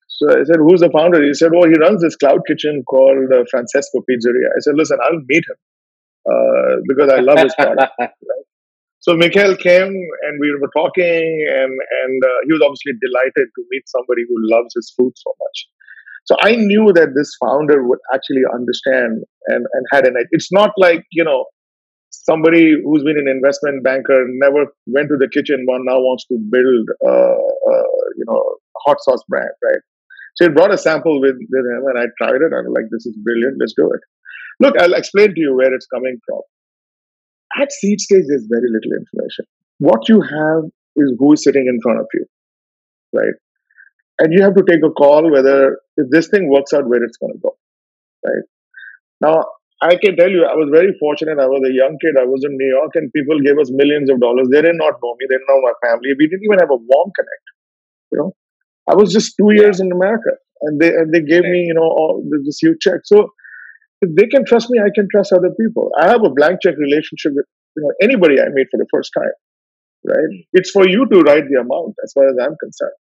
So 0.08 0.30
I 0.32 0.44
said, 0.44 0.58
"Who's 0.58 0.80
the 0.82 0.90
founder?" 0.90 1.22
He 1.24 1.34
said, 1.34 1.52
"Oh, 1.56 1.68
he 1.68 1.76
runs 1.76 2.02
this 2.02 2.16
cloud 2.16 2.42
kitchen 2.48 2.84
called 2.88 3.32
uh, 3.34 3.44
Francesco 3.52 4.00
Pizzeria." 4.10 4.50
I 4.56 4.60
said, 4.60 4.76
"Listen, 4.76 4.98
I'll 5.04 5.22
meet 5.28 5.44
him 5.50 5.60
uh, 6.32 6.76
because 6.88 7.10
I 7.12 7.20
love 7.20 7.40
his 7.40 7.56
product." 7.56 7.92
So 9.02 9.16
Mikhail 9.16 9.56
came 9.56 9.96
and 10.28 10.40
we 10.42 10.52
were 10.60 10.70
talking, 10.76 11.24
and 11.56 11.72
and 11.72 12.24
uh, 12.24 12.40
he 12.46 12.52
was 12.52 12.62
obviously 12.62 12.94
delighted 13.00 13.48
to 13.56 13.62
meet 13.72 13.88
somebody 13.88 14.24
who 14.28 14.36
loves 14.54 14.74
his 14.76 14.94
food 14.96 15.14
so 15.16 15.34
much. 15.40 15.58
So 16.30 16.36
I 16.44 16.56
knew 16.56 16.94
that 16.94 17.18
this 17.18 17.34
founder 17.42 17.82
would 17.90 17.98
actually 18.14 18.46
understand 18.54 19.24
and, 19.48 19.66
and 19.74 19.86
had 19.92 20.06
an 20.06 20.14
It's 20.30 20.52
not 20.52 20.70
like, 20.78 21.04
you 21.12 21.24
know, 21.24 21.46
somebody 22.12 22.76
who's 22.86 23.04
been 23.04 23.18
an 23.18 23.28
investment 23.28 23.84
banker 23.84 24.26
never 24.38 24.68
went 24.86 25.10
to 25.10 25.18
the 25.18 25.28
kitchen 25.28 25.66
one 25.66 25.82
now 25.86 25.98
wants 25.98 26.26
to 26.26 26.38
build 26.52 26.86
uh, 27.02 27.82
you 28.18 28.26
know 28.28 28.38
a 28.38 28.80
hot 28.86 28.98
sauce 29.02 29.24
brand 29.28 29.50
right? 29.64 29.82
So 30.36 30.46
he 30.46 30.50
brought 30.50 30.74
a 30.74 30.78
sample 30.78 31.20
with, 31.20 31.36
with 31.36 31.66
him 31.66 31.84
and 31.90 31.98
i 31.98 32.06
tried 32.20 32.42
it. 32.42 32.54
I'm 32.54 32.74
like 32.74 32.86
this 32.92 33.08
is 33.08 33.18
brilliant. 33.24 33.58
Let's 33.60 33.74
do 33.76 33.90
it. 33.90 34.02
Look 34.60 34.76
i'll 34.80 34.94
explain 34.94 35.34
to 35.34 35.40
you 35.40 35.56
where 35.56 35.74
it's 35.74 35.88
coming 35.88 36.20
from. 36.28 36.42
At 37.60 37.72
seed 37.72 38.02
stage 38.02 38.26
there's 38.28 38.46
very 38.50 38.70
little 38.70 38.94
information. 39.02 39.46
What 39.80 40.08
you 40.08 40.22
have 40.22 40.70
is 40.96 41.16
who 41.18 41.34
is 41.34 41.44
sitting 41.44 41.66
in 41.68 41.82
front 41.82 42.00
of 42.00 42.08
you 42.14 42.26
right 43.14 43.34
and 44.20 44.34
you 44.34 44.42
have 44.44 44.56
to 44.56 44.64
take 44.70 44.84
a 44.84 44.92
call 44.92 45.32
whether 45.32 45.78
if 45.98 46.10
this 46.10 46.28
thing 46.28 46.50
works 46.50 46.74
out 46.74 46.88
where 46.88 47.04
it's 47.04 47.18
going 47.18 47.34
to 47.34 47.40
go 47.40 47.56
right? 48.26 48.46
Now 49.22 49.44
i 49.82 49.96
can 49.96 50.16
tell 50.18 50.30
you 50.30 50.46
i 50.46 50.56
was 50.56 50.70
very 50.72 50.94
fortunate. 51.00 51.40
I 51.40 51.48
was 51.48 51.64
a 51.68 51.74
young 51.74 51.98
kid. 52.02 52.18
I 52.20 52.26
was 52.26 52.44
in 52.46 52.58
new 52.58 52.72
york 52.78 52.92
and 52.96 53.12
people 53.14 53.40
gave 53.40 53.58
us 53.60 53.72
millions 53.72 54.10
of 54.10 54.20
dollars. 54.20 54.50
They 54.52 54.62
did 54.62 54.76
not 54.76 55.00
know 55.04 55.16
me. 55.20 55.28
They 55.30 55.36
didn't 55.36 55.50
know 55.52 55.62
my 55.62 55.76
family. 55.88 56.16
We 56.20 56.28
didn't 56.28 56.44
even 56.50 56.60
have 56.60 56.72
a 56.72 56.82
warm 56.94 57.12
connect 57.16 57.46
you 58.12 58.18
know? 58.20 58.32
I 58.90 58.96
was 58.96 59.14
just 59.14 59.36
two 59.38 59.52
years 59.54 59.80
in 59.80 59.92
america 59.92 60.32
and 60.62 60.80
they 60.82 60.90
and 60.90 61.14
they 61.14 61.22
gave 61.22 61.44
me 61.44 61.60
you 61.68 61.74
know 61.74 61.84
all 61.84 62.24
this 62.46 62.60
huge 62.62 62.80
check. 62.82 63.02
So 63.06 63.30
if 64.02 64.16
they 64.16 64.28
can 64.28 64.46
trust 64.46 64.70
me 64.70 64.80
i 64.80 64.90
can 64.94 65.08
trust 65.12 65.34
other 65.34 65.52
people. 65.60 65.92
I 66.00 66.08
have 66.10 66.24
a 66.24 66.30
blank 66.30 66.60
check 66.64 66.76
relationship 66.78 67.34
with 67.36 67.46
you 67.78 67.84
know 67.84 67.94
anybody 68.02 68.42
i 68.42 68.50
meet 68.50 68.68
for 68.72 68.78
the 68.78 68.88
first 68.94 69.12
time 69.18 69.36
right? 70.06 70.34
It's 70.54 70.72
for 70.72 70.88
you 70.88 71.06
to 71.12 71.20
write 71.22 71.46
the 71.50 71.60
amount 71.60 71.96
as 72.04 72.14
far 72.14 72.28
as 72.30 72.36
i'm 72.42 72.56
concerned 72.64 73.00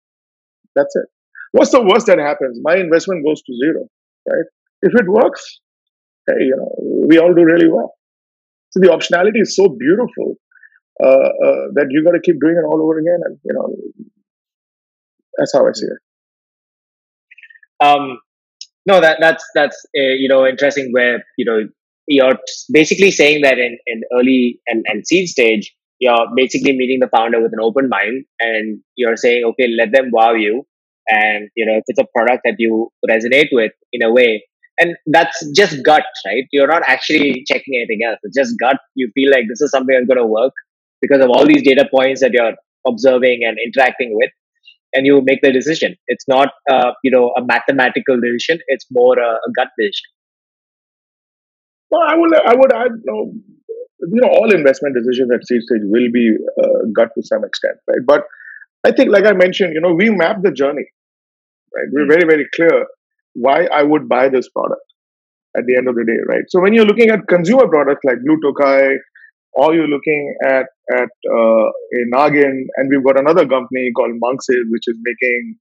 that's 0.76 0.96
it. 0.96 1.06
What's 1.52 1.72
the 1.72 1.82
worst 1.82 2.06
that 2.08 2.18
happens? 2.18 2.60
My 2.62 2.76
investment 2.76 3.24
goes 3.26 3.42
to 3.42 3.54
zero, 3.64 3.88
right? 4.28 4.46
If 4.82 4.94
it 4.94 5.08
works, 5.08 5.60
hey, 6.28 6.34
you 6.40 6.56
know, 6.56 7.06
we 7.08 7.18
all 7.18 7.34
do 7.34 7.44
really 7.44 7.68
well. 7.68 7.94
So 8.70 8.80
the 8.80 8.88
optionality 8.88 9.40
is 9.42 9.56
so 9.56 9.68
beautiful 9.68 10.36
uh, 11.02 11.28
uh, 11.46 11.64
that 11.74 11.86
you 11.90 12.04
got 12.04 12.12
to 12.12 12.20
keep 12.20 12.40
doing 12.40 12.56
it 12.62 12.66
all 12.66 12.80
over 12.82 12.98
again, 12.98 13.20
and 13.24 13.38
you 13.44 13.52
know, 13.54 13.74
that's 15.38 15.52
how 15.52 15.66
I 15.66 15.72
see 15.72 15.86
it. 15.86 15.98
Um, 17.80 18.18
No, 18.86 19.00
that 19.00 19.18
that's 19.20 19.44
that's 19.54 19.76
uh, 19.98 20.14
you 20.22 20.28
know 20.28 20.46
interesting. 20.46 20.90
Where 20.92 21.24
you 21.38 21.46
know 21.46 21.60
you're 22.08 22.38
basically 22.72 23.12
saying 23.12 23.42
that 23.42 23.58
in 23.58 23.78
in 23.86 24.02
early 24.18 24.60
and, 24.68 24.84
and 24.88 25.06
seed 25.06 25.28
stage, 25.28 25.74
you're 25.98 26.26
basically 26.34 26.76
meeting 26.76 26.98
the 27.00 27.08
founder 27.08 27.40
with 27.42 27.52
an 27.52 27.60
open 27.62 27.88
mind, 27.88 28.24
and 28.40 28.80
you're 28.96 29.16
saying, 29.16 29.44
okay, 29.44 29.68
let 29.78 29.92
them 29.92 30.10
wow 30.12 30.32
you, 30.32 30.64
and 31.08 31.48
you 31.56 31.66
know 31.66 31.76
if 31.76 31.84
it's 31.86 32.00
a 32.00 32.06
product 32.14 32.42
that 32.44 32.56
you 32.58 32.90
resonate 33.08 33.48
with 33.52 33.72
in 33.92 34.02
a 34.02 34.12
way, 34.12 34.44
and 34.78 34.96
that's 35.06 35.44
just 35.54 35.84
gut, 35.84 36.04
right? 36.26 36.44
You're 36.52 36.68
not 36.68 36.82
actually 36.86 37.44
checking 37.46 37.74
anything 37.76 38.00
else. 38.06 38.18
It's 38.22 38.36
just 38.36 38.58
gut. 38.58 38.76
You 38.94 39.10
feel 39.14 39.30
like 39.30 39.44
this 39.48 39.60
is 39.60 39.70
something 39.70 39.94
that's 39.94 40.06
going 40.06 40.24
to 40.24 40.26
work 40.26 40.52
because 41.00 41.22
of 41.22 41.30
all 41.30 41.46
these 41.46 41.62
data 41.62 41.88
points 41.92 42.20
that 42.20 42.32
you're 42.32 42.54
observing 42.86 43.40
and 43.44 43.56
interacting 43.64 44.10
with 44.14 44.30
and 44.92 45.06
you 45.06 45.20
make 45.24 45.40
the 45.42 45.52
decision. 45.52 45.96
It's 46.06 46.26
not, 46.28 46.48
uh, 46.70 46.92
you 47.02 47.10
know, 47.10 47.32
a 47.36 47.44
mathematical 47.44 48.18
decision. 48.20 48.60
It's 48.68 48.86
more 48.90 49.18
a, 49.18 49.30
a 49.34 49.50
gut 49.56 49.68
decision. 49.78 50.08
Well, 51.90 52.02
I 52.06 52.14
would, 52.16 52.34
I 52.34 52.54
would 52.54 52.72
add, 52.72 52.92
you 53.04 53.12
know, 53.12 53.32
you 54.00 54.20
know, 54.20 54.28
all 54.28 54.52
investment 54.52 54.94
decisions 54.94 55.30
at 55.32 55.46
seed 55.46 55.62
stage 55.62 55.82
will 55.84 56.10
be 56.12 56.36
uh, 56.62 56.88
gut 56.94 57.10
to 57.16 57.22
some 57.24 57.44
extent, 57.44 57.76
right? 57.88 58.04
But 58.06 58.24
I 58.84 58.92
think, 58.92 59.10
like 59.10 59.26
I 59.26 59.32
mentioned, 59.32 59.72
you 59.74 59.80
know, 59.80 59.94
we 59.94 60.10
map 60.10 60.38
the 60.42 60.52
journey, 60.52 60.86
right? 61.74 61.88
We're 61.92 62.04
hmm. 62.04 62.10
very, 62.10 62.24
very 62.28 62.46
clear 62.54 62.86
why 63.34 63.66
I 63.66 63.82
would 63.82 64.08
buy 64.08 64.28
this 64.28 64.48
product 64.48 64.80
at 65.56 65.64
the 65.66 65.76
end 65.76 65.88
of 65.88 65.94
the 65.94 66.04
day, 66.04 66.18
right? 66.28 66.44
So 66.48 66.60
when 66.60 66.72
you're 66.72 66.84
looking 66.86 67.10
at 67.10 67.26
consumer 67.28 67.68
products 67.68 68.04
like 68.04 68.18
Blue 68.24 68.38
Tokai, 68.42 68.96
or 69.56 69.74
you're 69.74 69.88
looking 69.88 70.34
at 70.44 70.66
at 70.92 71.08
uh, 71.32 71.66
a 71.66 72.00
Naagin, 72.12 72.66
and 72.76 72.90
we've 72.90 73.04
got 73.04 73.18
another 73.18 73.46
company 73.48 73.90
called 73.96 74.12
Monks's, 74.20 74.66
which 74.70 74.84
is 74.86 74.98
making 75.02 75.56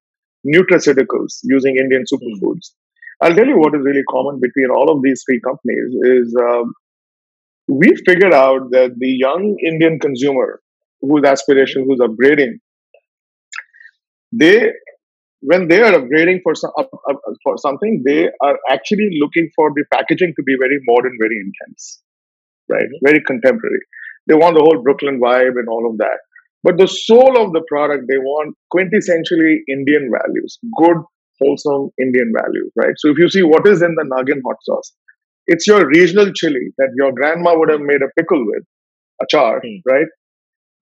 nutraceuticals 0.45 1.39
using 1.43 1.77
Indian 1.77 2.03
superfoods. 2.03 2.75
I'll 3.21 3.33
tell 3.33 3.47
you 3.47 3.57
what 3.57 3.73
is 3.73 3.81
really 3.83 4.03
common 4.09 4.41
between 4.41 4.69
all 4.69 4.91
of 4.91 5.01
these 5.01 5.23
three 5.25 5.39
companies 5.39 5.95
is 6.03 6.35
um, 6.37 6.73
we 7.67 7.93
figured 8.05 8.33
out 8.33 8.69
that 8.71 8.95
the 8.97 9.07
young 9.07 9.55
Indian 9.65 9.99
consumer 9.99 10.61
who's 11.01 11.23
aspirational, 11.23 11.85
who's 11.85 11.99
upgrading, 11.99 12.59
they 14.31 14.71
when 15.41 15.67
they 15.67 15.81
are 15.81 15.91
upgrading 15.91 16.39
for 16.43 16.55
some 16.55 16.71
up, 16.79 16.89
up, 17.09 17.19
for 17.43 17.57
something, 17.57 18.01
they 18.05 18.29
are 18.41 18.57
actually 18.69 19.09
looking 19.21 19.49
for 19.55 19.69
the 19.75 19.83
packaging 19.93 20.33
to 20.35 20.43
be 20.43 20.55
very 20.59 20.79
modern, 20.87 21.15
very 21.21 21.37
intense 21.37 22.01
right? 22.69 22.83
Mm-hmm. 22.83 23.05
Very 23.05 23.21
contemporary. 23.25 23.81
They 24.27 24.35
want 24.35 24.55
the 24.55 24.63
whole 24.63 24.81
Brooklyn 24.81 25.19
vibe 25.21 25.57
and 25.57 25.69
all 25.69 25.89
of 25.89 25.97
that. 25.99 26.19
But 26.63 26.77
the 26.77 26.87
soul 26.87 27.37
of 27.37 27.53
the 27.53 27.61
product, 27.69 28.05
they 28.09 28.17
want 28.17 28.55
quintessentially 28.73 29.61
Indian 29.69 30.09
values, 30.09 30.57
good, 30.77 30.97
wholesome 31.39 31.91
Indian 32.01 32.33
values, 32.33 32.71
right? 32.75 32.93
So 32.97 33.11
if 33.11 33.17
you 33.19 33.29
see 33.29 33.43
what 33.43 33.67
is 33.67 33.83
in 33.83 33.93
the 33.93 34.05
Naagin 34.09 34.41
hot 34.43 34.57
sauce, 34.63 34.93
it's 35.47 35.67
your 35.67 35.87
regional 35.87 36.31
chili 36.33 36.73
that 36.77 36.89
your 36.97 37.11
grandma 37.11 37.57
would 37.57 37.69
have 37.69 37.81
made 37.81 38.01
a 38.01 38.09
pickle 38.17 38.45
with, 38.45 38.63
achar, 39.21 39.59
mm. 39.63 39.81
right? 39.85 40.07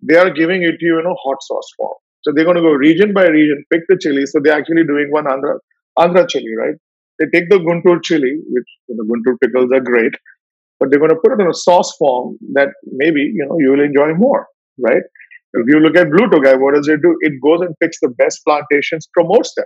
They 0.02 0.16
are 0.16 0.30
giving 0.30 0.64
it 0.64 0.80
to 0.80 0.86
you 0.86 1.00
in 1.00 1.06
a 1.06 1.14
hot 1.14 1.38
sauce 1.42 1.70
form. 1.78 1.96
So 2.24 2.32
they're 2.34 2.46
going 2.46 2.56
to 2.56 2.62
go 2.62 2.72
region 2.72 3.14
by 3.14 3.28
region, 3.28 3.64
pick 3.72 3.82
the 3.90 3.98
chili. 4.00 4.26
So 4.26 4.40
they're 4.42 4.58
actually 4.58 4.84
doing 4.86 5.08
one 5.12 5.26
Andhra, 5.26 5.60
Andhra 6.00 6.28
chili, 6.28 6.56
right? 6.58 6.76
They 7.20 7.26
take 7.34 7.50
the 7.50 7.58
Guntur 7.58 8.02
chili, 8.04 8.40
which 8.50 8.70
you 8.88 8.96
know, 8.96 9.04
Guntur 9.04 9.38
pickles 9.42 9.70
are 9.74 9.82
great, 9.82 10.14
but 10.80 10.90
they're 10.90 11.00
going 11.00 11.12
to 11.12 11.20
put 11.24 11.34
it 11.34 11.42
in 11.42 11.48
a 11.48 11.54
sauce 11.54 11.96
form 11.98 12.38
that 12.54 12.70
maybe 12.92 13.20
you 13.20 13.46
know 13.48 13.58
you 13.60 13.72
will 13.72 13.84
enjoy 13.84 14.14
more, 14.16 14.48
right? 14.80 15.04
If 15.54 15.68
you 15.68 15.80
look 15.80 15.96
at 15.96 16.10
Blue 16.10 16.28
Tokai, 16.30 16.56
what 16.56 16.74
does 16.74 16.88
it 16.88 17.02
do? 17.04 17.16
It 17.22 17.34
goes 17.44 17.62
and 17.62 17.76
picks 17.80 18.00
the 18.02 18.10
best 18.10 18.42
plantations, 18.48 19.08
promotes 19.14 19.54
them. 19.56 19.66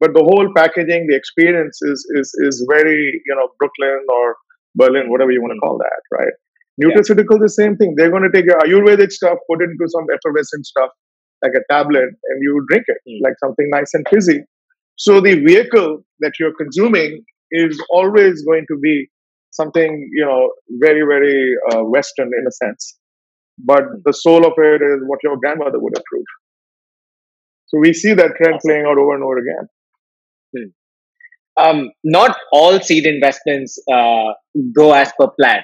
But 0.00 0.12
the 0.12 0.22
whole 0.22 0.48
packaging, 0.56 1.06
the 1.08 1.16
experience 1.16 1.78
is 1.82 2.06
is 2.16 2.32
is 2.42 2.66
very 2.68 3.22
you 3.26 3.34
know 3.34 3.48
Brooklyn 3.58 4.04
or 4.08 4.36
Berlin, 4.74 5.10
whatever 5.10 5.30
you 5.30 5.40
want 5.40 5.54
to 5.54 5.60
call 5.60 5.78
that, 5.78 6.02
right? 6.12 6.34
Nutraceutical, 6.82 7.38
yeah. 7.38 7.46
the 7.46 7.48
same 7.48 7.76
thing. 7.76 7.94
They're 7.96 8.10
going 8.10 8.24
to 8.24 8.32
take 8.32 8.46
your 8.46 8.58
Ayurvedic 8.58 9.12
stuff, 9.12 9.38
put 9.48 9.62
it 9.62 9.70
into 9.70 9.86
some 9.88 10.06
effervescent 10.12 10.66
stuff 10.66 10.90
like 11.42 11.52
a 11.54 11.72
tablet, 11.72 12.10
and 12.24 12.42
you 12.42 12.64
drink 12.68 12.84
it 12.88 12.98
mm. 13.08 13.20
like 13.22 13.34
something 13.38 13.68
nice 13.70 13.94
and 13.94 14.04
fizzy. 14.10 14.40
So 14.96 15.20
the 15.20 15.34
vehicle 15.40 16.04
that 16.20 16.32
you're 16.40 16.54
consuming 16.56 17.22
is 17.52 17.80
always 17.90 18.44
going 18.44 18.64
to 18.68 18.78
be 18.78 19.08
something 19.50 20.10
you 20.12 20.24
know 20.24 20.50
very 20.80 21.02
very 21.06 21.54
uh, 21.70 21.84
Western 21.84 22.30
in 22.38 22.46
a 22.46 22.52
sense, 22.52 22.98
but 23.58 23.84
the 24.04 24.12
soul 24.12 24.44
of 24.44 24.52
it 24.58 24.82
is 24.82 25.02
what 25.06 25.20
your 25.22 25.36
grandmother 25.36 25.78
would 25.78 25.96
approve. 25.96 26.26
So 27.66 27.78
we 27.78 27.92
see 27.92 28.14
that 28.14 28.32
trend 28.36 28.60
playing 28.64 28.84
out 28.86 28.98
over 28.98 29.14
and 29.14 29.24
over 29.24 29.38
again. 29.38 29.68
Hmm. 30.56 30.68
Um, 31.56 31.90
not 32.02 32.36
all 32.52 32.80
seed 32.80 33.06
investments 33.06 33.78
uh, 33.92 34.32
go 34.74 34.92
as 34.92 35.12
per 35.18 35.28
plan, 35.28 35.62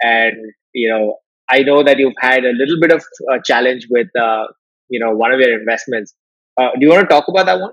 and 0.00 0.36
you 0.74 0.88
know 0.88 1.18
I 1.50 1.60
know 1.60 1.82
that 1.82 1.98
you've 1.98 2.20
had 2.20 2.44
a 2.44 2.52
little 2.52 2.78
bit 2.80 2.92
of 2.92 3.02
a 3.30 3.40
challenge 3.44 3.88
with 3.90 4.08
uh, 4.18 4.46
you 4.88 5.00
know 5.00 5.12
one 5.12 5.32
of 5.32 5.40
your 5.40 5.58
investments. 5.58 6.14
Uh, 6.60 6.70
do 6.78 6.86
you 6.86 6.90
want 6.90 7.08
to 7.08 7.14
talk 7.14 7.24
about 7.28 7.46
that 7.46 7.60
one? 7.60 7.72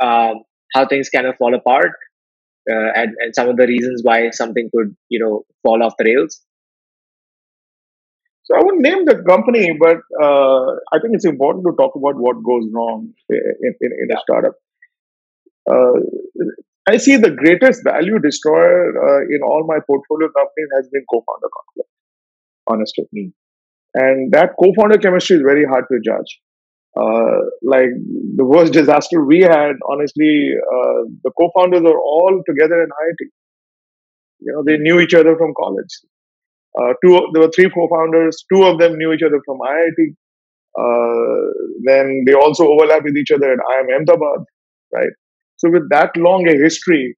Um, 0.00 0.42
how 0.74 0.86
things 0.86 1.08
kind 1.08 1.26
of 1.26 1.36
fall 1.36 1.54
apart 1.54 1.92
uh, 2.70 2.90
and, 2.94 3.14
and 3.20 3.34
some 3.34 3.48
of 3.48 3.56
the 3.56 3.66
reasons 3.66 4.02
why 4.04 4.30
something 4.30 4.68
could 4.74 4.96
you 5.08 5.18
know 5.18 5.44
fall 5.62 5.82
off 5.82 5.94
the 5.98 6.04
rails 6.04 6.40
so 8.44 8.56
i 8.56 8.62
won't 8.62 8.80
name 8.80 9.04
the 9.04 9.16
company 9.28 9.76
but 9.78 9.98
uh, 10.22 10.66
i 10.92 10.98
think 11.00 11.14
it's 11.14 11.24
important 11.24 11.64
to 11.64 11.72
talk 11.80 11.94
about 11.94 12.16
what 12.16 12.42
goes 12.42 12.64
wrong 12.72 13.12
in, 13.30 13.74
in, 13.80 13.90
in 14.02 14.16
a 14.16 14.20
startup 14.20 14.54
i 16.86 16.96
see 16.96 17.16
the 17.16 17.30
greatest 17.30 17.84
value 17.84 18.18
destroyer 18.18 18.82
uh, 19.06 19.20
in 19.34 19.42
all 19.42 19.64
my 19.66 19.78
portfolio 19.86 20.28
companies 20.38 20.70
has 20.76 20.88
been 20.92 21.04
co-founder 21.12 21.50
conflict 21.58 21.90
honestly 22.66 23.06
mm. 23.16 23.32
and 23.94 24.32
that 24.32 24.50
co-founder 24.60 24.98
chemistry 24.98 25.36
is 25.36 25.42
very 25.42 25.64
hard 25.64 25.84
to 25.90 25.98
judge 26.10 26.40
uh, 26.96 27.38
like 27.62 27.90
the 28.36 28.44
worst 28.44 28.72
disaster 28.72 29.24
we 29.24 29.40
had, 29.40 29.72
honestly, 29.90 30.50
uh, 30.54 31.02
the 31.24 31.32
co-founders 31.36 31.82
are 31.82 31.98
all 31.98 32.40
together 32.46 32.82
in 32.82 32.88
IIT. 32.88 33.28
You 34.40 34.52
know, 34.52 34.62
they 34.64 34.78
knew 34.78 35.00
each 35.00 35.14
other 35.14 35.36
from 35.36 35.54
college. 35.58 35.90
Uh, 36.78 36.92
two, 37.04 37.30
there 37.32 37.42
were 37.42 37.50
three 37.54 37.70
co-founders. 37.70 38.44
Two 38.52 38.62
of 38.64 38.78
them 38.78 38.96
knew 38.96 39.12
each 39.12 39.22
other 39.26 39.40
from 39.44 39.58
IIT. 39.58 40.14
Uh, 40.78 41.50
then 41.84 42.24
they 42.26 42.34
also 42.34 42.68
overlap 42.68 43.02
with 43.02 43.16
each 43.16 43.32
other 43.32 43.52
at 43.52 43.58
IIM 43.58 43.94
Ahmedabad, 43.94 44.44
right? 44.92 45.12
So 45.64 45.70
with 45.70 45.88
that 45.90 46.16
long 46.16 46.46
a 46.48 46.52
history, 46.52 47.16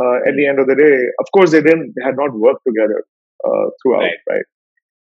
uh, 0.00 0.28
at 0.28 0.34
the 0.36 0.46
end 0.46 0.60
of 0.60 0.66
the 0.66 0.76
day, 0.76 0.96
of 1.18 1.26
course, 1.32 1.52
they 1.52 1.62
didn't 1.62 1.94
they 1.96 2.04
had 2.04 2.16
not 2.16 2.34
worked 2.34 2.62
together 2.66 3.04
uh, 3.46 3.66
throughout, 3.82 4.02
right. 4.02 4.20
right? 4.28 4.46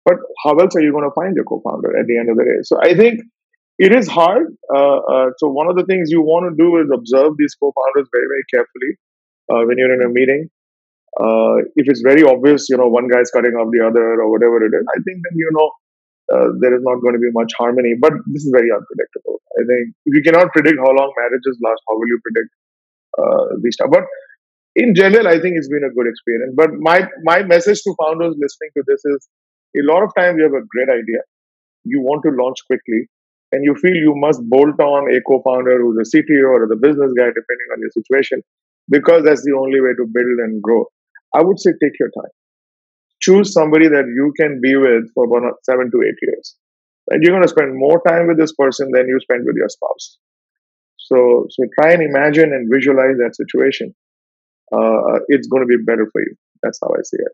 But 0.05 0.17
how 0.43 0.57
else 0.57 0.75
are 0.75 0.81
you 0.81 0.91
going 0.91 1.07
to 1.07 1.15
find 1.15 1.35
your 1.35 1.45
co-founder 1.45 1.95
at 1.97 2.07
the 2.07 2.17
end 2.17 2.29
of 2.29 2.35
the 2.35 2.43
day? 2.43 2.59
So 2.63 2.81
I 2.81 2.93
think 2.93 3.21
it 3.79 3.95
is 3.95 4.07
hard. 4.07 4.47
Uh, 4.73 4.99
uh, 4.99 5.27
so 5.37 5.47
one 5.47 5.69
of 5.69 5.77
the 5.77 5.85
things 5.85 6.11
you 6.11 6.21
want 6.21 6.49
to 6.49 6.53
do 6.57 6.81
is 6.81 6.89
observe 6.93 7.37
these 7.37 7.55
co-founders 7.55 8.09
very, 8.11 8.27
very 8.27 8.45
carefully 8.51 8.91
uh, 9.53 9.61
when 9.65 9.77
you're 9.77 9.93
in 9.93 10.03
a 10.03 10.09
meeting. 10.09 10.49
Uh, 11.15 11.61
if 11.77 11.85
it's 11.87 12.01
very 12.01 12.23
obvious, 12.23 12.67
you 12.69 12.75
know, 12.75 12.87
one 12.87 13.07
guy's 13.07 13.29
cutting 13.31 13.53
off 13.53 13.69
the 13.71 13.85
other 13.85 14.19
or 14.19 14.31
whatever 14.31 14.57
it 14.65 14.73
is, 14.73 14.83
I 14.91 14.99
think 15.05 15.21
then 15.21 15.35
you 15.37 15.49
know 15.53 15.69
uh, 16.33 16.47
there 16.59 16.73
is 16.75 16.81
not 16.83 16.99
going 17.05 17.13
to 17.13 17.21
be 17.21 17.29
much 17.31 17.53
harmony. 17.57 17.93
But 17.99 18.13
this 18.33 18.43
is 18.43 18.51
very 18.51 18.73
unpredictable. 18.73 19.39
I 19.59 19.63
think 19.69 19.93
if 20.09 20.11
you 20.17 20.23
cannot 20.25 20.51
predict 20.51 20.81
how 20.81 20.91
long 20.91 21.13
marriages 21.21 21.55
last, 21.61 21.81
how 21.87 21.95
will 21.95 22.09
you 22.09 22.19
predict 22.25 22.49
uh, 23.17 23.45
these 23.61 23.75
stuff? 23.75 23.89
But 23.91 24.03
in 24.75 24.95
general, 24.95 25.27
I 25.27 25.39
think 25.39 25.55
it's 25.57 25.69
been 25.69 25.83
a 25.85 25.93
good 25.93 26.07
experience. 26.07 26.53
But 26.55 26.71
my 26.79 27.07
my 27.23 27.43
message 27.43 27.81
to 27.83 27.95
founders 28.01 28.35
listening 28.39 28.71
to 28.77 28.83
this 28.87 29.01
is: 29.05 29.27
a 29.77 29.83
lot 29.91 30.03
of 30.03 30.11
times 30.17 30.37
you 30.37 30.45
have 30.45 30.57
a 30.57 30.65
great 30.69 30.89
idea, 30.89 31.21
you 31.83 32.01
want 32.01 32.23
to 32.25 32.31
launch 32.31 32.57
quickly, 32.67 33.07
and 33.51 33.63
you 33.63 33.75
feel 33.75 33.93
you 33.95 34.13
must 34.15 34.41
bolt 34.49 34.79
on 34.79 35.13
a 35.13 35.21
co-founder 35.29 35.79
who's 35.81 35.99
a 36.01 36.07
CTO 36.09 36.49
or 36.57 36.67
the 36.67 36.75
business 36.75 37.11
guy, 37.17 37.29
depending 37.29 37.69
on 37.73 37.79
your 37.81 37.91
situation, 37.93 38.41
because 38.89 39.23
that's 39.23 39.43
the 39.45 39.53
only 39.53 39.81
way 39.81 39.93
to 39.97 40.05
build 40.11 40.37
and 40.45 40.61
grow. 40.61 40.85
I 41.33 41.41
would 41.41 41.59
say 41.59 41.71
take 41.81 41.99
your 41.99 42.09
time. 42.09 42.31
Choose 43.21 43.53
somebody 43.53 43.87
that 43.87 44.05
you 44.05 44.33
can 44.39 44.59
be 44.61 44.75
with 44.75 45.05
for 45.13 45.25
about 45.25 45.55
seven 45.63 45.89
to 45.91 45.97
eight 46.05 46.19
years. 46.21 46.55
And 47.09 47.23
you're 47.23 47.33
going 47.33 47.43
to 47.43 47.49
spend 47.49 47.71
more 47.75 48.01
time 48.07 48.27
with 48.27 48.37
this 48.37 48.53
person 48.53 48.89
than 48.93 49.07
you 49.07 49.19
spend 49.21 49.43
with 49.45 49.55
your 49.55 49.69
spouse. 49.69 50.17
So, 51.03 51.47
so 51.49 51.63
try 51.79 51.93
and 51.93 52.01
imagine 52.01 52.53
and 52.53 52.71
visualize 52.73 53.17
that 53.19 53.35
situation. 53.35 53.93
Uh, 54.71 55.19
it's 55.27 55.47
going 55.47 55.61
to 55.61 55.67
be 55.67 55.77
better 55.83 56.07
for 56.11 56.21
you. 56.21 56.35
That's 56.61 56.79
how 56.81 56.89
I 56.89 57.01
see 57.03 57.17
it. 57.19 57.33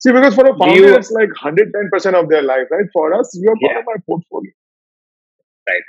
See, 0.00 0.12
because 0.12 0.34
for 0.34 0.46
a 0.46 0.56
founder, 0.56 0.94
it's 0.94 1.10
like 1.10 1.30
110% 1.42 2.14
of 2.14 2.28
their 2.28 2.42
life, 2.42 2.68
right? 2.70 2.86
For 2.92 3.14
us, 3.18 3.36
you're 3.40 3.56
part 3.56 3.72
yeah. 3.74 3.78
of 3.80 3.84
my 3.86 3.96
portfolio 4.06 4.52
right? 5.68 5.86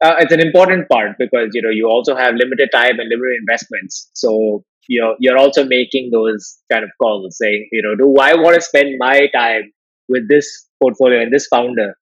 Uh, 0.00 0.16
it's 0.20 0.32
an 0.32 0.40
important 0.40 0.88
part 0.88 1.16
because 1.18 1.50
you 1.52 1.62
know 1.62 1.70
you 1.70 1.88
also 1.88 2.14
have 2.14 2.34
limited 2.34 2.70
time 2.72 2.98
and 2.98 3.08
limited 3.08 3.38
investments. 3.40 4.10
So 4.14 4.64
you 4.88 5.00
know 5.00 5.16
you're 5.18 5.38
also 5.38 5.64
making 5.64 6.10
those 6.12 6.58
kind 6.72 6.84
of 6.84 6.90
calls, 7.00 7.36
saying 7.38 7.68
you 7.72 7.82
know, 7.82 7.96
do 7.96 8.20
I 8.20 8.34
want 8.34 8.54
to 8.54 8.60
spend 8.60 8.94
my 8.98 9.28
time 9.34 9.72
with 10.08 10.28
this 10.28 10.66
portfolio 10.82 11.20
and 11.20 11.32
this 11.32 11.46
founder, 11.48 11.96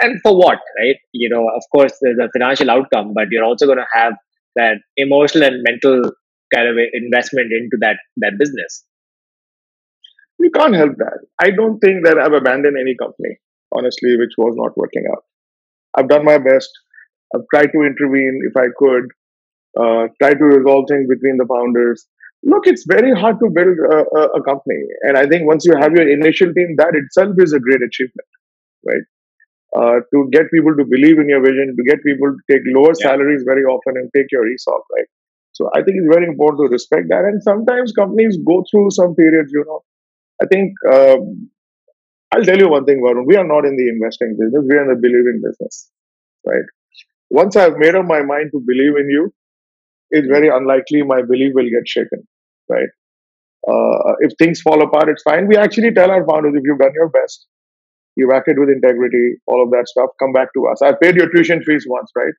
and 0.00 0.20
for 0.22 0.36
what, 0.36 0.58
right? 0.78 0.96
You 1.12 1.28
know, 1.28 1.48
of 1.54 1.62
course, 1.74 1.92
there's 2.00 2.18
a 2.18 2.30
financial 2.32 2.70
outcome, 2.70 3.12
but 3.14 3.28
you're 3.30 3.44
also 3.44 3.66
going 3.66 3.78
to 3.78 3.86
have 3.92 4.14
that 4.56 4.78
emotional 4.96 5.44
and 5.44 5.62
mental 5.62 6.02
kind 6.54 6.68
of 6.68 6.76
investment 6.92 7.50
into 7.52 7.76
that 7.80 7.96
that 8.18 8.34
business. 8.38 8.84
You 10.38 10.50
can't 10.50 10.74
help 10.74 10.96
that. 10.98 11.18
I 11.40 11.50
don't 11.50 11.78
think 11.78 12.04
that 12.04 12.18
I've 12.18 12.32
abandoned 12.32 12.76
any 12.80 12.96
company, 12.96 13.38
honestly, 13.72 14.16
which 14.16 14.32
was 14.36 14.54
not 14.56 14.76
working 14.76 15.04
out. 15.12 15.24
I've 15.94 16.08
done 16.08 16.24
my 16.24 16.38
best. 16.38 16.70
I've 17.34 17.46
tried 17.54 17.70
to 17.72 17.82
intervene 17.82 18.40
if 18.48 18.56
I 18.56 18.66
could, 18.76 19.04
uh, 19.78 20.08
try 20.20 20.34
to 20.34 20.44
resolve 20.44 20.86
things 20.88 21.08
between 21.08 21.36
the 21.38 21.46
founders. 21.46 22.06
Look, 22.42 22.66
it's 22.66 22.84
very 22.88 23.14
hard 23.14 23.38
to 23.38 23.50
build 23.50 23.78
a, 23.78 23.98
a, 24.18 24.22
a 24.40 24.42
company. 24.42 24.82
And 25.02 25.16
I 25.16 25.26
think 25.26 25.46
once 25.46 25.64
you 25.64 25.76
have 25.78 25.92
your 25.92 26.08
initial 26.10 26.52
team, 26.52 26.74
that 26.78 26.94
itself 26.94 27.36
is 27.38 27.52
a 27.52 27.60
great 27.60 27.82
achievement, 27.82 28.28
right? 28.84 29.02
Uh, 29.74 30.04
to 30.12 30.28
get 30.32 30.50
people 30.52 30.76
to 30.76 30.84
believe 30.84 31.18
in 31.18 31.28
your 31.28 31.40
vision, 31.40 31.74
to 31.74 31.84
get 31.88 31.96
people 32.04 32.28
to 32.28 32.40
take 32.50 32.60
lower 32.76 32.92
yeah. 33.00 33.08
salaries 33.08 33.42
very 33.46 33.64
often 33.64 33.96
and 33.96 34.10
take 34.14 34.26
your 34.30 34.44
ESOP, 34.52 34.84
right? 34.94 35.08
So 35.52 35.70
I 35.74 35.80
think 35.82 35.96
it's 35.96 36.12
very 36.12 36.26
important 36.26 36.60
to 36.60 36.72
respect 36.72 37.08
that. 37.08 37.24
And 37.24 37.42
sometimes 37.42 37.92
companies 37.92 38.36
go 38.46 38.64
through 38.70 38.90
some 38.90 39.14
periods, 39.14 39.50
you 39.52 39.64
know. 39.66 39.80
I 40.42 40.46
think 40.46 40.74
um, 40.92 41.48
I'll 42.34 42.44
tell 42.44 42.58
you 42.58 42.68
one 42.68 42.84
thing, 42.84 43.00
Varun. 43.00 43.24
We 43.26 43.36
are 43.36 43.46
not 43.46 43.64
in 43.64 43.76
the 43.76 43.88
investing 43.88 44.36
business. 44.38 44.64
We 44.68 44.76
are 44.76 44.82
in 44.82 44.88
the 44.88 45.00
believing 45.00 45.40
business, 45.44 45.90
right? 46.46 46.64
Once 47.30 47.56
I've 47.56 47.76
made 47.76 47.94
up 47.94 48.06
my 48.06 48.22
mind 48.22 48.50
to 48.52 48.60
believe 48.60 48.96
in 48.98 49.08
you, 49.08 49.32
it's 50.10 50.28
very 50.28 50.48
unlikely 50.48 51.02
my 51.02 51.22
belief 51.22 51.52
will 51.54 51.70
get 51.70 51.86
shaken, 51.86 52.26
right? 52.68 52.88
Uh, 53.68 54.12
if 54.20 54.32
things 54.38 54.60
fall 54.60 54.82
apart, 54.82 55.08
it's 55.08 55.22
fine. 55.22 55.46
We 55.46 55.56
actually 55.56 55.92
tell 55.92 56.10
our 56.10 56.26
founders 56.26 56.54
if 56.56 56.62
you've 56.64 56.78
done 56.78 56.92
your 56.94 57.08
best, 57.08 57.46
you've 58.16 58.32
acted 58.34 58.58
with 58.58 58.68
integrity, 58.68 59.36
all 59.46 59.62
of 59.62 59.70
that 59.70 59.88
stuff, 59.88 60.10
come 60.18 60.32
back 60.32 60.48
to 60.54 60.66
us. 60.68 60.82
I 60.82 60.92
paid 61.00 61.16
your 61.16 61.30
tuition 61.30 61.62
fees 61.64 61.86
once, 61.88 62.10
right? 62.16 62.34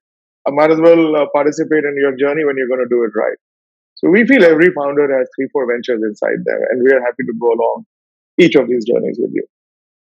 I 0.47 0.51
might 0.51 0.71
as 0.71 0.79
well 0.79 1.15
uh, 1.15 1.25
participate 1.33 1.83
in 1.85 1.95
your 1.97 2.15
journey 2.17 2.45
when 2.45 2.55
you're 2.57 2.67
going 2.67 2.83
to 2.83 2.89
do 2.89 3.03
it 3.03 3.11
right. 3.17 3.37
So 3.95 4.09
we 4.09 4.25
feel 4.27 4.43
every 4.43 4.71
founder 4.73 5.07
has 5.17 5.29
three, 5.35 5.47
four 5.53 5.65
ventures 5.71 6.01
inside 6.03 6.43
there, 6.45 6.63
and 6.71 6.83
we 6.83 6.91
are 6.91 7.01
happy 7.01 7.23
to 7.25 7.33
go 7.39 7.47
along 7.53 7.85
each 8.39 8.55
of 8.55 8.67
these 8.67 8.85
journeys 8.85 9.17
with 9.19 9.31
you. 9.33 9.45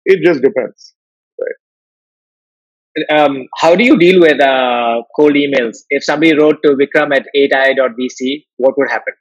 It 0.05 0.23
just 0.25 0.43
depends, 0.43 0.95
right? 1.41 3.19
Um, 3.19 3.47
how 3.57 3.75
do 3.77 3.85
you 3.85 3.99
deal 3.99 4.21
with 4.21 4.41
uh, 4.41 5.03
cold 5.17 5.35
emails? 5.35 5.79
If 5.91 6.05
somebody 6.05 6.37
wrote 6.37 6.57
to 6.65 6.77
Vikram 6.77 7.15
at 7.15 7.27
8i.vc, 7.37 8.45
what 8.57 8.77
would 8.77 8.91
happen? 8.91 9.15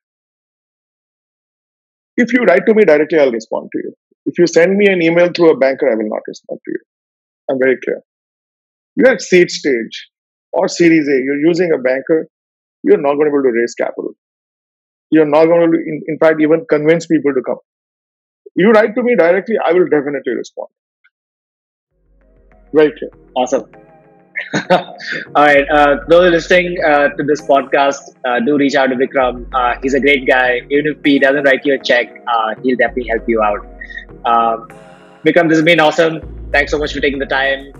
If 2.17 2.33
you 2.33 2.43
write 2.43 2.65
to 2.67 2.73
me 2.73 2.83
directly, 2.83 3.19
I'll 3.19 3.31
respond 3.31 3.69
to 3.73 3.79
you. 3.79 3.93
If 4.27 4.37
you 4.37 4.45
send 4.45 4.77
me 4.77 4.87
an 4.87 5.01
email 5.01 5.29
through 5.35 5.51
a 5.51 5.57
banker, 5.57 5.89
I 5.89 5.95
will 5.95 6.09
not 6.09 6.21
respond 6.27 6.59
to 6.65 6.71
you. 6.71 6.79
I'm 7.49 7.57
very 7.57 7.77
clear. 7.83 8.01
You're 8.95 9.13
at 9.13 9.21
seed 9.21 9.49
stage 9.49 10.09
or 10.51 10.67
Series 10.67 11.07
A, 11.07 11.17
you're 11.23 11.39
using 11.45 11.71
a 11.73 11.77
banker, 11.77 12.27
you're 12.83 12.97
not 12.97 13.15
going 13.15 13.27
to 13.27 13.31
be 13.31 13.37
able 13.37 13.43
to 13.43 13.59
raise 13.59 13.73
capital. 13.73 14.11
You're 15.11 15.25
not 15.25 15.45
going 15.45 15.71
to, 15.71 15.77
in, 15.77 16.01
in 16.07 16.17
fact, 16.19 16.41
even 16.41 16.65
convince 16.69 17.07
people 17.07 17.33
to 17.33 17.41
come. 17.41 17.59
You 18.55 18.71
write 18.71 18.95
to 18.95 19.03
me 19.03 19.15
directly, 19.15 19.55
I 19.65 19.71
will 19.73 19.87
definitely 19.87 20.33
respond. 20.33 20.69
Very 22.73 22.91
clear. 22.97 23.11
Awesome. 23.35 23.65
All 24.71 24.95
right. 25.35 25.65
Uh, 25.69 25.97
those 26.09 26.31
listening 26.31 26.77
uh, 26.85 27.09
to 27.09 27.23
this 27.23 27.41
podcast, 27.41 28.15
uh, 28.25 28.39
do 28.45 28.57
reach 28.57 28.75
out 28.75 28.87
to 28.87 28.95
Vikram. 28.95 29.47
Uh, 29.53 29.79
he's 29.81 29.93
a 29.93 29.99
great 29.99 30.27
guy. 30.27 30.61
Even 30.69 30.87
if 30.87 30.97
he 31.03 31.19
doesn't 31.19 31.43
write 31.43 31.65
you 31.65 31.75
a 31.75 31.79
check, 31.79 32.07
uh, 32.27 32.55
he'll 32.61 32.77
definitely 32.77 33.07
help 33.09 33.27
you 33.27 33.41
out. 33.41 33.65
Um, 34.25 34.67
Vikram, 35.25 35.49
this 35.49 35.57
has 35.57 35.63
been 35.63 35.79
awesome. 35.79 36.49
Thanks 36.51 36.71
so 36.71 36.77
much 36.77 36.93
for 36.93 36.99
taking 36.99 37.19
the 37.19 37.25
time. 37.25 37.73